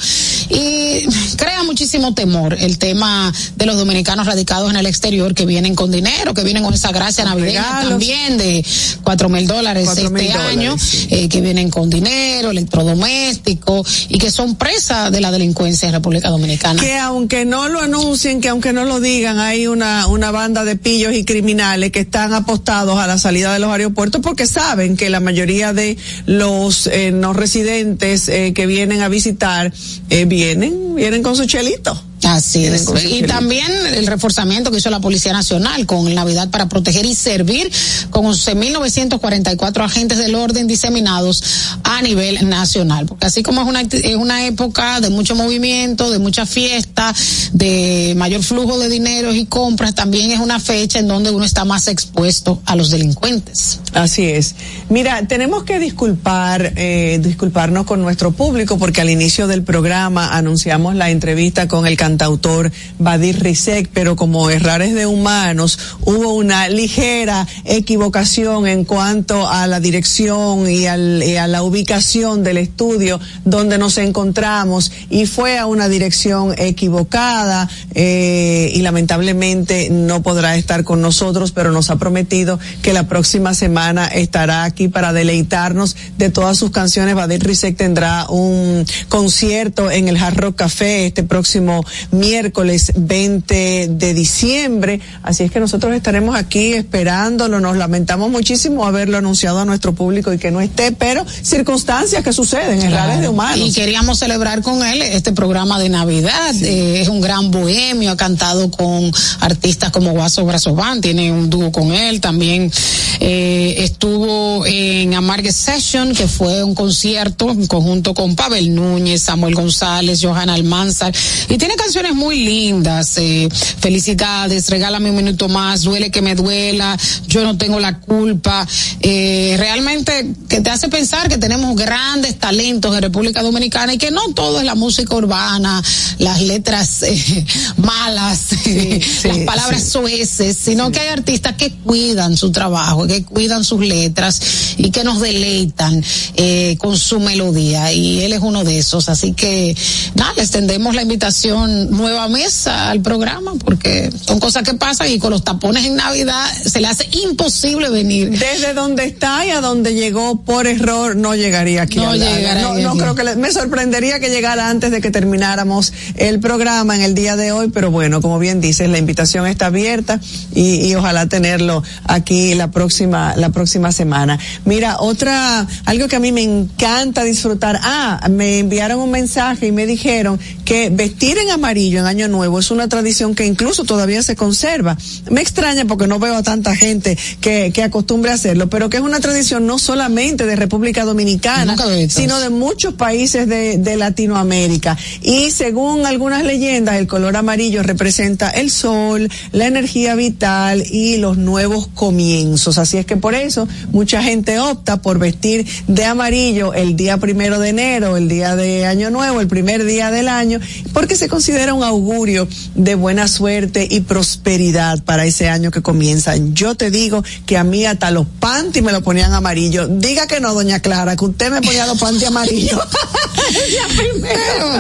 Y 0.50 1.06
crea 1.36 1.64
muchísimo 1.64 2.14
temor 2.14 2.56
el 2.58 2.78
tema 2.78 3.34
de 3.58 3.66
los 3.66 3.76
dominicanos 3.76 4.26
radicados 4.26 4.70
en 4.70 4.78
el 4.78 4.86
exterior 4.86 5.36
que 5.36 5.46
vienen 5.46 5.76
con 5.76 5.92
dinero, 5.92 6.34
que 6.34 6.44
vienen 6.44 6.64
con 6.64 6.74
esa 6.74 6.92
gracia 6.92 7.26
navideña 7.26 7.64
regalos. 7.64 7.90
también 7.90 8.38
de 8.38 8.66
cuatro 9.04 9.28
mil 9.28 9.46
dólares 9.46 9.90
este 9.90 10.04
dólares, 10.04 10.36
año, 10.36 10.78
sí. 10.78 11.08
eh, 11.10 11.28
que 11.28 11.42
vienen 11.42 11.70
con 11.70 11.90
dinero, 11.90 12.52
electrodoméstico 12.52 13.86
y 14.08 14.18
que 14.20 14.32
son 14.32 14.56
presa 14.56 15.12
de 15.12 15.20
la 15.20 15.32
delincuencia 15.32 15.88
en 15.88 15.96
República 15.96 16.30
Dominicana. 16.30 16.82
que 16.82 16.98
aunque 16.98 17.44
no 17.44 17.68
lo 17.68 17.82
anuncien, 17.82 18.40
que 18.40 18.48
aunque 18.48 18.72
no 18.72 18.86
lo 18.86 19.02
digan, 19.02 19.40
hay 19.40 19.68
una, 19.68 20.08
una 20.08 20.32
banda 20.32 20.64
de 20.64 20.78
pillos 20.78 21.14
y 21.14 21.26
criminales 21.26 21.92
que 21.92 22.00
están 22.00 22.34
apostados 22.34 22.98
a 22.98 23.06
la 23.08 23.18
salida 23.18 23.52
de 23.52 23.60
los 23.60 23.70
aeropuertos 23.70 24.13
porque 24.22 24.48
saben 24.48 24.98
que 24.98 25.10
la 25.10 25.20
mayoría 25.20 25.74
de 25.74 25.98
los 26.26 26.88
eh, 26.88 27.12
no 27.12 27.34
residentes 27.34 28.28
eh, 28.30 28.54
que 28.54 28.66
vienen 28.66 29.02
a 29.02 29.10
visitar 29.10 29.74
eh, 30.10 30.26
vienen, 30.26 30.96
vienen 30.96 31.24
con 31.24 31.36
su 31.36 31.46
chelito. 31.46 32.00
Así 32.24 32.66
es. 32.66 32.88
Y 33.06 33.24
también 33.24 33.70
el 33.94 34.08
reforzamiento 34.08 34.72
que 34.72 34.78
hizo 34.78 34.90
la 34.90 35.00
Policía 35.00 35.34
Nacional 35.34 35.86
con 35.86 36.14
Navidad 36.14 36.50
para 36.50 36.70
proteger 36.70 37.06
y 37.06 37.16
servir 37.16 37.72
con 38.10 38.26
11.944 38.26 39.84
agentes 39.84 40.18
del 40.18 40.36
orden 40.36 40.68
diseminados 40.68 41.44
a 41.84 42.02
nivel 42.02 42.48
nacional. 42.50 43.06
Porque 43.06 43.26
así 43.26 43.44
como 43.44 43.62
es 43.62 43.68
una, 43.68 43.82
es 43.82 44.16
una 44.16 44.46
época 44.46 45.02
de 45.02 45.10
mucho 45.10 45.36
movimiento, 45.36 46.12
de 46.12 46.20
mucha 46.20 46.46
fiesta, 46.46 47.14
de 47.52 48.14
mayor 48.18 48.44
flujo 48.44 48.80
de 48.80 48.90
dinero 48.90 49.34
y 49.34 49.46
compras, 49.46 49.96
también 49.96 50.32
es 50.32 50.40
una 50.40 50.60
fecha 50.60 51.00
en 51.00 51.08
donde 51.08 51.32
uno 51.32 51.44
está 51.44 51.66
más 51.66 51.88
expuesto 51.88 52.62
a 52.66 52.76
los 52.76 52.90
delincuentes. 52.90 53.80
Así 53.94 54.26
es. 54.26 54.56
Mira, 54.90 55.28
tenemos 55.28 55.64
que 55.64 55.80
disculpar, 55.80 56.74
eh, 56.76 57.20
disculparnos 57.22 57.86
con 57.86 58.02
nuestro 58.02 58.32
público 58.32 58.78
porque 58.78 59.02
al 59.02 59.10
inicio 59.10 59.48
del 59.48 59.64
programa 59.64 60.30
anunciamos 60.36 60.96
la 60.96 61.10
entrevista 61.10 61.68
con 61.68 61.86
el 61.86 61.98
cantautor 62.18 62.72
Badir 63.00 63.42
Rizek, 63.42 63.90
pero 63.92 64.16
como 64.16 64.50
errores 64.52 64.94
de 64.94 65.08
humanos 65.08 65.80
hubo 66.02 66.36
una 66.36 66.70
ligera 66.70 67.48
equivocación 67.66 68.68
en 68.68 68.86
cuanto 68.86 69.48
a 69.50 69.66
la 69.68 69.80
dirección 69.80 70.70
y, 70.70 70.86
al- 70.86 71.24
y 71.24 71.38
a 71.38 71.48
la 71.48 71.64
ubicación 71.64 72.44
del 72.44 72.58
estudio 72.58 73.20
donde 73.46 73.78
nos 73.80 73.98
encontramos 73.98 74.92
y 75.10 75.26
fue 75.26 75.58
a 75.58 75.66
una 75.66 75.90
dirección 75.90 76.54
equivocada 76.58 77.68
eh, 77.96 78.72
y 78.76 78.82
lamentablemente 78.82 79.90
no 79.90 80.22
podrá 80.22 80.56
estar 80.56 80.84
con 80.84 81.02
nosotros, 81.02 81.52
pero 81.52 81.72
nos 81.72 81.90
ha 81.90 81.96
prometido 81.96 82.60
que 82.84 82.94
la 82.94 83.08
próxima 83.08 83.56
semana 83.56 84.06
estará 84.06 84.66
aquí 84.66 84.88
para 84.88 85.14
deleitarnos 85.14 85.96
de 86.18 86.30
todas 86.30 86.58
sus 86.58 86.70
canciones. 86.70 87.16
Badir 87.16 87.44
Rizek 87.44 87.76
tendrá 87.76 88.28
un 88.30 88.86
concierto 89.10 89.90
en 89.90 90.08
el 90.10 90.18
Hard 90.18 90.38
Rock 90.38 90.56
Café 90.58 91.08
este 91.08 91.24
próximo 91.24 91.84
miércoles 92.12 92.92
20 92.96 93.88
de 93.90 94.14
diciembre, 94.14 95.00
así 95.24 95.44
es 95.44 95.52
que 95.52 95.60
nosotros 95.60 95.94
estaremos 95.96 96.36
aquí 96.36 96.74
esperándolo. 96.74 97.60
Nos 97.60 97.78
lamentamos 97.78 98.30
muchísimo 98.30 98.86
haberlo 98.86 99.18
anunciado 99.18 99.60
a 99.60 99.66
nuestro 99.66 99.94
público 99.94 100.34
y 100.34 100.38
que 100.38 100.52
no 100.52 100.62
esté, 100.62 100.92
pero 100.92 101.26
circunstancias 101.42 102.24
que 102.24 102.34
suceden, 102.34 102.82
errores 102.82 103.22
de 103.22 103.30
humanos. 103.30 103.68
Y 103.68 103.74
queríamos 103.74 104.20
celebrar 104.20 104.62
con 104.62 104.84
él 104.86 105.02
este 105.02 105.32
programa 105.32 105.80
de 105.80 105.90
Navidad. 105.90 106.56
Eh, 106.62 107.02
es 107.02 107.08
un 107.08 107.22
gran 107.22 107.52
bohemio, 107.52 108.12
ha 108.12 108.18
cantado 108.18 108.70
con 108.72 109.12
artistas 109.40 109.92
como 109.92 110.12
Guaso 110.12 110.46
Brazovan, 110.46 111.02
tiene 111.02 111.32
un 111.32 111.50
dúo 111.50 111.72
con 111.72 111.94
él. 111.94 112.22
También 112.22 112.72
eh, 113.20 113.76
estuvo 113.80 114.66
en 114.66 115.14
Amargue 115.14 115.52
Session, 115.52 116.14
que 116.14 116.28
fue 116.28 116.64
un 116.64 116.76
concierto 116.76 117.50
en 117.52 117.68
conjunto 117.68 118.14
con 118.14 118.36
Pavel 118.36 118.74
Núñez, 118.74 119.22
Samuel 119.22 119.56
González, 119.56 120.20
Johanna 120.22 120.54
Almanzar. 120.54 121.14
Y 121.50 121.58
tiene 121.58 121.76
canciones 121.84 122.16
muy 122.16 122.38
lindas. 122.46 123.18
eh, 123.18 123.50
felicidades, 123.52 124.70
regálame 124.70 125.10
un 125.10 125.18
minuto 125.18 125.50
más, 125.50 125.82
duele 125.82 126.10
que 126.10 126.22
me 126.22 126.36
duela, 126.36 126.98
yo 127.28 127.44
no 127.44 127.58
tengo 127.58 127.80
la 127.80 128.00
culpa. 128.00 128.66
Eh, 129.02 129.56
realmente 129.60 130.34
que 130.48 130.62
te 130.62 130.70
hace 130.70 130.88
pensar 130.88 131.28
que 131.28 131.38
tenemos 131.38 131.76
grandes 131.76 132.40
talentos 132.40 132.96
en 132.96 133.02
República 133.02 133.44
Dominicana 133.44 133.94
y 133.94 133.98
que 133.98 134.12
no 134.12 134.34
todo 134.34 134.60
es 134.60 134.66
la 134.66 134.76
música 134.76 135.14
urbana, 135.16 135.84
las 136.20 136.42
letras 136.42 137.04
eh, 137.04 137.46
malas, 137.78 138.40
las 139.26 139.38
palabras 139.40 139.84
soeces, 139.84 140.58
sino 140.58 140.92
que 140.92 141.02
hay 141.02 141.10
artistas 141.10 141.56
que 141.58 141.72
cuidan 141.72 142.38
su 142.38 142.52
trabajo, 142.52 143.06
que 143.08 143.24
cuidan 143.24 143.66
sus 143.66 143.82
letras 143.82 144.42
y 144.78 144.92
que 144.92 145.04
nos 145.04 145.20
deleitan 145.20 146.02
eh, 146.36 146.78
con 146.80 146.98
su 146.98 147.20
melodía 147.20 147.92
y 147.92 148.22
él 148.22 148.32
es 148.32 148.40
uno 148.42 148.64
de 148.64 148.80
esos. 148.80 149.10
Así 149.10 149.34
que 149.34 149.76
nada, 150.16 150.32
les 150.38 150.52
tendemos 150.52 150.96
la 150.96 151.02
invitación 151.02 151.73
nueva 151.74 152.28
mesa 152.30 152.90
al 152.90 153.02
programa 153.02 153.54
porque 153.64 154.10
son 154.26 154.40
cosas 154.40 154.64
que 154.64 154.74
pasan 154.74 155.10
y 155.12 155.20
con 155.20 155.32
los 155.32 155.44
tapones 155.44 155.86
en 155.86 155.96
Navidad 155.96 156.46
se 156.66 156.80
le 156.82 156.88
hace 156.88 157.08
imposible 157.24 157.90
venir. 157.90 158.30
Desde 158.38 158.74
donde 158.74 159.06
está 159.06 159.46
y 159.46 159.50
a 159.50 159.62
donde 159.62 159.94
llegó 159.94 160.42
por 160.42 160.68
error 160.68 161.16
no 161.16 161.36
llegaría 161.36 161.84
aquí. 161.84 161.98
No 161.98 162.14
llegaría 162.16 162.56
no, 162.62 162.76
no 162.76 162.96
creo 162.98 163.16
que 163.16 163.24
le- 163.24 163.36
me 163.36 163.52
sorprendería 163.52 164.20
que 164.20 164.30
llegara 164.30 164.70
antes 164.70 164.92
de 164.92 165.02
que 165.02 165.12
termináramos 165.12 165.94
el 166.16 166.40
programa 166.40 166.96
en 166.96 167.02
el 167.02 167.16
día 167.16 167.36
de 167.36 167.52
hoy, 167.52 167.70
pero 167.70 167.92
bueno, 167.92 168.22
como 168.22 168.40
bien 168.40 168.62
dices, 168.62 168.90
la 168.90 168.98
invitación 168.98 169.48
está 169.48 169.68
abierta 169.68 170.20
y, 170.54 170.86
y 170.88 170.96
ojalá 170.96 171.28
tenerlo 171.28 171.84
aquí 172.06 172.54
la 172.56 172.72
próxima 172.72 173.36
la 173.36 173.50
próxima 173.50 173.92
semana. 173.92 174.40
Mira, 174.66 174.98
otra 175.00 175.68
algo 175.86 176.08
que 176.08 176.16
a 176.16 176.20
mí 176.20 176.32
me 176.32 176.44
encanta 176.44 177.24
disfrutar. 177.24 177.80
Ah, 177.82 178.28
me 178.30 178.60
enviaron 178.60 179.00
un 179.00 179.12
mensaje 179.12 179.68
y 179.68 179.72
me 179.72 179.86
dijeron 179.86 180.40
que 180.66 180.90
vestir 180.90 181.38
en 181.38 181.50
amarillo 181.64 182.00
en 182.00 182.08
Año 182.08 182.28
Nuevo 182.28 182.60
es 182.60 182.72
una 182.72 182.90
tradición 182.90 183.36
que 183.36 183.46
incluso 183.46 183.86
todavía 183.86 184.22
se 184.22 184.36
conserva. 184.36 184.98
Me 185.32 185.40
extraña 185.40 185.86
porque 185.86 186.08
no 186.08 186.20
veo 186.20 186.36
a 186.36 186.44
tanta 186.44 186.76
gente 186.76 187.18
que, 187.40 187.72
que 187.74 187.84
acostumbre 187.84 188.32
a 188.32 188.34
hacerlo, 188.34 188.70
pero 188.70 188.90
que 188.90 188.98
es 188.98 189.04
una 189.04 189.22
tradición 189.22 189.66
no 189.66 189.80
solamente 189.80 190.46
de 190.46 190.58
República 190.58 191.06
Dominicana, 191.06 191.78
sino 192.10 192.42
de 192.42 192.50
muchos 192.50 192.96
países 192.96 193.48
de, 193.48 193.78
de 193.78 193.96
Latinoamérica. 193.96 194.98
Y 195.22 195.52
según 195.52 196.06
algunas 196.06 196.44
leyendas, 196.44 196.98
el 196.98 197.08
color 197.08 197.38
amarillo 197.38 197.82
representa 197.82 198.50
el 198.50 198.70
sol, 198.70 199.30
la 199.54 199.66
energía 199.66 200.16
vital 200.16 200.84
y 200.92 201.16
los 201.16 201.38
nuevos 201.38 201.88
comienzos. 201.88 202.78
Así 202.78 202.98
es 202.98 203.06
que 203.06 203.16
por 203.16 203.36
eso 203.36 203.70
mucha 203.94 204.22
gente 204.22 204.60
opta 204.60 205.02
por 205.02 205.18
vestir 205.18 205.66
de 205.88 206.04
amarillo 206.04 206.74
el 206.74 206.98
día 206.98 207.20
primero 207.20 207.58
de 207.58 207.70
enero, 207.70 208.18
el 208.18 208.28
día 208.28 208.58
de 208.58 208.86
Año 208.86 209.12
Nuevo, 209.12 209.40
el 209.40 209.48
primer 209.48 209.86
día 209.86 210.12
del 210.12 210.28
año, 210.28 210.60
porque 210.92 211.16
se 211.16 211.30
considera 211.30 211.53
un 211.54 211.84
augurio 211.84 212.48
de 212.76 212.96
buena 212.96 213.28
suerte 213.28 213.88
y 213.90 214.02
prosperidad 214.02 215.04
para 215.04 215.26
ese 215.26 215.50
año 215.50 215.72
que 215.72 215.82
comienza. 215.82 216.36
Yo 216.38 216.76
te 216.76 216.92
digo 216.92 217.24
que 217.46 217.58
a 217.58 217.64
mí 217.64 217.86
hasta 217.86 218.12
los 218.12 218.26
panty 218.40 218.82
me 218.82 218.92
lo 218.92 219.02
ponían 219.04 219.34
amarillo. 219.34 219.88
Diga 219.88 220.28
que 220.28 220.40
no, 220.40 220.54
doña 220.54 220.80
Clara, 220.80 221.16
que 221.16 221.26
usted 221.26 221.52
me 221.52 221.62
ponía 221.62 221.86
los 221.86 222.00
panty 222.00 222.26
amarillos. 222.26 222.80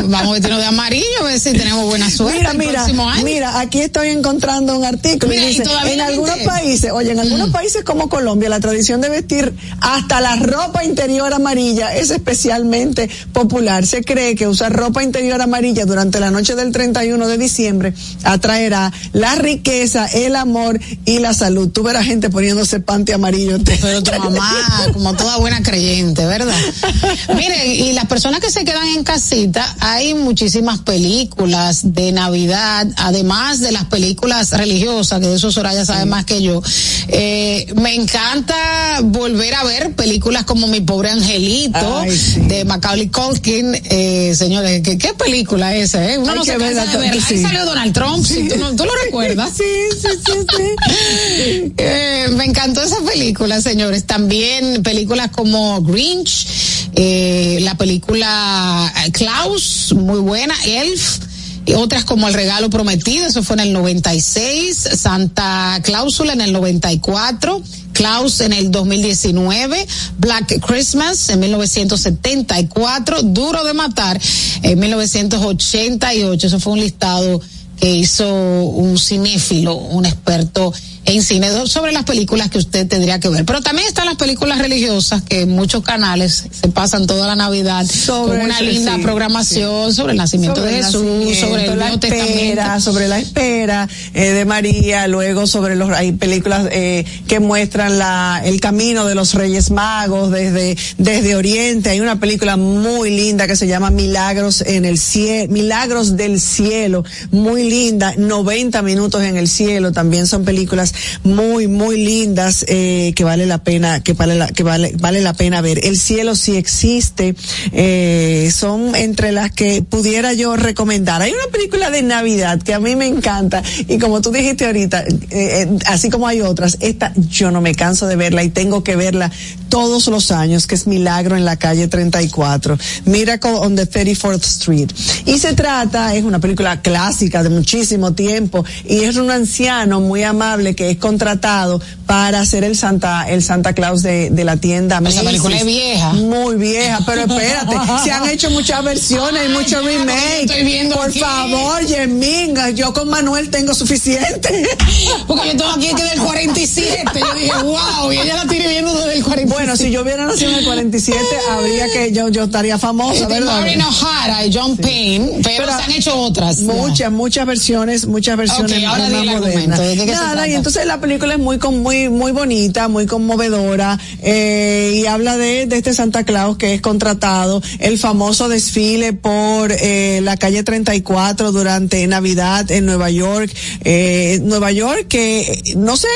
Vamos 0.05 0.30
a 0.30 0.32
vestirnos 0.34 0.59
de 0.59 0.65
amarillo 0.65 1.05
a 1.21 1.24
ver 1.26 1.39
si 1.39 1.53
tenemos 1.53 1.86
buena 1.86 2.09
suerte 2.09 2.38
Mira, 2.39 2.51
el 2.51 2.57
mira, 2.57 2.71
próximo 2.74 3.09
año. 3.09 3.24
mira, 3.24 3.59
aquí 3.59 3.82
estoy 3.82 4.09
encontrando 4.09 4.78
un 4.78 4.86
artículo 4.86 5.30
Mira, 5.32 5.43
y 5.43 5.47
dice, 5.49 5.63
en 5.88 6.01
algunos 6.01 6.38
Mm. 6.39 6.45
países, 6.45 6.91
oye, 6.91 7.11
en 7.11 7.19
algunos 7.19 7.49
países 7.49 7.84
como 7.84 8.09
Colombia, 8.09 8.49
la 8.49 8.59
tradición 8.59 9.01
de 9.01 9.09
vestir 9.09 9.53
hasta 9.82 10.21
la 10.21 10.36
ropa 10.36 10.84
interior 10.84 11.32
amarilla 11.34 11.95
es 11.95 12.09
especialmente 12.09 13.09
popular. 13.32 13.86
Se 13.86 14.03
cree 14.03 14.36
que 14.36 14.47
usar 14.47 14.74
ropa 14.74 15.03
interior 15.03 15.41
amarilla 15.41 15.86
durante 15.86 16.19
la 16.19 16.32
noche 16.32 16.55
del 16.64 16.72
31 16.72 17.28
de 17.28 17.38
diciembre 17.38 17.93
atraerá 18.24 18.91
la 19.11 19.36
riqueza, 19.36 20.05
el 20.07 20.36
amor 20.36 20.80
y 21.05 21.20
la 21.20 21.34
salud. 21.34 21.70
Tú 21.70 21.84
verás 21.84 22.05
gente 22.05 22.30
poniéndose 22.30 22.80
panty 22.80 23.11
amarillo. 23.11 23.59
Pero 23.82 24.01
tu 24.01 24.11
mamá, 24.11 24.89
como 24.93 25.14
toda 25.16 25.38
buena 25.38 25.61
creyente, 25.61 26.26
¿verdad? 26.26 26.55
Miren, 27.36 27.72
y 27.72 27.93
las 27.93 28.05
personas 28.05 28.39
que 28.39 28.51
se 28.51 28.64
quedan 28.64 28.88
en 28.88 29.03
casita, 29.03 29.76
hay 29.80 30.14
muchísimas 30.14 30.80
películas 30.80 31.93
de 31.93 32.11
Navidad, 32.11 32.88
además 32.97 33.59
de 33.59 33.72
las 33.72 33.86
películas 33.86 34.51
religiosas, 34.51 35.20
que 35.20 35.28
de 35.28 35.36
eso 35.36 35.51
Soraya 35.51 35.86
sabe 35.86 36.05
más 36.05 36.26
que 36.26 36.41
yo. 36.41 36.61
Eh, 37.07 37.74
me 37.76 37.95
encanta 37.95 38.55
volver 39.03 39.53
a 39.55 39.64
ver 39.64 39.93
películas 39.93 40.43
como 40.45 40.68
Mi 40.68 40.82
Pobre 40.82 41.09
Angelito, 41.09 41.97
Ay, 41.99 42.18
sí. 42.18 42.39
de 42.41 42.66
Macaulay 42.66 43.09
Culkin. 43.09 43.76
Eh, 43.86 44.34
señores, 44.36 44.82
¿qué, 44.82 44.97
qué 44.97 45.14
película 45.14 45.76
es 45.76 45.89
esa? 45.89 46.11
Eh? 46.11 46.18
Uno 46.18 46.32
Hay 46.32 46.38
no 46.38 46.45
se. 46.60 46.97
Ahí 47.10 47.22
sí. 47.22 47.41
salió 47.41 47.66
Donald 47.66 47.93
Trump, 47.93 48.26
si 48.26 48.47
tú, 48.47 48.58
no- 48.58 48.76
¿tú 48.76 48.86
lo 48.86 48.91
recuerdas? 49.06 49.51
Sí, 49.56 49.64
sí, 50.01 50.08
sí, 50.26 50.34
sí. 50.58 51.74
Eh, 51.78 52.28
me 52.36 52.45
encantó 52.45 52.82
esa 52.82 52.99
película, 53.01 53.62
señores. 53.62 54.06
También 54.06 54.84
películas 54.84 55.30
como 55.32 55.82
Grinch, 55.82 56.47
eh, 56.95 57.60
la 57.62 57.76
película 57.76 58.91
eh, 59.06 59.12
Klaus, 59.12 59.93
muy 59.95 60.20
buena, 60.20 60.56
Elf. 60.66 61.20
y 61.66 61.74
otras 61.74 62.04
como 62.06 62.28
El 62.28 62.34
Regalo 62.34 62.70
Prometido, 62.70 63.26
eso 63.26 63.41
fue 63.43 63.56
en 63.56 63.62
el 63.62 63.74
96, 63.74 64.89
Santa 64.97 65.80
Cláusula 65.84 66.34
en 66.34 66.41
el 66.41 66.51
94, 66.54 67.62
Klaus 67.94 68.41
en 68.41 68.52
el 68.54 68.72
2019, 68.72 69.88
Black 70.18 70.60
Christmas 70.66 71.30
en 71.30 71.39
1974, 71.39 73.22
Duro 73.24 73.64
de 73.64 73.74
Matar 73.74 74.20
en 74.62 74.80
1988, 74.80 76.48
eso 76.48 76.60
fue 76.60 76.74
un 76.74 76.80
listado 76.80 77.41
que 77.80 77.96
hizo 77.96 78.34
un 78.34 78.98
cinéfilo, 78.98 79.76
un 79.76 80.06
experto 80.06 80.74
en 81.06 81.22
cine 81.22 81.49
sobre 81.68 81.91
las 81.91 82.04
películas 82.04 82.49
que 82.49 82.58
usted 82.58 82.88
tendría 82.88 83.20
que 83.20 83.30
ver. 83.30 83.45
Pero 83.45 83.62
también 83.62 83.88
están 83.88 84.06
las 84.06 84.16
películas 84.16 84.60
religiosas 84.60 85.22
que 85.22 85.41
en 85.41 85.49
muchos 85.49 85.84
canales 85.84 86.45
se 86.51 86.68
pasan 86.70 87.08
toda 87.08 87.28
la 87.28 87.36
Navidad 87.36 87.86
Sobre 87.86 88.38
con 88.38 88.45
una 88.45 88.56
eso, 88.56 88.64
linda 88.64 88.95
sí, 88.95 89.01
programación 89.01 89.93
sobre 89.93 90.12
el 90.14 90.18
nacimiento 90.18 90.62
sobre 90.62 90.72
de 90.72 90.80
el 90.80 90.86
Jesús, 90.86 91.04
nacimiento, 91.04 91.47
sobre 91.47 91.64
el 91.64 91.70
la 91.70 91.76
Nuevo 91.76 91.93
espera, 92.01 92.26
Testamento. 92.56 92.80
sobre 92.82 93.08
la 93.08 93.20
espera 93.20 93.89
eh, 94.14 94.32
de 94.32 94.45
María, 94.45 95.08
luego 95.08 95.47
sobre 95.47 95.76
los 95.76 95.89
hay 95.89 96.14
películas 96.14 96.68
eh, 96.72 97.06
que 97.28 97.39
muestran 97.39 97.99
la 97.99 98.41
el 98.43 98.60
camino 98.62 99.06
de 99.06 99.16
los 99.16 99.34
Reyes 99.34 99.72
Magos 99.72 100.32
desde 100.32 100.78
desde 100.97 101.36
Oriente. 101.36 101.89
Hay 101.89 101.99
una 101.99 102.20
película 102.20 102.56
muy 102.58 103.10
linda 103.10 103.47
que 103.47 103.56
se 103.56 103.68
llama 103.68 103.89
Milagros 103.89 104.62
en 104.62 104.86
el 104.86 104.97
cielo, 104.97 105.51
Milagros 105.51 106.16
del 106.16 106.39
cielo, 106.39 107.04
muy 107.32 107.70
linda, 107.70 108.14
90 108.18 108.82
minutos 108.82 109.22
en 109.24 109.38
el 109.38 109.47
cielo. 109.47 109.91
También 109.91 110.28
son 110.28 110.45
películas 110.45 110.93
muy 111.24 111.68
muy 111.68 112.04
lindas 112.04 112.66
eh, 112.68 113.14
que 113.16 113.24
vale 113.24 113.46
la 113.46 113.64
pena 113.64 114.02
que 114.02 114.14
vale 114.14 114.36
la, 114.36 114.48
que 114.48 114.64
vale 114.64 114.94
vale 115.00 115.22
la 115.22 115.34
pena 115.34 115.62
ver. 115.62 115.86
El 115.86 115.98
cielo 115.98 116.36
sí 116.36 116.56
existe. 116.56 117.36
eh, 117.72 118.52
son 118.54 118.96
entre 118.96 119.32
las 119.32 119.52
que 119.52 119.82
pudiera 119.82 120.34
yo 120.34 120.56
recomendar. 120.56 121.22
Hay 121.22 121.32
una 121.32 121.52
película 121.52 121.89
de 121.89 122.02
Navidad 122.02 122.62
que 122.62 122.74
a 122.74 122.80
mí 122.80 122.96
me 122.96 123.08
encanta 123.08 123.62
y 123.88 123.98
como 123.98 124.22
tú 124.22 124.32
dijiste 124.32 124.66
ahorita, 124.66 125.04
eh, 125.32 125.68
así 125.86 126.10
como 126.10 126.28
hay 126.28 126.41
otras, 126.41 126.78
esta 126.80 127.14
yo 127.30 127.52
no 127.52 127.62
me 127.62 127.76
canso 127.76 128.08
de 128.08 128.16
verla 128.16 128.44
y 128.44 128.50
tengo 128.50 128.84
que 128.84 128.96
verla 128.96 129.32
todos 129.70 130.08
los 130.08 130.32
años, 130.32 130.68
que 130.68 130.76
es 130.76 130.86
Milagro 130.86 131.36
en 131.36 131.46
la 131.46 131.56
calle 131.58 131.88
34, 131.88 132.78
Miracle 133.06 133.52
on 133.52 133.76
the 133.76 133.89
34th 133.89 134.44
Street. 134.44 134.91
Y 135.26 135.39
se 135.39 135.54
trata, 135.54 136.16
es 136.16 136.24
una 136.24 136.39
película 136.39 136.82
clásica 136.82 137.41
de 137.41 137.50
muchísimo 137.50 138.14
tiempo 138.14 138.64
y 138.86 139.00
es 139.04 139.16
un 139.18 139.32
anciano 139.32 140.00
muy 140.00 140.24
amable 140.24 140.76
que 140.76 140.82
es 140.91 140.97
contratado 140.97 141.81
para 142.05 142.45
ser 142.45 142.63
el 142.63 142.75
Santa, 142.77 143.25
el 143.29 143.41
Santa 143.43 143.73
Claus 143.73 144.03
de, 144.03 144.29
de 144.29 144.43
la 144.43 144.57
tienda. 144.57 145.01
Esa 145.05 145.21
película 145.23 145.57
es 145.57 145.65
vieja. 145.65 146.13
Muy 146.13 146.55
vieja, 146.55 146.99
pero 147.05 147.21
espérate, 147.27 147.75
se 148.03 148.11
han 148.11 148.27
hecho 148.29 148.49
muchas 148.51 148.84
versiones 148.84 149.43
y 149.45 149.49
muchos 149.49 149.84
remakes. 149.84 150.93
Por 150.93 151.09
aquí. 151.09 151.19
favor, 151.19 151.86
Yeminga, 151.86 152.69
yo 152.71 152.93
con 152.93 153.09
Manuel 153.09 153.49
tengo 153.49 153.73
suficiente. 153.73 154.67
Porque 155.27 155.49
yo 155.49 155.57
tengo 155.57 155.71
aquí 155.71 155.88
que 155.95 156.03
del 156.03 156.19
47, 156.19 157.19
yo 157.19 157.34
dije, 157.36 157.51
wow, 157.63 158.11
y 158.11 158.17
ella 158.17 158.36
la 158.38 158.45
tiene 158.47 158.67
viendo 158.67 158.93
desde 158.93 159.17
el 159.17 159.23
47. 159.23 159.53
Bueno, 159.53 159.75
si 159.77 159.91
yo 159.91 160.01
hubiera 160.01 160.25
nacido 160.25 160.51
en 160.51 160.57
el 160.59 160.65
47, 160.65 161.17
habría 161.51 161.91
que 161.91 162.11
yo 162.11 162.29
yo 162.29 162.43
estaría 162.43 162.77
famosa, 162.77 163.27
¿verdad? 163.27 163.53
Maureen 163.53 163.81
O'Hara 163.81 164.45
y 164.45 164.53
John 164.53 164.77
Payne, 164.77 165.39
pero, 165.43 165.65
Pero 165.65 165.77
se 165.77 165.84
han 165.84 165.91
hecho 165.91 166.15
otras. 166.17 166.59
Muchas, 166.61 167.11
muchas 167.11 167.45
versiones, 167.45 168.05
muchas 168.07 168.38
versiones 168.38 168.77
Ok, 168.79 168.84
ahora 168.86 169.03
más 169.03 169.09
di 169.11 169.15
el 169.17 169.25
modernas. 169.39 169.79
argumento, 169.79 169.81
¿de 169.81 169.95
qué- 169.95 170.05
qué 170.05 170.11
se 170.17 170.23
Nada, 170.23 170.47
y 170.47 170.53
entonces 170.55 170.72
la 170.86 170.99
película 170.99 171.34
es 171.34 171.39
muy 171.39 171.59
muy 171.59 172.09
muy 172.09 172.32
bonita, 172.32 172.88
muy 172.88 173.05
conmovedora 173.05 173.99
eh, 174.21 175.01
y 175.01 175.05
habla 175.05 175.38
de, 175.38 175.67
de 175.67 175.78
este 175.78 175.93
Santa 175.93 176.24
Claus 176.24 176.57
que 176.57 176.74
es 176.74 176.82
contratado, 176.82 177.61
el 177.80 177.99
famoso 177.99 178.49
desfile 178.49 179.13
por 179.13 179.71
eh, 179.71 180.19
la 180.24 180.36
calle 180.36 180.63
34 180.63 181.51
durante 181.51 182.05
Navidad 182.07 182.69
en 182.71 182.88
Nueva 182.88 183.11
York, 183.11 183.53
eh, 183.84 184.39
Nueva 184.43 184.71
York 184.71 185.07
que 185.07 185.61
no 185.76 185.95
sé 185.95 186.07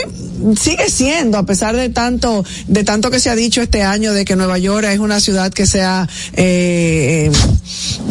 sigue 0.59 0.89
siendo 0.89 1.37
a 1.37 1.45
pesar 1.45 1.75
de 1.75 1.89
tanto 1.89 2.43
de 2.67 2.83
tanto 2.83 3.11
que 3.11 3.19
se 3.19 3.29
ha 3.29 3.35
dicho 3.35 3.61
este 3.61 3.83
año 3.83 4.11
de 4.11 4.25
que 4.25 4.35
Nueva 4.35 4.57
York 4.57 4.87
es 4.91 4.99
una 4.99 5.19
ciudad 5.19 5.53
que 5.53 5.67
sea 5.67 6.09
eh, 6.33 7.31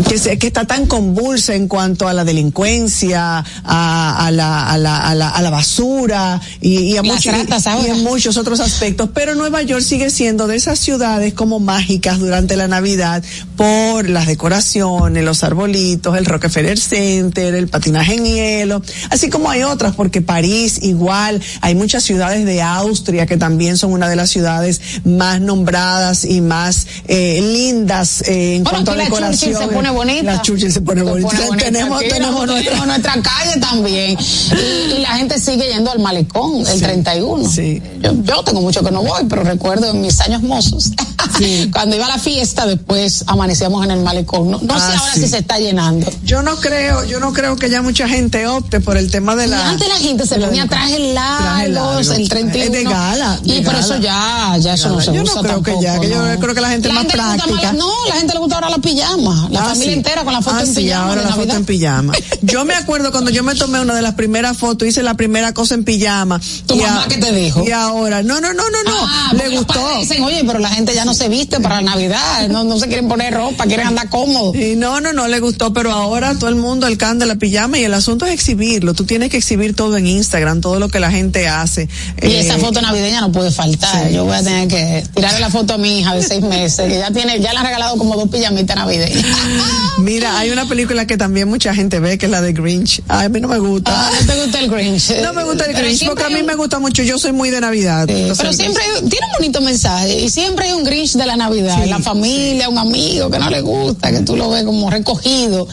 que, 0.09 0.19
se, 0.19 0.39
que 0.39 0.47
está 0.47 0.65
tan 0.65 0.87
convulsa 0.87 1.55
en 1.55 1.67
cuanto 1.67 2.07
a 2.09 2.13
la 2.13 2.25
delincuencia, 2.25 3.45
a, 3.65 4.27
a, 4.27 4.31
la, 4.31 4.71
a, 4.71 4.79
la, 4.79 5.09
a, 5.09 5.15
la, 5.15 5.29
a 5.31 5.43
la 5.43 5.51
basura 5.51 6.36
y, 6.61 6.79
y 6.93 6.97
a 6.97 7.03
muchos- 7.03 7.25
y 7.27 7.91
en 7.91 8.03
muchos 8.05 8.37
otros 8.37 8.61
aspectos. 8.61 9.11
Pero 9.15 9.35
Nueva 9.35 9.63
York 9.63 9.83
sigue 9.83 10.11
siendo 10.11 10.47
de 10.47 10.57
esas 10.57 10.79
ciudades 10.79 11.35
como 11.35 11.59
mágicas 11.61 12.19
durante 12.19 12.57
la 12.57 12.69
Navidad 12.69 13.23
por 13.57 14.09
las 14.09 14.27
decoraciones, 14.27 15.25
los 15.25 15.43
arbolitos, 15.43 16.17
el 16.17 16.25
Rockefeller 16.27 16.79
Center, 16.79 17.55
el 17.55 17.69
patinaje 17.69 18.15
en 18.15 18.25
hielo, 18.25 18.83
así 19.11 19.31
como 19.31 19.51
hay 19.51 19.63
otras, 19.63 19.95
porque 19.95 20.21
París 20.23 20.79
igual, 20.83 21.41
hay 21.61 21.75
muchas 21.75 22.03
ciudades 22.05 22.45
de 22.45 22.63
Austria 22.63 23.27
que 23.27 23.37
también 23.37 23.77
son 23.77 23.93
una 23.93 24.09
de 24.09 24.17
las 24.17 24.31
ciudades 24.31 24.81
más 25.05 25.41
nombradas 25.41 26.25
y 26.25 26.41
más 26.41 26.87
eh, 27.09 27.41
lindas 27.43 28.23
eh, 28.23 28.57
en 28.57 28.65
Bueno, 28.65 28.77
cuanto 28.79 28.93
a 28.93 28.97
la 28.97 29.05
decoración. 29.05 29.53
Churchill 29.53 29.69
se 29.69 29.75
pone 29.75 29.91
bonita. 29.91 30.23
La 30.23 30.43
se 30.43 30.81
pone 30.81 31.01
Se 31.01 31.07
bonita. 31.07 31.29
pone 31.29 31.41
bonita. 31.47 31.65
tenemos, 31.65 32.01
tenemos 32.01 32.41
la- 32.47 32.53
nuestra. 32.53 32.87
nuestra 32.87 33.13
calle 33.23 33.61
también. 33.61 34.19
Y, 34.19 34.93
y 34.95 34.99
la 35.01 35.17
gente 35.17 35.39
sigue 35.41 35.67
yendo 35.73 35.91
al 35.91 35.99
malecón 36.01 36.26
el 36.61 36.67
Sí, 36.67 36.81
31. 36.81 37.49
sí. 37.49 37.83
Yo, 38.01 38.13
yo 38.23 38.43
tengo 38.43 38.61
mucho 38.61 38.83
que 38.83 38.91
no 38.91 39.03
voy, 39.03 39.25
pero 39.29 39.43
recuerdo 39.43 39.91
en 39.91 40.01
mis 40.01 40.21
años 40.21 40.43
mozos. 40.43 40.91
Cuando 41.73 41.97
iba 41.97 42.07
a 42.07 42.09
la 42.09 42.19
fiesta, 42.19 42.67
después 42.67 43.25
amanecíamos 43.27 43.85
en 43.85 43.91
el 43.93 44.01
malecón. 44.01 44.51
No, 44.51 44.59
no 44.61 44.75
sé 44.79 44.85
Ah, 44.87 44.99
ahora 44.99 45.15
sí. 45.15 45.21
si 45.21 45.29
se 45.29 45.39
está 45.39 45.59
llenando. 45.59 46.11
Yo 46.25 46.43
no 46.43 46.57
creo, 46.57 47.05
yo 47.05 47.21
no 47.21 47.33
creo 47.33 47.57
que 47.57 47.69
ya 47.71 47.83
mucha 47.83 48.09
gente 48.09 48.47
opte 48.47 48.81
por 48.81 48.97
el 48.97 49.11
tema 49.11 49.35
de 49.37 49.47
Y 49.47 49.49
la. 49.51 49.69
antes 49.71 49.89
la 49.89 49.97
gente 49.97 50.27
se 50.27 50.37
ponía 50.39 50.67
trajes 50.67 50.97
Traje 50.97 51.69
largos, 51.69 52.07
largo. 52.07 52.13
el 52.23 52.29
31. 52.29 52.65
Es 52.67 52.73
de 52.73 52.85
gala. 52.85 53.41
Y 53.45 53.61
por 53.63 53.75
gala. 53.75 53.81
eso 53.81 53.97
ya, 53.97 54.57
ya 54.59 54.75
eso 54.75 54.89
no 54.91 55.01
se 55.01 55.13
Yo 55.13 55.23
no 55.25 55.43
creo 55.43 55.63
que 55.63 55.75
ya, 55.81 55.99
que 55.99 56.09
yo 56.09 56.39
creo 56.41 56.55
que 56.55 56.61
la 56.61 56.69
gente 56.71 56.89
es 56.89 56.95
más 56.95 57.05
gusta 57.05 57.19
práctica. 57.37 57.73
no, 57.73 57.91
la 58.09 58.15
gente 58.17 58.33
le 58.35 58.39
gusta 58.41 58.55
ahora 58.57 58.71
la 58.71 58.79
pijama. 58.79 59.49
La 59.51 59.61
Ah, 59.61 59.65
familia 59.71 59.87
sí. 59.89 59.93
entera 59.99 60.25
con 60.25 60.33
la 60.33 60.43
foto 60.43 60.57
Ah, 60.57 60.63
en 60.63 60.67
sí, 60.75 60.83
pijama. 60.85 61.09
ahora 61.09 61.23
la 61.23 61.35
foto 61.35 61.53
en 61.57 61.65
pijama. 61.65 62.13
Yo 62.43 62.65
me 62.65 62.75
acuerdo 62.75 63.11
cuando 63.11 63.31
yo 63.31 63.43
me 63.43 63.55
tomé 63.55 63.81
una 63.81 63.95
de 63.95 64.03
las 64.03 64.15
primeras 64.15 64.57
fotos, 64.57 64.87
hice 64.87 65.03
la 65.03 65.15
primera 65.15 65.53
cosa 65.53 65.75
en 65.75 65.85
pijama. 65.85 66.41
¿Tu 66.67 66.75
y 66.75 66.81
mamá 66.81 67.07
qué 67.09 67.17
te 67.19 67.33
dijo? 67.33 67.65
Y 67.67 67.73
ahora, 67.73 68.23
no, 68.23 68.41
no, 68.41 68.53
no, 68.53 68.63
no, 68.71 68.83
no. 68.85 68.97
Ah, 69.07 69.33
le 69.35 69.49
gustó. 69.57 69.99
Dicen, 69.99 70.23
oye, 70.23 70.43
pero 70.47 70.59
la 70.59 70.69
gente 70.69 70.95
ya 70.95 71.05
no 71.05 71.15
se 71.17 71.29
viste 71.29 71.61
para 71.61 71.77
la 71.77 71.83
Navidad, 71.93 72.49
no, 72.49 72.65
no 72.65 72.79
se 72.79 72.87
quieren 72.87 73.09
poner 73.09 73.33
ropa, 73.35 73.65
quieren 73.65 73.87
andar 73.89 74.09
cómodos. 74.09 74.55
Y 74.57 74.77
no, 74.77 75.01
no, 75.01 75.13
no 75.13 75.27
le 75.29 75.41
gustó, 75.41 75.73
pero 75.73 75.91
ahora 75.93 76.35
todo 76.39 76.49
el 76.49 76.57
mundo 76.57 76.87
el 76.87 76.97
can 76.99 77.19
de 77.19 77.27
la 77.27 77.37
pijama 77.37 77.79
y 77.79 77.85
el 77.85 77.95
asunto 77.95 78.27
es 78.27 78.33
exhibirlo. 78.33 78.95
Tú 78.95 79.05
tienes 79.05 79.31
que 79.31 79.39
exhibir 79.39 79.75
todo 79.75 79.97
en 79.97 80.07
Instagram, 80.07 80.61
todo 80.61 80.79
lo 80.79 80.89
que 80.89 81.01
la 81.01 81.11
gente 81.11 81.49
hace. 81.49 81.89
Y 82.23 82.27
Eh, 82.27 82.41
esa 82.41 82.59
foto 82.59 82.81
navideña 82.81 83.21
no 83.21 83.33
puede 83.33 83.51
faltar. 83.51 84.07
sí, 84.09 84.15
Yo 84.15 84.25
voy 84.25 84.37
a 84.37 84.43
tener 84.43 84.69
que 84.69 85.05
tirarle 85.15 85.41
la 85.41 85.51
foto 85.51 85.75
a 85.75 85.79
mi 85.79 86.01
hija 86.01 86.15
de 86.15 86.23
seis 86.23 86.43
meses, 86.43 86.87
que 86.89 86.99
ya 86.99 87.11
tiene, 87.11 87.41
ya 87.41 87.53
le 87.53 87.59
han 87.59 87.65
regalado 87.67 87.97
como 87.99 88.17
dos 88.17 88.29
pijamitas 88.29 88.77
navideñas. 88.77 89.25
Mira, 89.99 90.39
hay 90.39 90.51
una 90.51 90.67
película 90.69 91.07
que 91.07 91.17
también 91.17 91.49
mucha 91.49 91.75
gente 91.75 92.01
ve, 92.01 92.19
que 92.19 92.27
es 92.27 92.33
la 92.33 92.41
de 92.43 92.53
Grinch. 92.53 93.03
Ay, 93.09 93.27
a 93.27 93.29
mí 93.29 93.41
no 93.41 93.49
me 93.49 93.59
gusta. 93.59 93.91
Ah, 93.95 94.11
¿No 94.21 94.27
te 94.35 94.41
gusta 94.43 94.61
el 94.61 94.71
Grinch? 94.71 95.11
No 95.23 95.33
me 95.33 95.45
gusta 95.45 95.65
el 95.65 95.73
Pero 95.73 95.87
Grinch 95.87 96.07
porque 96.07 96.25
a 96.25 96.29
mí 96.29 96.41
un- 96.41 96.47
me 96.47 96.55
gusta 96.55 96.79
mucho. 96.79 97.03
Yo 97.03 97.19
soy 97.19 97.33
muy 97.33 97.51
de 97.51 97.61
Navidad. 97.61 98.07
Sí, 98.09 98.27
pero 98.37 98.53
siempre 98.53 98.83
hay- 98.83 99.09
tiene 99.09 99.27
un 99.27 99.33
bonito 99.39 99.61
mensaje 99.63 100.19
y 100.21 100.29
siempre 100.29 100.67
hay 100.67 100.73
un 100.73 100.85
Grinch 100.85 100.96
de 101.05 101.27
la 101.27 101.37
Navidad, 101.37 101.83
Sí, 101.83 101.89
la 101.91 101.99
familia, 102.01 102.69
un 102.69 102.79
amigo 102.79 103.31
que 103.31 103.39
no 103.39 103.51
le 103.51 103.61
gusta, 103.61 104.11
que 104.11 104.21
tú 104.21 104.37
lo 104.37 104.51
ves 104.51 104.65
como 104.65 104.91
recogido 104.91 105.69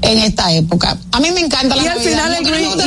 en 0.00 0.20
esta 0.20 0.52
época. 0.52 0.96
A 1.10 1.18
mí 1.18 1.28
me 1.32 1.40
encanta 1.40 1.74
la 1.74 1.82
y 1.82 1.86
al 1.88 1.96
Navidad. 1.96 2.10
final 2.12 2.34
el 2.36 2.44
Grinch 2.44 2.86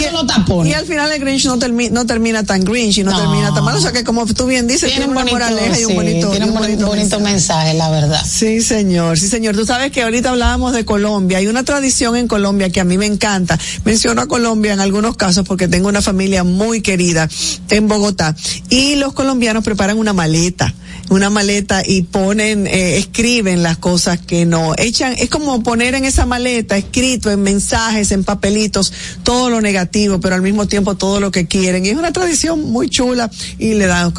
y, 0.65 0.69
y 0.69 0.73
al 0.73 0.85
final 0.85 1.11
el 1.11 1.19
Grinch 1.19 1.45
no, 1.45 1.57
termi- 1.59 1.89
no 1.91 2.05
termina 2.05 2.43
tan 2.45 2.63
Grinch 2.63 2.99
y 2.99 3.03
no, 3.03 3.11
No. 3.11 3.19
termina 3.19 3.53
tan 3.53 3.65
mal. 3.65 3.75
O 3.75 3.81
sea 3.81 3.91
que 3.91 4.05
como 4.05 4.25
tú 4.27 4.45
bien 4.45 4.65
dices, 4.65 4.89
tiene 4.89 4.93
tiene, 4.93 5.05
un 5.07 5.11
una 5.11 5.21
bonito, 5.25 5.35
moraleja 5.35 5.79
y 5.81 5.83
un 5.83 5.95
bonito, 5.95 6.29
tiene 6.29 6.45
un 6.45 6.53
bonito, 6.53 6.87
bonito 6.87 7.19
mensaje, 7.19 7.73
la 7.73 7.89
verdad. 7.89 8.21
Sí, 8.25 8.61
señor, 8.61 9.19
sí, 9.19 9.27
señor. 9.27 9.57
Tú 9.57 9.65
sabes 9.65 9.91
que 9.91 10.03
ahorita 10.03 10.29
hablábamos 10.29 10.71
de 10.71 10.85
Colombia. 10.85 11.39
Hay 11.39 11.47
una 11.47 11.63
tradición 11.63 12.15
en 12.15 12.29
Colombia 12.29 12.69
que 12.69 12.79
a 12.79 12.85
mí 12.85 12.97
me 12.97 13.07
encanta. 13.07 13.59
Menciono 13.83 14.21
a 14.21 14.27
Colombia 14.27 14.71
en 14.71 14.79
algunos 14.79 15.17
casos 15.17 15.45
porque 15.45 15.67
tengo 15.67 15.89
una 15.89 16.01
familia 16.01 16.45
muy 16.45 16.81
querida 16.81 17.27
en 17.69 17.89
Bogotá. 17.89 18.37
Y 18.69 18.95
los 18.95 19.11
colombianos 19.11 19.65
preparan 19.65 19.97
una 19.97 20.13
maleta, 20.13 20.73
una 21.11 21.29
maleta 21.29 21.83
y 21.85 22.03
ponen, 22.03 22.67
eh, 22.67 22.97
escriben 22.97 23.63
las 23.63 23.77
cosas 23.77 24.17
que 24.17 24.45
no, 24.45 24.73
echan, 24.77 25.13
es 25.17 25.29
como 25.29 25.61
poner 25.61 25.93
en 25.93 26.05
esa 26.05 26.25
maleta 26.25 26.77
escrito 26.77 27.29
en 27.29 27.41
mensajes, 27.41 28.13
en 28.13 28.23
papelitos, 28.23 28.93
todo 29.23 29.49
lo 29.49 29.59
negativo, 29.59 30.21
pero 30.21 30.35
al 30.35 30.41
mismo 30.41 30.67
tiempo 30.67 30.95
todo 30.95 31.19
lo 31.19 31.29
que 31.29 31.47
quieren. 31.47 31.85
Y 31.85 31.89
es 31.89 31.97
una 31.97 32.13
tradición 32.13 32.71
muy 32.71 32.89
chula 32.89 33.29
y 33.59 33.73
le 33.73 33.87
dan, 33.87 34.13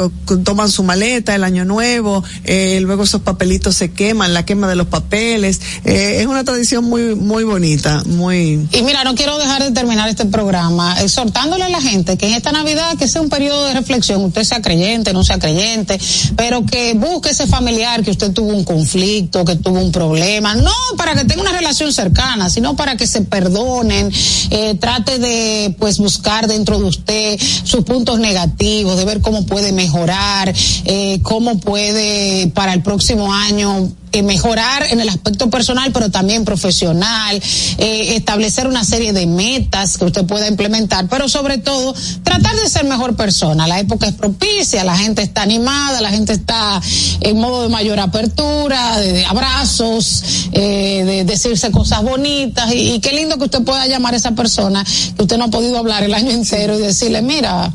toman 0.45 0.69
su 0.69 0.83
maleta 0.83 1.35
el 1.35 1.45
año 1.45 1.65
nuevo, 1.65 2.23
eh, 2.45 2.79
luego 2.83 3.05
esos 3.05 3.23
papelitos 3.23 3.75
se 3.75 3.93
queman, 3.93 4.35
la 4.35 4.45
quema 4.45 4.69
de 4.69 4.77
los 4.77 4.89
papeles. 4.89 5.63
Eh, 5.85 6.19
es 6.21 6.27
una 6.27 6.45
tradición 6.45 6.85
muy, 6.85 7.15
muy 7.15 7.45
bonita, 7.45 8.03
muy, 8.05 8.69
Y 8.71 8.83
mira, 8.83 9.03
no 9.05 9.15
quiero 9.15 9.39
dejar 9.39 9.63
de 9.63 9.71
terminar 9.71 10.11
este 10.11 10.27
programa 10.27 11.01
exhortándole 11.01 11.65
a 11.65 11.71
la 11.71 11.81
gente 11.81 12.19
que 12.19 12.27
en 12.27 12.35
esta 12.35 12.53
Navidad 12.53 12.99
que 12.99 13.09
sea 13.09 13.23
un 13.23 13.31
periodo 13.31 13.65
de 13.65 13.73
reflexión, 13.73 14.23
usted 14.23 14.45
sea 14.45 14.61
creyente, 14.61 15.15
no 15.15 15.25
sea 15.25 15.39
creyente, 15.39 15.99
pero 16.37 16.67
que 16.67 16.82
busque 16.95 17.31
ese 17.31 17.47
familiar 17.47 18.03
que 18.03 18.11
usted 18.11 18.33
tuvo 18.33 18.49
un 18.49 18.65
conflicto, 18.65 19.45
que 19.45 19.57
tuvo 19.57 19.81
un 19.81 19.93
problema, 19.93 20.55
no 20.55 20.73
para 20.97 21.15
que 21.15 21.25
tenga 21.25 21.43
una 21.43 21.53
relación 21.53 21.93
cercana, 21.93 22.51
sino 22.51 22.77
para 22.77 22.97
que 22.97 23.07
se 23.07 23.23
perdonen, 23.23 24.11
eh, 24.51 24.75
trate 24.81 25.19
de 25.19 25.75
pues 25.79 25.99
buscar 25.99 26.47
dentro 26.47 26.79
de 26.79 26.85
usted 26.85 27.41
sus 27.65 27.85
puntos 27.85 28.19
negativos, 28.19 28.97
de 28.97 29.05
ver 29.05 29.21
cómo 29.21 29.47
puede 29.47 29.73
mejorar, 29.73 30.53
eh, 30.85 31.21
cómo 31.23 31.59
puede 31.59 32.49
para 32.49 32.73
el 32.75 32.83
próximo 32.83 33.33
año 33.33 33.93
eh, 34.13 34.23
mejorar 34.23 34.87
en 34.91 35.01
el 35.01 35.09
aspecto 35.09 35.49
personal, 35.49 35.91
pero 35.93 36.11
también 36.11 36.45
profesional, 36.45 37.41
eh, 37.79 38.15
establecer 38.17 38.67
una 38.67 38.85
serie 38.85 39.13
de 39.13 39.27
metas 39.27 39.97
que 39.97 40.05
usted 40.05 40.27
pueda 40.27 40.49
implementar, 40.49 41.09
pero 41.09 41.29
sobre 41.29 41.59
todo 41.59 41.95
tratar 42.23 42.55
de 42.57 42.69
ser 42.69 42.85
mejor 42.85 43.17
persona. 43.17 43.67
La 43.67 43.81
época 43.81 44.07
es 44.07 44.15
propicia, 44.15 44.85
la 44.85 44.97
gente 44.97 45.23
está 45.23 45.43
animada, 45.43 46.01
la 46.01 46.11
gente 46.11 46.35
está 46.35 46.81
en 47.21 47.39
modo 47.39 47.63
de 47.63 47.69
mayor 47.69 48.01
apertura, 48.01 48.99
de, 48.99 49.25
abrazos, 49.25 50.23
eh, 50.53 51.05
de 51.05 51.25
decirse 51.25 51.71
cosas 51.71 52.03
bonitas 52.03 52.71
y 52.75 53.01
qué 53.01 53.13
lindo 53.13 53.39
que 53.39 53.45
usted 53.45 53.63
pueda 53.63 53.87
llamar 53.87 54.15
a 54.15 54.19
esa 54.19 54.33
persona 54.33 54.85
que 55.17 55.23
usted 55.23 55.39
no 55.39 55.45
ha 55.45 55.51
podido 55.51 55.79
hablar 55.79 56.03
el 56.03 56.15
año 56.15 56.31
entero 56.31 56.79
y 56.79 56.83
decirle, 56.83 57.23
mira, 57.23 57.73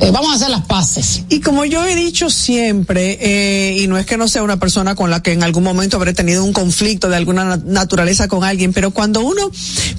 eh, 0.00 0.10
vamos 0.12 0.30
a 0.32 0.34
hacer 0.34 0.50
las 0.50 0.64
paces. 0.66 1.22
Y 1.28 1.40
como 1.40 1.64
yo 1.64 1.84
he 1.84 1.94
dicho 1.94 2.30
siempre, 2.30 3.18
eh, 3.20 3.76
y 3.78 3.86
no 3.86 3.96
es 3.98 4.06
que 4.06 4.16
no 4.16 4.28
sea 4.28 4.42
una 4.42 4.58
persona 4.58 4.94
con 4.94 5.10
la 5.10 5.22
que 5.22 5.32
en 5.32 5.42
algún 5.42 5.62
momento 5.64 5.96
habré 5.96 6.12
tenido 6.14 6.42
un 6.44 6.52
conflicto 6.52 7.08
de 7.08 7.16
alguna 7.16 7.44
na- 7.44 7.60
naturaleza 7.64 8.28
con 8.28 8.44
alguien, 8.44 8.72
pero 8.72 8.90
cuando 8.92 9.20
uno 9.20 9.50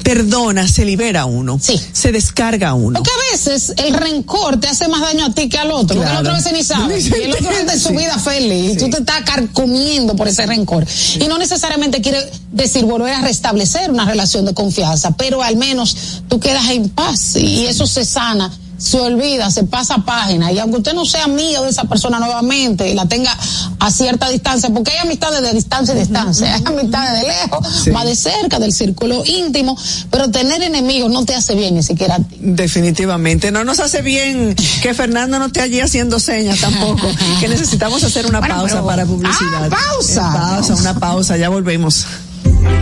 perdona, 0.03 0.67
se 0.67 0.85
libera 0.85 1.25
uno. 1.25 1.59
Sí. 1.61 1.79
Se 1.93 2.11
descarga 2.11 2.73
uno. 2.73 2.97
Porque 2.99 3.11
a 3.11 3.31
veces 3.33 3.73
el 3.77 3.93
rencor 3.93 4.59
te 4.59 4.67
hace 4.67 4.87
más 4.87 5.01
daño 5.01 5.25
a 5.25 5.33
ti 5.33 5.49
que 5.49 5.57
al 5.57 5.71
otro. 5.71 5.95
Porque 5.97 6.11
el 6.11 6.17
otro 6.17 6.31
a 6.33 6.35
veces 6.35 6.53
ni 6.53 6.63
sabe. 6.63 6.99
Y 6.99 7.07
el 7.23 7.33
otro 7.33 7.49
anda 7.49 7.73
en 7.73 7.79
su 7.79 7.89
vida 7.89 8.17
feliz. 8.19 8.73
Y 8.73 8.77
tú 8.77 8.89
te 8.89 8.97
estás 8.99 9.21
carcomiendo 9.23 10.15
por 10.15 10.27
ese 10.27 10.45
rencor. 10.45 10.85
Y 11.19 11.27
no 11.27 11.37
necesariamente 11.37 12.01
quiere 12.01 12.19
decir 12.51 12.85
volver 12.85 13.13
a 13.13 13.21
restablecer 13.21 13.89
una 13.91 14.05
relación 14.05 14.45
de 14.45 14.53
confianza, 14.53 15.11
pero 15.17 15.41
al 15.43 15.55
menos 15.57 15.95
tú 16.27 16.39
quedas 16.39 16.69
en 16.69 16.89
paz 16.89 17.35
y 17.35 17.65
eso 17.67 17.87
se 17.87 18.05
sana. 18.05 18.51
Se 18.77 18.99
olvida, 18.99 19.49
se 19.51 19.63
pasa 19.63 19.97
página 20.05 20.51
y 20.51 20.59
aunque 20.59 20.77
usted 20.79 20.93
no 20.93 21.05
sea 21.05 21.23
amigo 21.25 21.63
de 21.63 21.69
esa 21.69 21.85
persona 21.85 22.19
nuevamente 22.19 22.89
y 22.89 22.93
la 22.93 23.05
tenga 23.05 23.35
a 23.79 23.89
cierta 23.91 24.29
distancia, 24.29 24.69
porque 24.69 24.91
hay 24.91 24.97
amistades 24.97 25.41
de 25.41 25.53
distancia 25.53 25.95
y 25.95 25.99
distancia, 25.99 26.53
hay 26.55 26.63
amistades 26.65 27.21
de 27.21 27.27
lejos, 27.27 27.67
Sí. 27.85 27.91
más 27.91 28.03
de 28.05 28.15
cerca, 28.15 28.59
del 28.59 28.73
círculo 28.73 29.23
íntimo, 29.25 29.77
pero 30.11 30.29
tener 30.29 30.61
enemigos 30.61 31.09
no 31.09 31.23
te 31.25 31.35
hace 31.35 31.55
bien 31.55 31.75
ni 31.75 31.83
siquiera 31.83 32.15
a 32.15 32.19
ti. 32.19 32.35
Definitivamente. 32.39 33.51
No 33.51 33.63
nos 33.63 33.79
hace 33.79 34.01
bien 34.01 34.55
que 34.81 34.93
Fernando 34.93 35.39
no 35.39 35.45
esté 35.45 35.61
allí 35.61 35.79
haciendo 35.79 36.19
señas 36.19 36.59
tampoco. 36.59 37.07
que 37.39 37.47
necesitamos 37.47 38.03
hacer 38.03 38.25
una 38.25 38.39
Bueno, 38.39 38.55
pausa 38.55 38.73
pero- 38.75 38.85
para 38.85 39.05
publicidad. 39.05 39.65
Ah, 39.65 39.69
pausa. 39.69 40.21
Eh, 40.33 40.37
pausa, 40.37 40.75
una 40.75 40.99
pausa. 40.99 41.37
Ya 41.37 41.49
volvemos. 41.49 42.05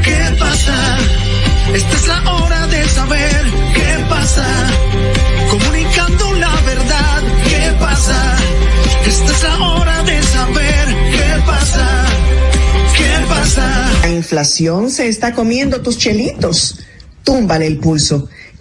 ¿Qué 0.04 0.36
pasa? 0.40 0.98
Esta 1.74 1.96
es 1.98 2.08
la 2.08 2.34
hora 2.34 2.68
de 2.68 2.90
saber 2.90 3.46
qué 3.74 4.06
pasa. 4.10 4.44
Esta 7.94 9.32
es 9.32 9.44
la 9.44 9.60
hora 9.60 10.04
de 10.04 10.24
saber 10.24 10.88
qué 11.12 11.42
pasa. 11.46 12.06
¿Qué 12.98 13.26
pasa? 13.30 13.92
La 14.02 14.10
inflación 14.10 14.90
se 14.90 15.08
está 15.08 15.34
comiendo 15.34 15.80
tus 15.82 16.00
chelitos. 16.00 16.80
Túmbale 17.24 17.68
el 17.68 17.78
pulso. 17.78 18.28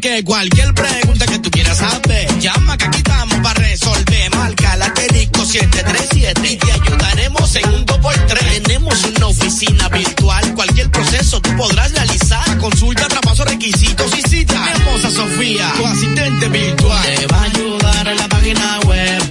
Que 0.00 0.22
cualquier 0.24 0.74
pregunta 0.74 1.26
que 1.26 1.38
tú 1.38 1.50
quieras 1.50 1.78
saber, 1.78 2.38
llama 2.38 2.76
que 2.76 2.84
aquí 2.84 2.98
estamos 2.98 3.38
para 3.40 3.60
resolver. 3.60 4.30
Marca 4.36 4.76
la 4.76 4.86
asterisco 4.86 5.44
737 5.44 6.52
y 6.52 6.56
te 6.56 6.72
ayudaremos 6.72 7.56
en 7.56 7.68
un 7.70 7.86
2x3. 7.86 8.62
Tenemos 8.62 9.04
una 9.04 9.26
oficina 9.26 9.88
virtual, 9.88 10.54
cualquier 10.54 10.90
proceso 10.90 11.40
tú 11.40 11.56
podrás 11.56 11.92
realizar. 11.92 12.58
Consulta, 12.58 13.08
traspaso, 13.08 13.44
requisitos 13.44 14.18
y 14.18 14.22
cita. 14.28 14.72
Tenemos 14.72 15.04
a 15.04 15.10
Sofía, 15.10 15.72
tu 15.76 15.86
asistente 15.86 16.48
virtual. 16.48 17.02
Te 17.16 17.26
va 17.28 17.38
a 17.38 17.44
ayudar 17.44 18.08
en 18.08 18.16
la 18.18 18.28
página 18.28 18.80
web, 18.80 19.30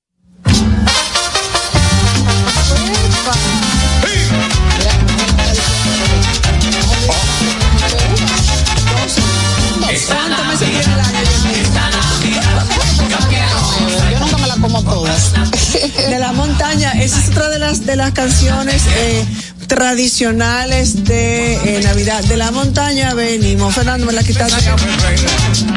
De 16.11 16.19
la 16.19 16.33
montaña. 16.33 16.91
Esa 16.91 17.19
es 17.19 17.29
otra 17.29 17.47
de 17.47 17.57
las 17.57 17.85
de 17.85 17.95
las 17.95 18.11
canciones 18.11 18.83
eh, 18.97 19.25
tradicionales 19.67 21.05
de 21.05 21.53
eh, 21.53 21.81
Navidad. 21.83 22.21
De 22.25 22.35
la 22.35 22.51
montaña 22.51 23.13
venimos. 23.13 23.73
Fernando, 23.73 24.05
me 24.05 24.11
la 24.11 24.21
quitaste. 24.21 24.71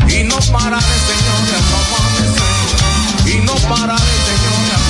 Y 0.08 0.24
no 0.24 0.36
para 0.52 0.78
crecer. 0.78 1.14
Y 3.32 3.38
no 3.44 3.54
para 3.68 3.94
de 3.94 4.00
señores, 4.00 4.82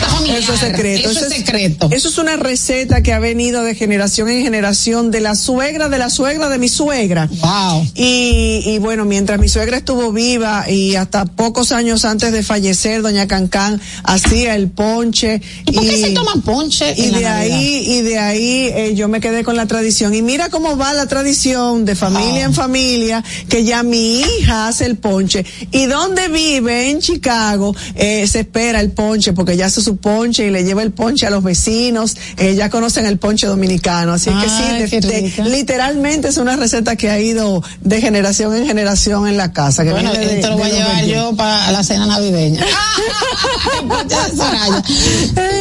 vamos 0.00 0.09
Eso 0.40 0.54
es 0.54 0.60
secreto. 0.60 1.10
Eso 1.10 1.26
es 1.26 1.32
secreto. 1.32 1.88
Eso 1.92 2.08
es 2.08 2.18
una 2.18 2.36
receta 2.36 3.02
que 3.02 3.12
ha 3.12 3.18
venido 3.18 3.62
de 3.62 3.74
generación 3.74 4.28
en 4.28 4.42
generación 4.42 5.10
de 5.10 5.20
la 5.20 5.34
suegra, 5.34 5.88
de 5.88 5.98
la 5.98 6.10
suegra, 6.10 6.48
de 6.48 6.58
mi 6.58 6.68
suegra. 6.68 7.28
Wow. 7.40 7.86
Y, 7.94 8.62
y 8.64 8.78
bueno, 8.78 9.04
mientras 9.04 9.38
mi 9.38 9.48
suegra 9.48 9.76
estuvo 9.76 10.12
viva 10.12 10.68
y 10.68 10.96
hasta 10.96 11.24
pocos 11.24 11.72
años 11.72 12.04
antes 12.04 12.32
de 12.32 12.42
fallecer, 12.42 13.02
doña 13.02 13.26
Cancán 13.26 13.80
hacía 14.04 14.54
el 14.54 14.70
ponche. 14.70 15.40
¿Y 15.66 15.72
por 15.72 15.84
qué 15.84 15.96
se 15.96 16.10
toma 16.10 16.34
ponche 16.44 16.94
Y 16.96 17.04
en 17.04 17.12
de 17.14 17.26
ahí, 17.26 17.84
y 17.86 18.02
de 18.02 18.18
ahí 18.18 18.70
eh, 18.74 18.94
yo 18.94 19.08
me 19.08 19.20
quedé 19.20 19.44
con 19.44 19.56
la 19.56 19.66
tradición. 19.66 20.14
Y 20.14 20.22
mira 20.22 20.48
cómo 20.48 20.76
va 20.76 20.92
la 20.92 21.06
tradición 21.06 21.84
de 21.84 21.94
familia 21.94 22.44
en 22.44 22.54
familia, 22.54 23.24
que 23.48 23.64
ya 23.64 23.82
mi 23.82 24.20
hija 24.20 24.68
hace 24.68 24.86
el 24.86 24.96
ponche. 24.96 25.44
Y 25.70 25.86
donde 25.86 26.28
vive, 26.28 26.90
en 26.90 27.00
Chicago, 27.00 27.74
eh, 27.94 28.26
se 28.26 28.40
espera 28.40 28.80
el 28.80 28.92
ponche, 28.92 29.32
porque 29.32 29.56
ya 29.56 29.66
hace 29.66 29.82
su 29.82 29.96
ponche 30.30 30.46
y 30.46 30.50
le 30.50 30.62
lleva 30.62 30.82
el 30.82 30.92
ponche 30.92 31.26
a 31.26 31.30
los 31.30 31.42
vecinos. 31.42 32.16
Eh, 32.36 32.54
ya 32.54 32.70
conocen 32.70 33.04
el 33.06 33.18
ponche 33.18 33.46
dominicano. 33.48 34.12
Así 34.12 34.30
que 34.30 34.48
sí, 34.48 34.62
Ay, 34.62 34.86
de- 34.86 35.00
de- 35.00 35.20
rica. 35.22 35.44
literalmente 35.44 36.28
es 36.28 36.36
una 36.36 36.54
receta 36.56 36.94
que 36.96 37.10
ha 37.10 37.18
ido 37.18 37.62
de 37.80 38.00
generación 38.00 38.54
en 38.54 38.64
generación 38.66 39.26
en 39.26 39.36
la 39.36 39.52
casa. 39.52 39.82
Que 39.84 39.90
Bueno, 39.90 40.12
viene 40.12 40.34
esto 40.36 40.50
lo 40.50 40.58
voy 40.58 40.70
a 40.70 40.72
llevar 40.72 40.96
reyes. 41.00 41.16
yo 41.16 41.34
para 41.36 41.72
la 41.72 41.82
cena 41.82 42.06
navideña. 42.06 42.64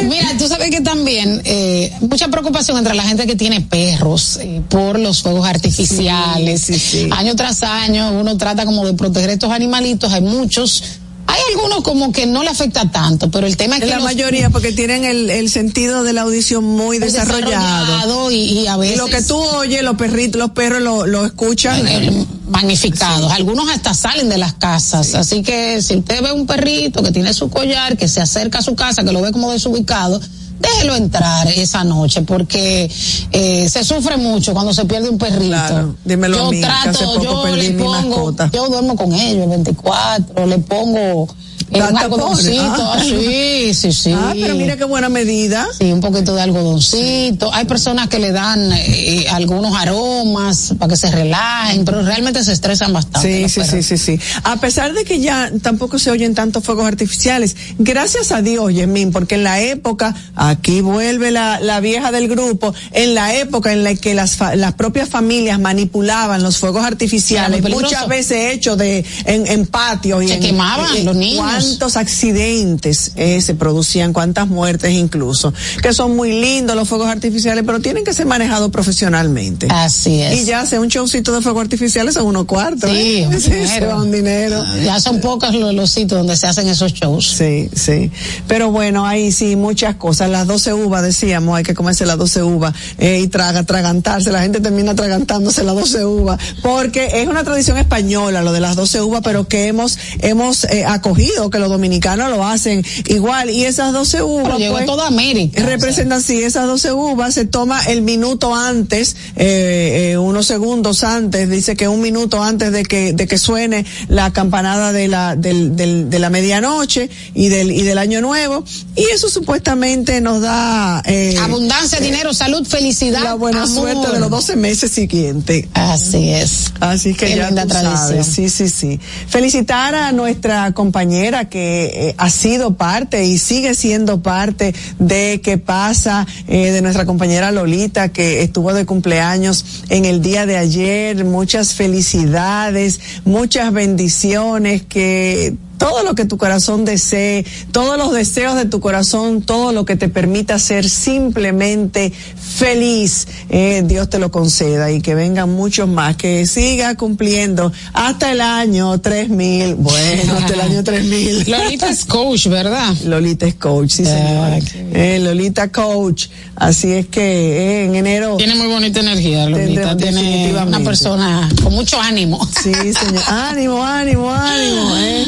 Mira, 0.03 0.27
tú 0.37 0.47
sabes 0.47 0.69
que 0.69 0.81
también 0.81 1.41
eh, 1.45 1.91
mucha 2.01 2.27
preocupación 2.27 2.77
entre 2.77 2.93
la 2.95 3.03
gente 3.03 3.25
que 3.25 3.35
tiene 3.35 3.61
perros 3.61 4.37
eh, 4.41 4.61
por 4.69 4.99
los 4.99 5.21
fuegos 5.23 5.47
artificiales. 5.47 6.61
Sí, 6.61 6.73
sí, 6.73 6.79
sí. 7.03 7.09
Año 7.11 7.35
tras 7.35 7.63
año 7.63 8.11
uno 8.11 8.37
trata 8.37 8.65
como 8.65 8.85
de 8.85 8.93
proteger 8.93 9.31
estos 9.31 9.51
animalitos. 9.51 10.11
Hay 10.13 10.21
muchos. 10.21 10.83
Hay 11.31 11.39
algunos 11.53 11.81
como 11.83 12.11
que 12.11 12.25
no 12.25 12.43
le 12.43 12.49
afecta 12.49 12.89
tanto, 12.91 13.29
pero 13.29 13.45
el 13.45 13.55
tema 13.55 13.75
es 13.75 13.81
que 13.81 13.87
la 13.87 13.95
los- 13.97 14.03
mayoría 14.05 14.49
porque 14.49 14.71
tienen 14.71 15.05
el, 15.05 15.29
el 15.29 15.49
sentido 15.49 16.03
de 16.03 16.13
la 16.13 16.21
audición 16.21 16.63
muy 16.63 16.97
desarrollado. 16.99 17.85
desarrollado 17.85 18.31
y- 18.31 18.37
y 18.61 18.67
a 18.67 18.77
veces- 18.77 18.97
lo 18.97 19.05
que 19.07 19.21
tú 19.21 19.37
oyes, 19.37 19.83
los 19.83 19.95
perritos, 19.95 20.39
los 20.39 20.51
perros 20.51 20.81
lo, 20.81 21.05
lo 21.05 21.25
escuchan. 21.25 21.87
eh, 21.87 22.25
magnificados. 22.49 23.31
Algunos 23.31 23.69
hasta 23.69 23.93
salen 23.93 24.27
de 24.27 24.37
las 24.39 24.53
casas. 24.53 25.13
Así 25.13 25.43
que 25.43 25.81
si 25.83 25.97
usted 25.97 26.21
ve 26.23 26.31
un 26.31 26.47
perrito 26.47 27.03
que 27.03 27.11
tiene 27.11 27.33
su 27.35 27.49
collar, 27.49 27.95
que 27.95 28.07
se 28.07 28.21
acerca 28.21 28.57
a 28.59 28.61
su 28.63 28.75
casa, 28.75 29.03
que 29.03 29.11
lo 29.11 29.21
ve 29.21 29.31
como 29.31 29.51
desubicado, 29.51 30.19
déjelo 30.59 30.95
entrar 30.95 31.47
esa 31.47 31.83
noche 31.83 32.21
porque 32.21 32.89
eh, 33.31 33.69
se 33.69 33.83
sufre 33.83 34.17
mucho 34.17 34.53
cuando 34.53 34.73
se 34.73 34.85
pierde 34.85 35.09
un 35.09 35.17
perrito. 35.17 35.47
Claro, 35.47 35.95
dímelo 36.05 36.37
yo 36.37 36.47
a 36.47 36.51
mí, 36.51 36.59
que 36.59 36.65
hace 36.67 36.91
trato, 36.91 37.13
poco 37.13 37.23
yo 37.23 37.41
perdí 37.43 37.61
le 37.61 37.69
mi 37.73 37.83
pongo, 37.83 37.91
mascota. 38.09 38.49
yo 38.53 38.69
duermo 38.69 38.95
con 38.95 39.13
ellos 39.13 39.43
el 39.43 39.49
24, 39.49 40.45
le 40.47 40.57
pongo 40.59 41.27
eh, 41.71 41.81
un 41.89 41.97
algodoncito, 41.97 42.75
pobre. 42.75 43.03
sí, 43.03 43.73
sí, 43.73 43.91
sí. 43.91 44.11
Ah, 44.15 44.33
pero 44.39 44.55
mira 44.55 44.77
qué 44.77 44.83
buena 44.85 45.09
medida. 45.09 45.67
Sí, 45.77 45.91
un 45.91 46.01
poquito 46.01 46.33
de 46.35 46.41
algodoncito. 46.41 47.53
Hay 47.53 47.65
personas 47.65 48.07
que 48.07 48.19
le 48.19 48.31
dan 48.31 48.71
eh, 48.73 49.25
algunos 49.31 49.75
aromas 49.75 50.73
para 50.79 50.89
que 50.91 50.97
se 50.97 51.11
relajen, 51.11 51.85
pero 51.85 52.01
realmente 52.01 52.43
se 52.43 52.53
estresan 52.53 52.93
bastante. 52.93 53.47
Sí, 53.47 53.49
sí, 53.49 53.61
sí, 53.61 53.69
perros. 53.71 53.85
sí, 53.85 53.97
sí. 53.97 54.19
A 54.43 54.57
pesar 54.57 54.93
de 54.93 55.03
que 55.03 55.19
ya 55.19 55.51
tampoco 55.61 55.99
se 55.99 56.11
oyen 56.11 56.33
tantos 56.35 56.63
fuegos 56.63 56.85
artificiales, 56.85 57.55
gracias 57.77 58.31
a 58.31 58.41
Dios, 58.41 58.73
Yemín, 58.73 59.11
porque 59.11 59.35
en 59.35 59.43
la 59.43 59.59
época, 59.61 60.15
aquí 60.35 60.81
vuelve 60.81 61.31
la, 61.31 61.59
la 61.59 61.79
vieja 61.79 62.11
del 62.11 62.27
grupo, 62.27 62.73
en 62.91 63.15
la 63.15 63.35
época 63.35 63.71
en 63.73 63.83
la 63.83 63.95
que 63.95 64.13
las, 64.15 64.35
fa- 64.35 64.55
las 64.55 64.73
propias 64.73 65.09
familias 65.09 65.59
manipulaban 65.59 66.41
los 66.43 66.57
fuegos 66.57 66.83
artificiales, 66.85 67.61
muchas 67.69 68.07
veces 68.07 68.53
hechos 68.53 68.77
de, 68.77 69.05
en, 69.25 69.47
en 69.47 69.65
patios 69.67 70.23
y 70.23 70.27
Se 70.29 70.33
en, 70.35 70.39
quemaban 70.41 70.95
en- 70.95 71.05
los 71.05 71.15
niños. 71.15 71.43
Cuántos 71.63 71.97
accidentes 71.97 73.11
eh, 73.15 73.41
se 73.41 73.55
producían, 73.55 74.13
cuántas 74.13 74.47
muertes 74.47 74.91
incluso, 74.91 75.53
que 75.81 75.93
son 75.93 76.15
muy 76.15 76.39
lindos 76.39 76.75
los 76.75 76.87
fuegos 76.87 77.07
artificiales, 77.07 77.63
pero 77.65 77.79
tienen 77.79 78.03
que 78.03 78.13
ser 78.13 78.25
manejados 78.25 78.71
profesionalmente. 78.71 79.67
Así 79.69 80.21
es. 80.21 80.41
Y 80.41 80.45
ya 80.45 80.61
hace 80.61 80.79
un 80.79 80.87
showcito 80.87 81.33
de 81.33 81.41
fuegos 81.41 81.61
artificiales 81.61 82.13
son 82.13 82.25
unos 82.25 82.45
cuartos. 82.45 82.89
Sí, 82.89 83.17
¿eh? 83.17 83.29
Sí, 83.39 83.51
dinero. 83.51 83.97
un 84.01 84.11
dinero. 84.11 84.63
Ya 84.83 84.99
son 84.99 85.21
pocos 85.21 85.53
los, 85.55 85.73
los 85.73 85.89
sitios 85.89 86.19
donde 86.19 86.35
se 86.35 86.47
hacen 86.47 86.67
esos 86.67 86.93
shows. 86.93 87.35
Sí, 87.37 87.69
sí. 87.73 88.11
Pero 88.47 88.71
bueno, 88.71 89.05
ahí 89.05 89.31
sí, 89.31 89.55
muchas 89.55 89.95
cosas. 89.95 90.29
Las 90.29 90.45
12 90.47 90.73
uvas, 90.73 91.03
decíamos, 91.03 91.57
hay 91.57 91.63
que 91.63 91.73
comerse 91.73 92.05
las 92.05 92.17
12 92.17 92.43
uvas 92.43 92.73
eh, 92.97 93.19
y 93.21 93.27
traga, 93.27 93.63
tragantarse. 93.63 94.31
La 94.31 94.41
gente 94.41 94.59
termina 94.59 94.95
tragantándose 94.95 95.63
las 95.63 95.75
12 95.75 96.05
uvas. 96.05 96.39
Porque 96.61 97.21
es 97.21 97.27
una 97.27 97.43
tradición 97.43 97.77
española 97.77 98.41
lo 98.41 98.51
de 98.51 98.59
las 98.59 98.75
12 98.75 99.01
uvas, 99.01 99.21
pero 99.23 99.47
que 99.47 99.67
hemos, 99.67 99.97
hemos 100.19 100.63
eh, 100.65 100.85
acogido, 100.85 101.48
que 101.49 101.59
los 101.59 101.69
dominicanos 101.69 102.29
lo 102.29 102.45
hacen 102.45 102.83
igual. 103.07 103.49
Y 103.49 103.65
esas 103.65 103.93
12 103.93 104.21
uvas. 104.23 104.55
Pero 104.57 104.71
pues, 104.73 104.85
toda 104.85 105.07
América. 105.07 105.63
Representan, 105.63 106.21
sí, 106.21 106.41
esas 106.43 106.67
12 106.67 106.91
uvas 106.91 107.33
se 107.33 107.45
toma 107.45 107.83
el 107.85 108.01
minuto 108.01 108.53
antes, 108.55 109.15
eh, 109.35 110.11
eh, 110.11 110.17
unos 110.17 110.45
segundos 110.47 111.03
antes, 111.03 111.49
dice 111.49 111.75
que 111.75 111.87
un 111.87 112.01
minuto 112.01 112.41
antes 112.43 112.71
de 112.71 112.83
que, 112.83 113.13
de 113.13 113.27
que 113.27 113.37
suene 113.37 113.85
la 114.07 114.31
campanada 114.33 114.91
de 114.91 115.07
la, 115.07 115.35
del, 115.35 115.75
del- 115.75 116.09
de 116.09 116.19
la 116.19 116.29
medianoche 116.29 117.09
y 117.33 117.49
del, 117.49 117.71
y 117.71 117.81
del 117.83 117.97
año 117.97 118.21
nuevo. 118.21 118.63
Y 118.95 119.03
eso 119.13 119.29
supuestamente 119.29 120.21
nos 120.21 120.41
da, 120.41 121.01
eh, 121.05 121.35
Abundancia, 121.41 121.99
dinero, 121.99 122.33
salud, 122.33 122.65
felicidad. 122.67 123.21
la 123.23 123.33
buena 123.35 123.63
amor. 123.63 123.75
suerte 123.93 124.11
de 124.13 124.19
los 124.19 124.29
12 124.29 124.55
meses 124.55 124.91
siguientes. 124.91 125.65
Así 125.73 126.29
es. 126.29 126.71
Así 126.79 127.13
que 127.13 127.27
Qué 127.27 127.35
ya 127.37 127.47
linda 127.47 127.63
tú 127.63 127.69
tradición. 127.69 127.97
sabes, 127.97 128.25
sí, 128.27 128.49
sí, 128.49 128.69
sí. 128.69 128.99
Felicitar 129.27 129.95
a 129.95 130.11
nuestra 130.11 130.71
compañera 130.73 131.38
que 131.45 131.85
eh, 131.85 132.15
ha 132.17 132.29
sido 132.29 132.75
parte 132.75 133.25
y 133.25 133.37
sigue 133.37 133.75
siendo 133.75 134.21
parte 134.21 134.73
de 134.97 135.41
qué 135.43 135.57
pasa, 135.57 136.27
eh, 136.47 136.71
de 136.71 136.81
nuestra 136.81 137.05
compañera 137.05 137.51
Lolita 137.51 138.09
que 138.09 138.41
estuvo 138.41 138.73
de 138.73 138.85
cumpleaños 138.85 139.83
en 139.89 140.05
el 140.05 140.21
día 140.21 140.45
de 140.45 140.57
ayer. 140.57 141.23
Muchas 141.23 141.73
felicidades, 141.73 142.99
muchas 143.25 143.71
bendiciones, 143.71 144.83
que 144.83 145.55
todo 145.79 146.03
lo 146.03 146.13
que 146.13 146.25
tu 146.25 146.37
corazón 146.37 146.85
desee, 146.85 147.45
todos 147.71 147.97
los 147.97 148.11
deseos 148.11 148.55
de 148.55 148.65
tu 148.65 148.79
corazón, 148.81 149.41
todo 149.41 149.71
lo 149.71 149.85
que 149.85 149.95
te 149.95 150.09
permita 150.09 150.59
ser 150.59 150.87
simplemente 150.87 152.11
feliz, 152.11 153.27
eh, 153.49 153.81
Dios 153.85 154.09
te 154.09 154.19
lo 154.19 154.29
conceda 154.29 154.91
y 154.91 155.01
que 155.01 155.15
vengan 155.15 155.49
muchos 155.49 155.87
más, 155.87 156.17
que 156.17 156.45
siga 156.45 156.95
cumpliendo 156.95 157.71
hasta 157.93 158.31
el 158.33 158.41
año 158.41 158.99
3000, 158.99 159.75
bueno, 159.75 160.33
hasta 160.33 160.53
el 160.53 160.61
año 160.61 160.83
3000. 160.83 161.45
Lolita 161.47 161.89
es 161.89 162.05
coach, 162.05 162.47
¿verdad? 162.47 162.93
Lolita 163.05 163.47
es 163.47 163.55
coach, 163.55 163.91
sí 163.93 164.03
Ah, 164.05 164.59
señor. 164.61 164.97
Eh, 164.97 165.19
Lolita 165.19 165.71
coach, 165.71 166.27
así 166.55 166.91
es 166.91 167.07
que 167.07 167.21
eh, 167.21 167.85
en 167.85 167.95
enero... 167.95 168.35
Tiene 168.35 168.55
muy 168.55 168.67
bonita 168.67 168.99
energía, 168.99 169.47
Lolita. 169.47 169.95
Tiene 169.95 170.53
una 170.67 170.79
persona 170.81 171.49
con 171.63 171.73
mucho 171.73 171.99
ánimo. 172.01 172.45
Sí, 172.61 172.73
señor. 172.73 173.23
Ánimo, 173.27 173.83
ánimo, 173.85 174.29
ánimo. 174.31 174.97
¿eh? 174.97 175.25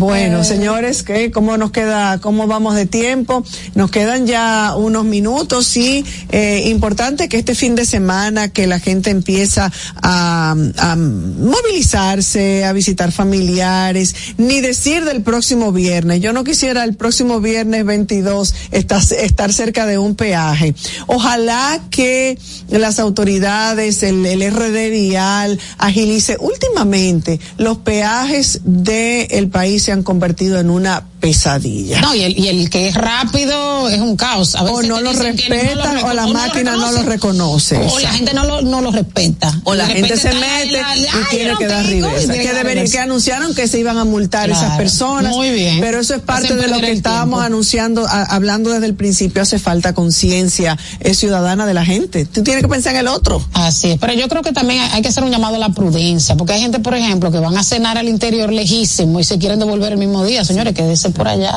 Bueno, 0.00 0.44
señores, 0.44 1.02
¿qué? 1.02 1.30
¿cómo 1.30 1.58
nos 1.58 1.72
queda, 1.72 2.22
cómo 2.22 2.46
vamos 2.46 2.74
de 2.74 2.86
tiempo? 2.86 3.44
Nos 3.74 3.90
quedan 3.90 4.26
ya 4.26 4.74
unos 4.74 5.04
minutos 5.04 5.76
y 5.76 6.06
eh, 6.30 6.62
importante 6.68 7.28
que 7.28 7.36
este 7.36 7.54
fin 7.54 7.74
de 7.74 7.84
semana 7.84 8.48
que 8.48 8.66
la 8.66 8.80
gente 8.80 9.10
empieza 9.10 9.70
a, 10.00 10.56
a 10.78 10.96
movilizarse, 10.96 12.64
a 12.64 12.72
visitar 12.72 13.12
familiares, 13.12 14.14
ni 14.38 14.62
decir 14.62 15.04
del 15.04 15.20
próximo 15.20 15.70
viernes. 15.70 16.22
Yo 16.22 16.32
no 16.32 16.44
quisiera 16.44 16.82
el 16.84 16.94
próximo 16.94 17.42
viernes 17.42 17.84
22 17.84 18.54
estar, 18.70 19.02
estar 19.02 19.52
cerca 19.52 19.84
de 19.84 19.98
un 19.98 20.14
peaje. 20.14 20.74
Ojalá 21.08 21.78
que 21.90 22.38
las 22.70 23.00
autoridades, 23.00 24.02
el, 24.02 24.24
el 24.24 24.50
RD 24.50 24.90
vial 24.92 25.60
agilice. 25.76 26.38
Últimamente, 26.40 27.38
los 27.58 27.76
peajes 27.76 28.62
del 28.64 29.50
país 29.50 29.89
se 29.90 29.94
han 29.94 30.04
convertido 30.04 30.60
en 30.60 30.70
una 30.70 31.02
pesadilla. 31.18 32.00
No, 32.00 32.14
y 32.14 32.22
el, 32.22 32.38
y 32.38 32.46
el 32.48 32.70
que 32.70 32.86
es 32.88 32.94
rápido 32.94 33.88
es 33.88 33.98
un 34.00 34.16
caos. 34.16 34.54
A 34.54 34.62
o 34.62 34.76
veces 34.76 34.88
no 34.88 35.00
lo 35.00 35.12
no 35.12 35.18
respetan 35.20 35.98
o 36.04 36.12
la 36.14 36.26
máquina 36.28 36.76
no 36.76 36.92
lo 36.92 37.02
reconoce. 37.02 37.76
O 37.76 37.98
la 37.98 38.12
gente 38.12 38.32
no 38.32 38.44
lo, 38.44 38.62
no 38.62 38.80
lo 38.80 38.92
respeta. 38.92 39.52
O 39.64 39.74
la 39.74 39.86
gente 39.88 40.16
se 40.16 40.32
mete 40.32 40.80
la- 40.80 40.96
y 40.96 41.00
ay, 41.06 41.06
tiene 41.30 41.56
que 41.58 41.64
no 41.66 41.70
dar 41.72 41.86
tiene 41.86 42.84
Que, 42.84 42.90
que 42.90 42.98
anunciaron 43.00 43.52
que 43.54 43.66
se 43.66 43.80
iban 43.80 43.98
a 43.98 44.04
multar 44.04 44.48
Claro. 44.48 44.64
esas 44.64 44.78
personas. 44.78 45.34
Muy 45.34 45.50
bien. 45.50 45.80
Pero 45.80 45.98
eso 46.00 46.14
es 46.14 46.22
parte 46.22 46.54
de 46.54 46.68
lo 46.68 46.78
que 46.80 46.92
estábamos 46.92 47.40
tiempo. 47.40 47.46
anunciando, 47.46 48.06
a- 48.06 48.22
hablando 48.24 48.70
desde 48.70 48.86
el 48.86 48.94
principio. 48.94 49.42
Hace 49.42 49.58
falta 49.58 49.92
conciencia 49.92 50.78
eh, 51.00 51.14
ciudadana 51.14 51.66
de 51.66 51.74
la 51.74 51.84
gente. 51.84 52.24
Tú 52.26 52.42
tienes 52.44 52.62
que 52.62 52.68
pensar 52.68 52.94
en 52.94 53.00
el 53.00 53.08
otro. 53.08 53.44
Así 53.54 53.90
es, 53.90 53.98
pero 53.98 54.12
yo 54.12 54.28
creo 54.28 54.42
que 54.42 54.52
también 54.52 54.80
hay 54.82 55.00
hay 55.00 55.02
que 55.02 55.08
hacer 55.08 55.24
un 55.24 55.30
llamado 55.30 55.56
a 55.56 55.58
la 55.58 55.70
prudencia, 55.70 56.36
porque 56.36 56.52
hay 56.52 56.60
gente, 56.60 56.78
por 56.78 56.94
ejemplo, 56.94 57.30
que 57.32 57.38
van 57.38 57.56
a 57.56 57.62
cenar 57.64 57.96
al 57.96 58.06
interior 58.08 58.52
lejísimo 58.52 59.18
y 59.18 59.24
se 59.24 59.38
quieren 59.38 59.58
devolver 59.58 59.69
el 59.74 59.98
mismo 59.98 60.24
día. 60.24 60.44
Señores, 60.44 60.74
quédese 60.74 61.10
por 61.10 61.28
allá. 61.28 61.52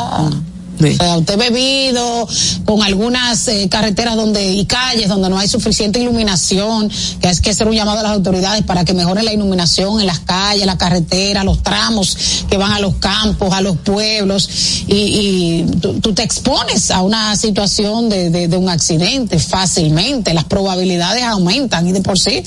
Sí. 0.79 0.87
O 0.87 0.95
sea, 0.95 1.17
usted 1.17 1.37
bebido 1.37 2.27
con 2.65 2.81
algunas 2.81 3.47
eh, 3.47 3.67
carreteras 3.69 4.15
donde 4.15 4.53
y 4.53 4.65
calles 4.65 5.07
donde 5.07 5.29
no 5.29 5.37
hay 5.37 5.47
suficiente 5.47 5.99
iluminación, 5.99 6.89
que 7.21 7.27
hay 7.27 7.37
que 7.37 7.51
hacer 7.51 7.67
un 7.67 7.75
llamado 7.75 7.99
a 7.99 8.03
las 8.03 8.11
autoridades 8.13 8.63
para 8.63 8.83
que 8.83 8.93
mejoren 8.93 9.23
la 9.23 9.33
iluminación 9.33 10.01
en 10.01 10.07
las 10.07 10.19
calles, 10.19 10.65
la 10.65 10.77
carretera, 10.77 11.43
los 11.43 11.61
tramos 11.61 12.45
que 12.49 12.57
van 12.57 12.71
a 12.71 12.79
los 12.79 12.95
campos, 12.95 13.53
a 13.53 13.61
los 13.61 13.77
pueblos, 13.77 14.49
y, 14.87 14.95
y 14.95 15.65
tú, 15.79 15.99
tú 15.99 16.13
te 16.13 16.23
expones 16.23 16.89
a 16.89 17.01
una 17.01 17.35
situación 17.35 18.09
de, 18.09 18.31
de, 18.31 18.47
de 18.47 18.57
un 18.57 18.67
accidente 18.67 19.37
fácilmente, 19.37 20.33
las 20.33 20.45
probabilidades 20.45 21.23
aumentan 21.23 21.87
y 21.87 21.91
de 21.91 22.01
por 22.01 22.17
sí 22.17 22.43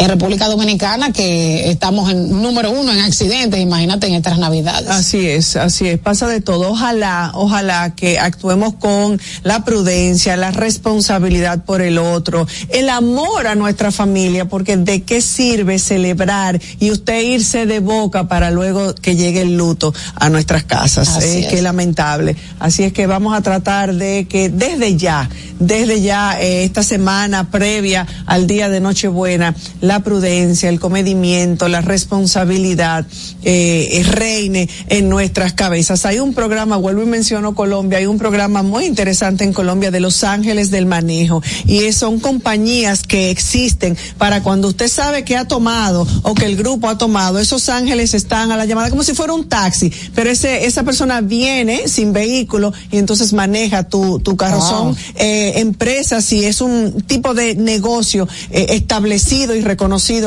en 0.00 0.08
República 0.08 0.48
Dominicana 0.48 1.12
que 1.12 1.70
estamos 1.70 2.10
en 2.10 2.40
número 2.42 2.70
uno 2.70 2.90
en 2.90 3.00
accidentes, 3.00 3.60
imagínate 3.60 4.06
en 4.06 4.14
estas 4.14 4.38
navidades. 4.38 4.88
Así 4.88 5.26
es, 5.28 5.56
así 5.56 5.88
es, 5.88 5.98
pasa 5.98 6.26
de 6.26 6.40
todo. 6.40 6.70
Ojalá, 6.70 7.32
ojalá 7.34 7.94
que 7.94 8.18
actuemos 8.18 8.74
con 8.74 9.20
la 9.42 9.62
prudencia, 9.62 10.36
la 10.38 10.52
responsabilidad 10.52 11.64
por 11.64 11.82
el 11.82 11.98
otro, 11.98 12.46
el 12.70 12.88
amor 12.88 13.46
a 13.46 13.54
nuestra 13.54 13.92
familia, 13.92 14.48
porque 14.48 14.78
de 14.78 15.02
qué 15.02 15.20
sirve 15.20 15.78
celebrar 15.78 16.58
y 16.78 16.90
usted 16.90 17.20
irse 17.20 17.66
de 17.66 17.80
boca 17.80 18.26
para 18.26 18.50
luego 18.50 18.94
que 18.94 19.16
llegue 19.16 19.42
el 19.42 19.56
luto 19.58 19.92
a 20.14 20.30
nuestras 20.30 20.64
casas. 20.64 21.08
Así 21.08 21.26
Eh, 21.28 21.40
es. 21.40 21.46
Qué 21.48 21.60
lamentable. 21.60 22.36
Así 22.58 22.84
es 22.84 22.94
que 22.94 23.06
vamos 23.06 23.34
a 23.34 23.42
tratar 23.42 23.94
de 23.94 24.26
que 24.26 24.48
desde 24.48 24.96
ya, 24.96 25.28
desde 25.58 26.00
ya 26.00 26.40
eh, 26.40 26.64
esta 26.64 26.82
semana 26.82 27.50
previa 27.50 28.06
al 28.24 28.46
día 28.46 28.70
de 28.70 28.80
Nochebuena, 28.80 29.54
la 29.90 30.04
prudencia, 30.04 30.68
el 30.68 30.78
comedimiento, 30.78 31.66
la 31.66 31.80
responsabilidad 31.80 33.04
eh, 33.42 34.04
reine 34.06 34.68
en 34.86 35.08
nuestras 35.08 35.52
cabezas. 35.52 36.06
Hay 36.06 36.20
un 36.20 36.32
programa, 36.32 36.76
vuelvo 36.76 37.02
y 37.02 37.06
menciono 37.06 37.56
Colombia, 37.56 37.98
hay 37.98 38.06
un 38.06 38.16
programa 38.16 38.62
muy 38.62 38.84
interesante 38.84 39.42
en 39.42 39.52
Colombia 39.52 39.90
de 39.90 39.98
Los 39.98 40.22
Ángeles 40.22 40.70
del 40.70 40.86
Manejo 40.86 41.42
y 41.66 41.90
son 41.90 42.20
compañías 42.20 43.02
que 43.02 43.32
existen 43.32 43.96
para 44.16 44.44
cuando 44.44 44.68
usted 44.68 44.86
sabe 44.86 45.24
que 45.24 45.36
ha 45.36 45.48
tomado 45.48 46.06
o 46.22 46.34
que 46.36 46.44
el 46.44 46.56
grupo 46.56 46.88
ha 46.88 46.96
tomado, 46.96 47.40
esos 47.40 47.68
ángeles 47.68 48.14
están 48.14 48.52
a 48.52 48.56
la 48.56 48.66
llamada 48.66 48.90
como 48.90 49.02
si 49.02 49.14
fuera 49.14 49.32
un 49.32 49.48
taxi, 49.48 49.92
pero 50.14 50.30
ese, 50.30 50.66
esa 50.66 50.84
persona 50.84 51.20
viene 51.20 51.88
sin 51.88 52.12
vehículo 52.12 52.72
y 52.92 52.98
entonces 52.98 53.32
maneja 53.32 53.82
tu, 53.82 54.20
tu 54.20 54.36
carro. 54.36 54.60
Son 54.60 54.96
eh, 55.16 55.54
empresas 55.56 56.32
y 56.32 56.44
es 56.44 56.60
un 56.60 57.02
tipo 57.08 57.34
de 57.34 57.56
negocio 57.56 58.28
eh, 58.52 58.66
establecido 58.68 59.56
y 59.56 59.62
reconocido 59.62 59.79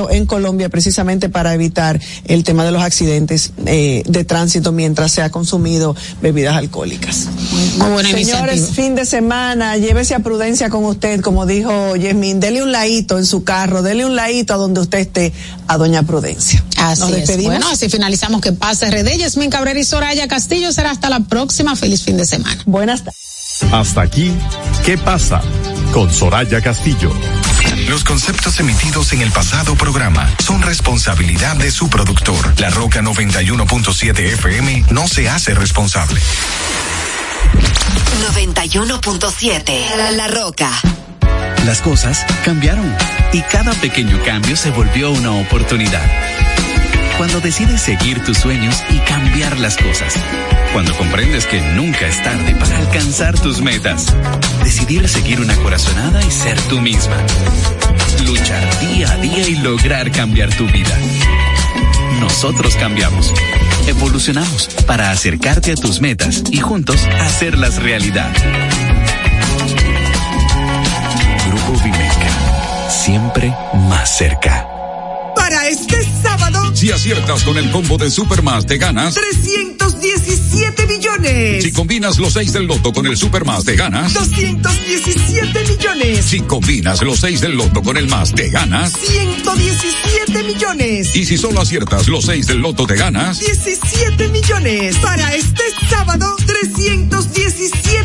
en 0.09 0.25
Colombia 0.25 0.69
precisamente 0.69 1.29
para 1.29 1.53
evitar 1.53 1.99
el 2.25 2.43
tema 2.43 2.63
de 2.65 2.71
los 2.71 2.81
accidentes 2.81 3.51
eh, 3.65 4.03
de 4.05 4.23
tránsito 4.23 4.71
mientras 4.71 5.11
se 5.11 5.21
ha 5.21 5.29
consumido 5.29 5.95
bebidas 6.21 6.55
alcohólicas. 6.55 7.27
Muy 7.77 7.91
buena 7.91 8.09
Señores, 8.09 8.57
iniciativa. 8.57 8.75
fin 8.75 8.95
de 8.95 9.05
semana, 9.05 9.77
llévese 9.77 10.15
a 10.15 10.19
prudencia 10.19 10.69
con 10.69 10.85
usted, 10.85 11.21
como 11.21 11.45
dijo 11.45 11.95
Yasmin, 11.95 12.39
dele 12.39 12.63
un 12.63 12.71
ladito 12.71 13.17
en 13.17 13.25
su 13.25 13.43
carro, 13.43 13.81
dele 13.81 14.05
un 14.05 14.15
ladito 14.15 14.53
a 14.53 14.57
donde 14.57 14.81
usted 14.81 14.99
esté 14.99 15.33
a 15.67 15.77
Doña 15.77 16.03
Prudencia. 16.03 16.63
Así 16.77 17.01
Nos 17.01 17.09
es. 17.11 17.15
despedimos. 17.17 17.53
Bueno, 17.55 17.69
así 17.71 17.89
finalizamos 17.89 18.41
que 18.41 18.53
pase 18.53 18.89
RD, 18.89 19.17
Yasmin 19.17 19.49
Cabrera 19.49 19.79
y 19.79 19.83
Soraya 19.83 20.27
Castillo. 20.27 20.71
Será 20.71 20.91
hasta 20.91 21.09
la 21.09 21.19
próxima. 21.21 21.75
Feliz 21.75 22.03
fin 22.03 22.17
de 22.17 22.25
semana. 22.25 22.61
Buenas 22.65 23.03
tardes. 23.03 23.19
Hasta 23.71 24.01
aquí, 24.01 24.31
¿qué 24.85 24.97
pasa? 24.97 25.41
Con 25.93 26.11
Soraya 26.11 26.59
Castillo. 26.61 27.11
Los 27.93 28.03
conceptos 28.03 28.59
emitidos 28.59 29.13
en 29.13 29.21
el 29.21 29.31
pasado 29.31 29.75
programa 29.75 30.27
son 30.43 30.63
responsabilidad 30.63 31.55
de 31.57 31.69
su 31.69 31.91
productor. 31.91 32.59
La 32.59 32.71
Roca 32.71 33.03
91.7 33.03 34.17
FM 34.33 34.85
no 34.89 35.07
se 35.07 35.29
hace 35.29 35.53
responsable. 35.53 36.19
91.7 38.33 39.95
La, 39.95 40.09
La 40.09 40.27
Roca. 40.27 40.71
Las 41.67 41.81
cosas 41.81 42.25
cambiaron 42.43 42.97
y 43.31 43.41
cada 43.41 43.73
pequeño 43.73 44.19
cambio 44.23 44.57
se 44.57 44.71
volvió 44.71 45.11
una 45.11 45.33
oportunidad. 45.33 46.01
Cuando 47.19 47.41
decides 47.41 47.79
seguir 47.79 48.23
tus 48.23 48.39
sueños 48.39 48.83
y 48.89 48.97
cambiar 49.01 49.59
las 49.59 49.77
cosas. 49.77 50.15
Cuando 50.73 50.97
comprendes 50.97 51.45
que 51.45 51.61
nunca 51.61 52.07
es 52.07 52.23
tarde 52.23 52.55
para 52.55 52.75
alcanzar 52.79 53.39
tus 53.39 53.61
metas. 53.61 54.07
Decidir 54.63 55.07
seguir 55.07 55.39
una 55.39 55.55
corazonada 55.57 56.23
y 56.25 56.31
ser 56.31 56.59
tú 56.63 56.81
misma. 56.81 57.17
Luchar 58.25 58.79
día 58.79 59.11
a 59.11 59.17
día 59.17 59.47
y 59.47 59.55
lograr 59.55 60.11
cambiar 60.11 60.49
tu 60.55 60.65
vida. 60.67 60.97
Nosotros 62.19 62.75
cambiamos. 62.75 63.33
Evolucionamos 63.87 64.69
para 64.87 65.11
acercarte 65.11 65.71
a 65.73 65.75
tus 65.75 65.99
metas 65.99 66.43
y 66.51 66.57
juntos 66.59 67.05
hacerlas 67.19 67.81
realidad. 67.81 68.31
Grupo 71.47 71.83
Vimeca. 71.83 72.89
Siempre 72.89 73.53
más 73.89 74.17
cerca. 74.17 74.67
Para 75.35 75.67
este 75.67 76.03
sábado, 76.21 76.75
Si 76.75 76.91
aciertas 76.91 77.43
con 77.43 77.57
el 77.57 77.71
combo 77.71 77.97
de 77.97 78.09
Supermas, 78.09 78.65
te 78.65 78.77
ganas. 78.77 79.15
317 80.23 80.87
millones. 80.87 81.63
Si 81.63 81.71
combinas 81.71 82.17
los 82.17 82.33
6 82.33 82.53
del 82.53 82.65
loto 82.65 82.93
con 82.93 83.05
el 83.05 83.17
Supermas, 83.17 83.65
te 83.65 83.75
ganas. 83.75 84.13
217 84.13 85.63
millones. 85.67 86.25
Si 86.25 86.39
combinas 86.41 87.01
los 87.01 87.19
6 87.19 87.41
del 87.41 87.57
loto 87.57 87.81
con 87.81 87.97
el 87.97 88.07
más, 88.07 88.33
te 88.33 88.49
ganas. 88.49 88.93
117 88.93 90.43
millones. 90.43 91.15
Y 91.15 91.25
si 91.25 91.37
solo 91.37 91.61
aciertas 91.61 92.07
los 92.07 92.25
6 92.25 92.47
del 92.47 92.59
loto, 92.59 92.87
te 92.87 92.95
ganas. 92.95 93.39
17 93.39 94.29
millones. 94.29 94.97
Para 94.99 95.35
este 95.35 95.63
sábado, 95.89 96.35
317 96.45 98.02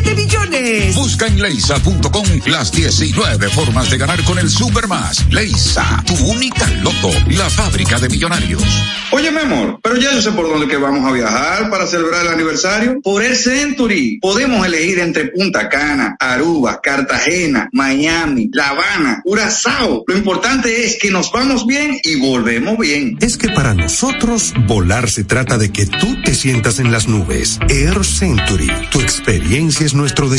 millones. 0.49 0.95
Busca 0.95 1.27
en 1.27 1.41
leisa.com 1.41 2.25
las 2.47 2.71
19 2.71 3.49
formas 3.49 3.89
de 3.89 3.97
ganar 3.97 4.23
con 4.23 4.39
el 4.39 4.49
Supermas. 4.49 5.25
Leisa, 5.31 6.03
tu 6.05 6.13
única 6.25 6.67
loto, 6.81 7.11
la 7.29 7.49
fábrica 7.49 7.99
de 7.99 8.09
millonarios. 8.09 8.63
Oye, 9.11 9.31
mi 9.31 9.39
amor, 9.39 9.79
pero 9.81 9.95
ya 9.97 10.13
yo 10.13 10.21
sé 10.21 10.31
por 10.31 10.47
dónde 10.47 10.67
que 10.67 10.77
vamos 10.77 11.07
a 11.07 11.11
viajar 11.11 11.69
para 11.69 11.87
celebrar 11.87 12.25
el 12.25 12.33
aniversario. 12.33 12.99
Por 13.01 13.23
el 13.23 13.35
Century. 13.35 14.19
Podemos 14.19 14.65
elegir 14.65 14.99
entre 14.99 15.27
Punta 15.27 15.69
Cana, 15.69 16.15
Aruba, 16.19 16.79
Cartagena, 16.81 17.69
Miami, 17.71 18.49
La 18.53 18.69
Habana, 18.69 19.21
Curazao. 19.23 20.03
Lo 20.07 20.17
importante 20.17 20.85
es 20.85 20.97
que 20.99 21.11
nos 21.11 21.31
vamos 21.31 21.65
bien 21.65 21.99
y 22.03 22.19
volvemos 22.19 22.77
bien. 22.77 23.17
Es 23.21 23.37
que 23.37 23.49
para 23.49 23.73
nosotros 23.73 24.53
volar 24.67 25.09
se 25.09 25.23
trata 25.23 25.57
de 25.57 25.71
que 25.71 25.85
tú 25.85 26.21
te 26.23 26.35
sientas 26.35 26.79
en 26.79 26.91
las 26.91 27.07
nubes. 27.07 27.59
Air 27.69 28.03
Century, 28.03 28.69
tu 28.91 29.01
experiencia 29.01 29.85
es 29.85 29.93
nuestro 29.93 30.29
destino. 30.29 30.38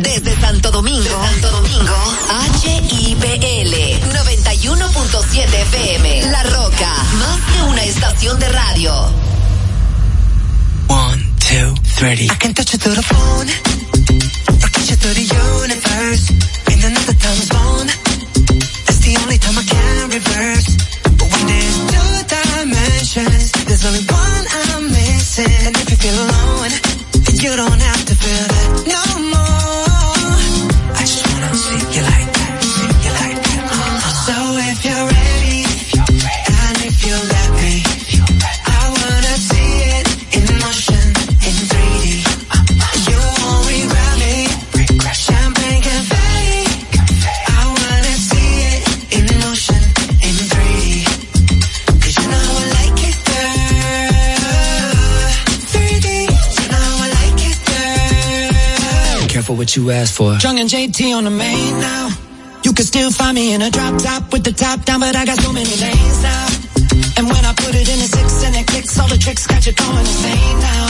Desde 0.00 0.38
Santo 0.40 0.70
Domingo, 0.70 1.08
Santo 1.08 1.50
Domingo, 1.50 1.94
HIPL 2.62 3.74
91.7 4.12 5.54
FM. 5.54 6.22
La 6.30 6.42
Roca, 6.44 6.92
más 7.18 7.40
que 7.40 7.62
una 7.62 7.84
estación 7.84 8.38
de 8.38 8.48
radio. 8.48 8.92
One, 10.88 11.22
two, 11.38 11.74
three. 11.96 12.28
I 12.30 12.36
can 12.38 12.54
touch 12.54 12.72
you 12.72 12.78
through 12.78 12.96
the 12.96 13.02
phone, 13.02 13.48
or 14.62 14.68
kiss 14.70 14.90
you 14.90 14.96
through 14.96 15.14
the 15.14 15.24
universe. 15.24 16.30
In 16.72 16.84
another 16.84 17.14
time 17.14 17.42
zone, 17.48 17.88
that's 18.86 19.00
the 19.00 19.16
only 19.22 19.38
time 19.38 19.58
I 19.58 19.64
can 19.64 20.10
reverse. 20.10 20.76
But 21.18 21.28
when 21.32 21.46
there's 21.46 21.78
two 21.92 22.12
dimensions, 22.28 23.52
there's 23.66 23.84
only 23.86 24.04
one 24.04 24.46
I'm 24.52 24.84
missing. 24.90 25.66
And 25.66 25.76
if 25.76 25.90
you 25.90 25.96
feel 25.96 26.18
alone, 26.18 26.72
then 27.24 27.36
you 27.40 27.56
don't 27.56 27.80
have 27.80 28.01
what 59.62 59.76
you 59.76 59.92
ask 59.92 60.14
for. 60.16 60.34
Strung 60.40 60.58
and 60.58 60.68
JT 60.68 61.16
on 61.16 61.22
the 61.22 61.30
main 61.30 61.78
now. 61.78 62.10
You 62.64 62.72
can 62.72 62.84
still 62.84 63.12
find 63.12 63.36
me 63.36 63.54
in 63.54 63.62
a 63.62 63.70
drop 63.70 63.96
top 64.02 64.32
with 64.32 64.42
the 64.42 64.50
top 64.50 64.84
down, 64.84 64.98
but 64.98 65.14
I 65.14 65.24
got 65.24 65.38
so 65.38 65.52
many 65.52 65.70
lanes 65.70 66.22
now. 66.22 66.46
And 67.16 67.24
when 67.30 67.44
I 67.44 67.52
put 67.54 67.72
it 67.72 67.88
in 67.88 67.98
a 68.02 68.08
six 68.16 68.44
and 68.44 68.56
it 68.56 68.66
kicks, 68.66 68.98
all 68.98 69.06
the 69.06 69.18
tricks 69.18 69.46
got 69.46 69.64
you 69.64 69.72
going 69.72 69.98
insane 69.98 70.58
now. 70.58 70.86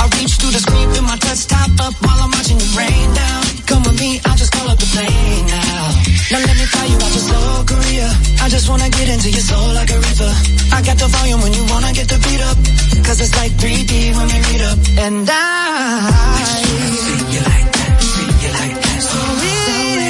I 0.00 0.04
reach 0.16 0.34
through 0.40 0.52
the 0.56 0.62
screen, 0.66 0.88
put 0.88 1.02
my 1.02 1.18
touch 1.18 1.46
top 1.46 1.70
up 1.86 1.94
while 2.00 2.18
I'm 2.24 2.30
watching 2.30 2.56
the 2.56 2.70
rain 2.78 3.14
down. 3.14 3.45
Come 3.66 3.82
with 3.82 3.98
me, 3.98 4.20
I'll 4.24 4.36
just 4.36 4.52
call 4.52 4.68
up 4.68 4.78
the 4.78 4.86
plane 4.94 5.46
now. 5.46 5.82
Now 6.30 6.40
let 6.46 6.56
me 6.56 6.66
fly 6.66 6.86
you 6.86 6.96
out 6.96 7.12
to 7.16 7.22
Seoul, 7.28 7.64
Korea. 7.66 8.08
I 8.42 8.48
just 8.48 8.68
wanna 8.68 8.88
get 8.90 9.08
into 9.08 9.30
your 9.30 9.40
soul 9.42 9.74
like 9.74 9.90
a 9.90 9.98
river. 9.98 10.32
I 10.72 10.82
got 10.82 10.96
the 10.98 11.08
volume 11.08 11.40
when 11.42 11.52
you 11.52 11.64
wanna 11.66 11.92
get 11.92 12.06
the 12.08 12.18
beat 12.18 12.42
up. 12.50 12.58
Cause 13.06 13.20
it's 13.20 13.34
like 13.36 13.52
3D 13.58 14.14
when 14.16 14.26
we 14.32 14.38
meet 14.48 14.62
up. 14.70 14.78
And 15.04 15.28
I, 15.28 16.42
see 16.54 17.34
you 17.34 17.42
like 17.42 17.68
that, 17.76 17.94
see 18.02 18.30
you 18.42 18.50
like 18.60 18.76
that. 18.86 19.00
So 19.10 19.18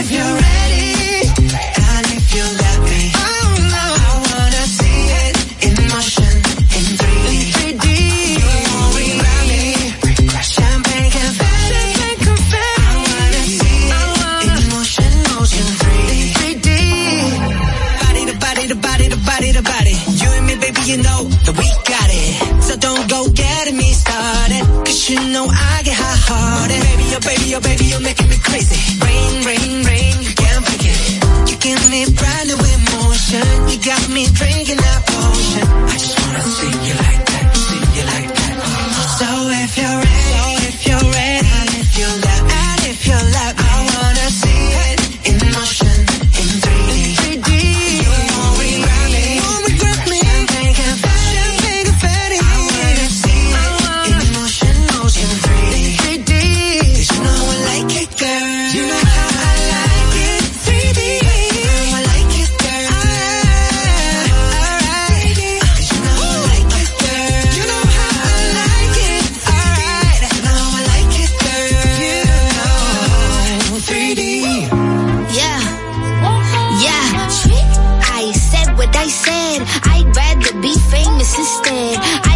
if 0.01 0.11
you're 0.13 0.35
ready, 0.45 0.66
You 25.09 25.21
know 25.31 25.47
I 25.47 25.83
get 25.85 25.95
hot 25.95 26.19
hearted. 26.27 26.83
Baby, 26.83 27.07
oh 27.15 27.23
baby, 27.23 27.55
oh 27.55 27.61
baby, 27.61 27.85
you're 27.85 28.01
making 28.03 28.27
me 28.29 28.39
crazy. 28.43 28.75
Rain, 28.99 29.47
rain, 29.47 29.87
rain, 29.87 30.15
you 30.19 30.35
can't 30.35 30.67
break 30.67 30.83
it. 30.83 30.99
You 31.47 31.57
give 31.63 31.79
me 31.95 32.11
brand 32.11 32.51
new 32.51 32.59
emotion. 32.59 33.47
You 33.71 33.79
got 33.87 34.03
me 34.11 34.27
drinking 34.35 34.56
I 78.97 79.09
said. 79.09 79.61
I'd 79.92 80.16
rather 80.16 80.53
be 80.61 80.74
famous 80.90 81.38
instead. 81.38 81.99
I 82.24 82.36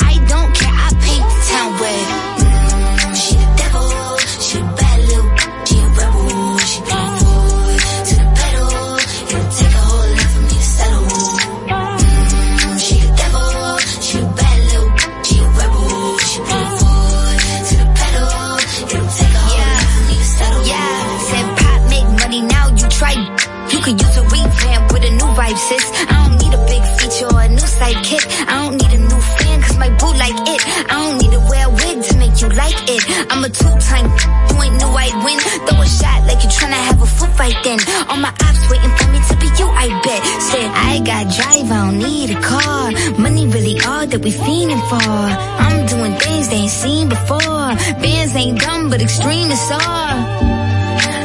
I'm 33.41 33.49
a 33.49 33.49
two-time, 33.49 34.05
you 34.05 34.55
ain't 34.61 34.77
knew 34.77 34.93
I'd 34.93 35.17
win. 35.25 35.39
Throw 35.65 35.81
a 35.81 35.87
shot 35.89 36.29
like 36.29 36.43
you 36.45 36.49
tryna 36.53 36.77
have 36.77 37.01
a 37.01 37.07
foot 37.07 37.33
fight 37.33 37.57
then. 37.63 37.79
All 38.05 38.17
my 38.17 38.29
ops 38.29 38.69
waiting 38.69 38.93
for 38.93 39.09
me 39.09 39.17
to 39.17 39.35
be 39.41 39.49
you, 39.57 39.65
I 39.65 39.89
bet. 40.05 40.21
Said 40.45 40.69
I 40.69 41.01
got 41.01 41.25
drive, 41.33 41.65
I 41.73 41.89
don't 41.89 41.97
need 41.97 42.37
a 42.37 42.39
car. 42.39 42.91
Money 43.17 43.47
really 43.47 43.81
all 43.81 44.05
that 44.05 44.21
we 44.21 44.29
fiending 44.29 44.77
for. 44.85 45.01
I'm 45.01 45.87
doing 45.87 46.13
things 46.21 46.49
they 46.49 46.57
ain't 46.57 46.69
seen 46.69 47.09
before. 47.09 47.73
Bands 47.97 48.35
ain't 48.35 48.61
dumb, 48.61 48.91
but 48.91 49.01
extreme 49.01 49.49
is 49.49 49.71
all. 49.73 50.13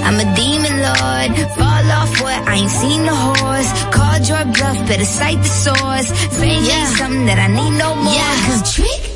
I'm 0.08 0.16
a 0.16 0.26
demon 0.40 0.72
lord. 0.88 1.30
Fall 1.52 1.86
off 2.00 2.16
what? 2.24 2.48
I 2.48 2.64
ain't 2.64 2.70
seen 2.70 3.04
the 3.04 3.12
horse. 3.12 3.70
Called 3.92 4.24
your 4.24 4.44
bluff, 4.56 4.88
better 4.88 5.04
cite 5.04 5.42
the 5.44 5.52
source. 5.52 6.08
Fame 6.40 6.64
ain't 6.64 6.96
something 6.96 7.26
that 7.26 7.36
I 7.36 7.48
need 7.52 7.76
no 7.76 7.94
more. 7.94 8.08
Yeah, 8.08 8.34
cause 8.48 8.72
trick. 8.72 9.15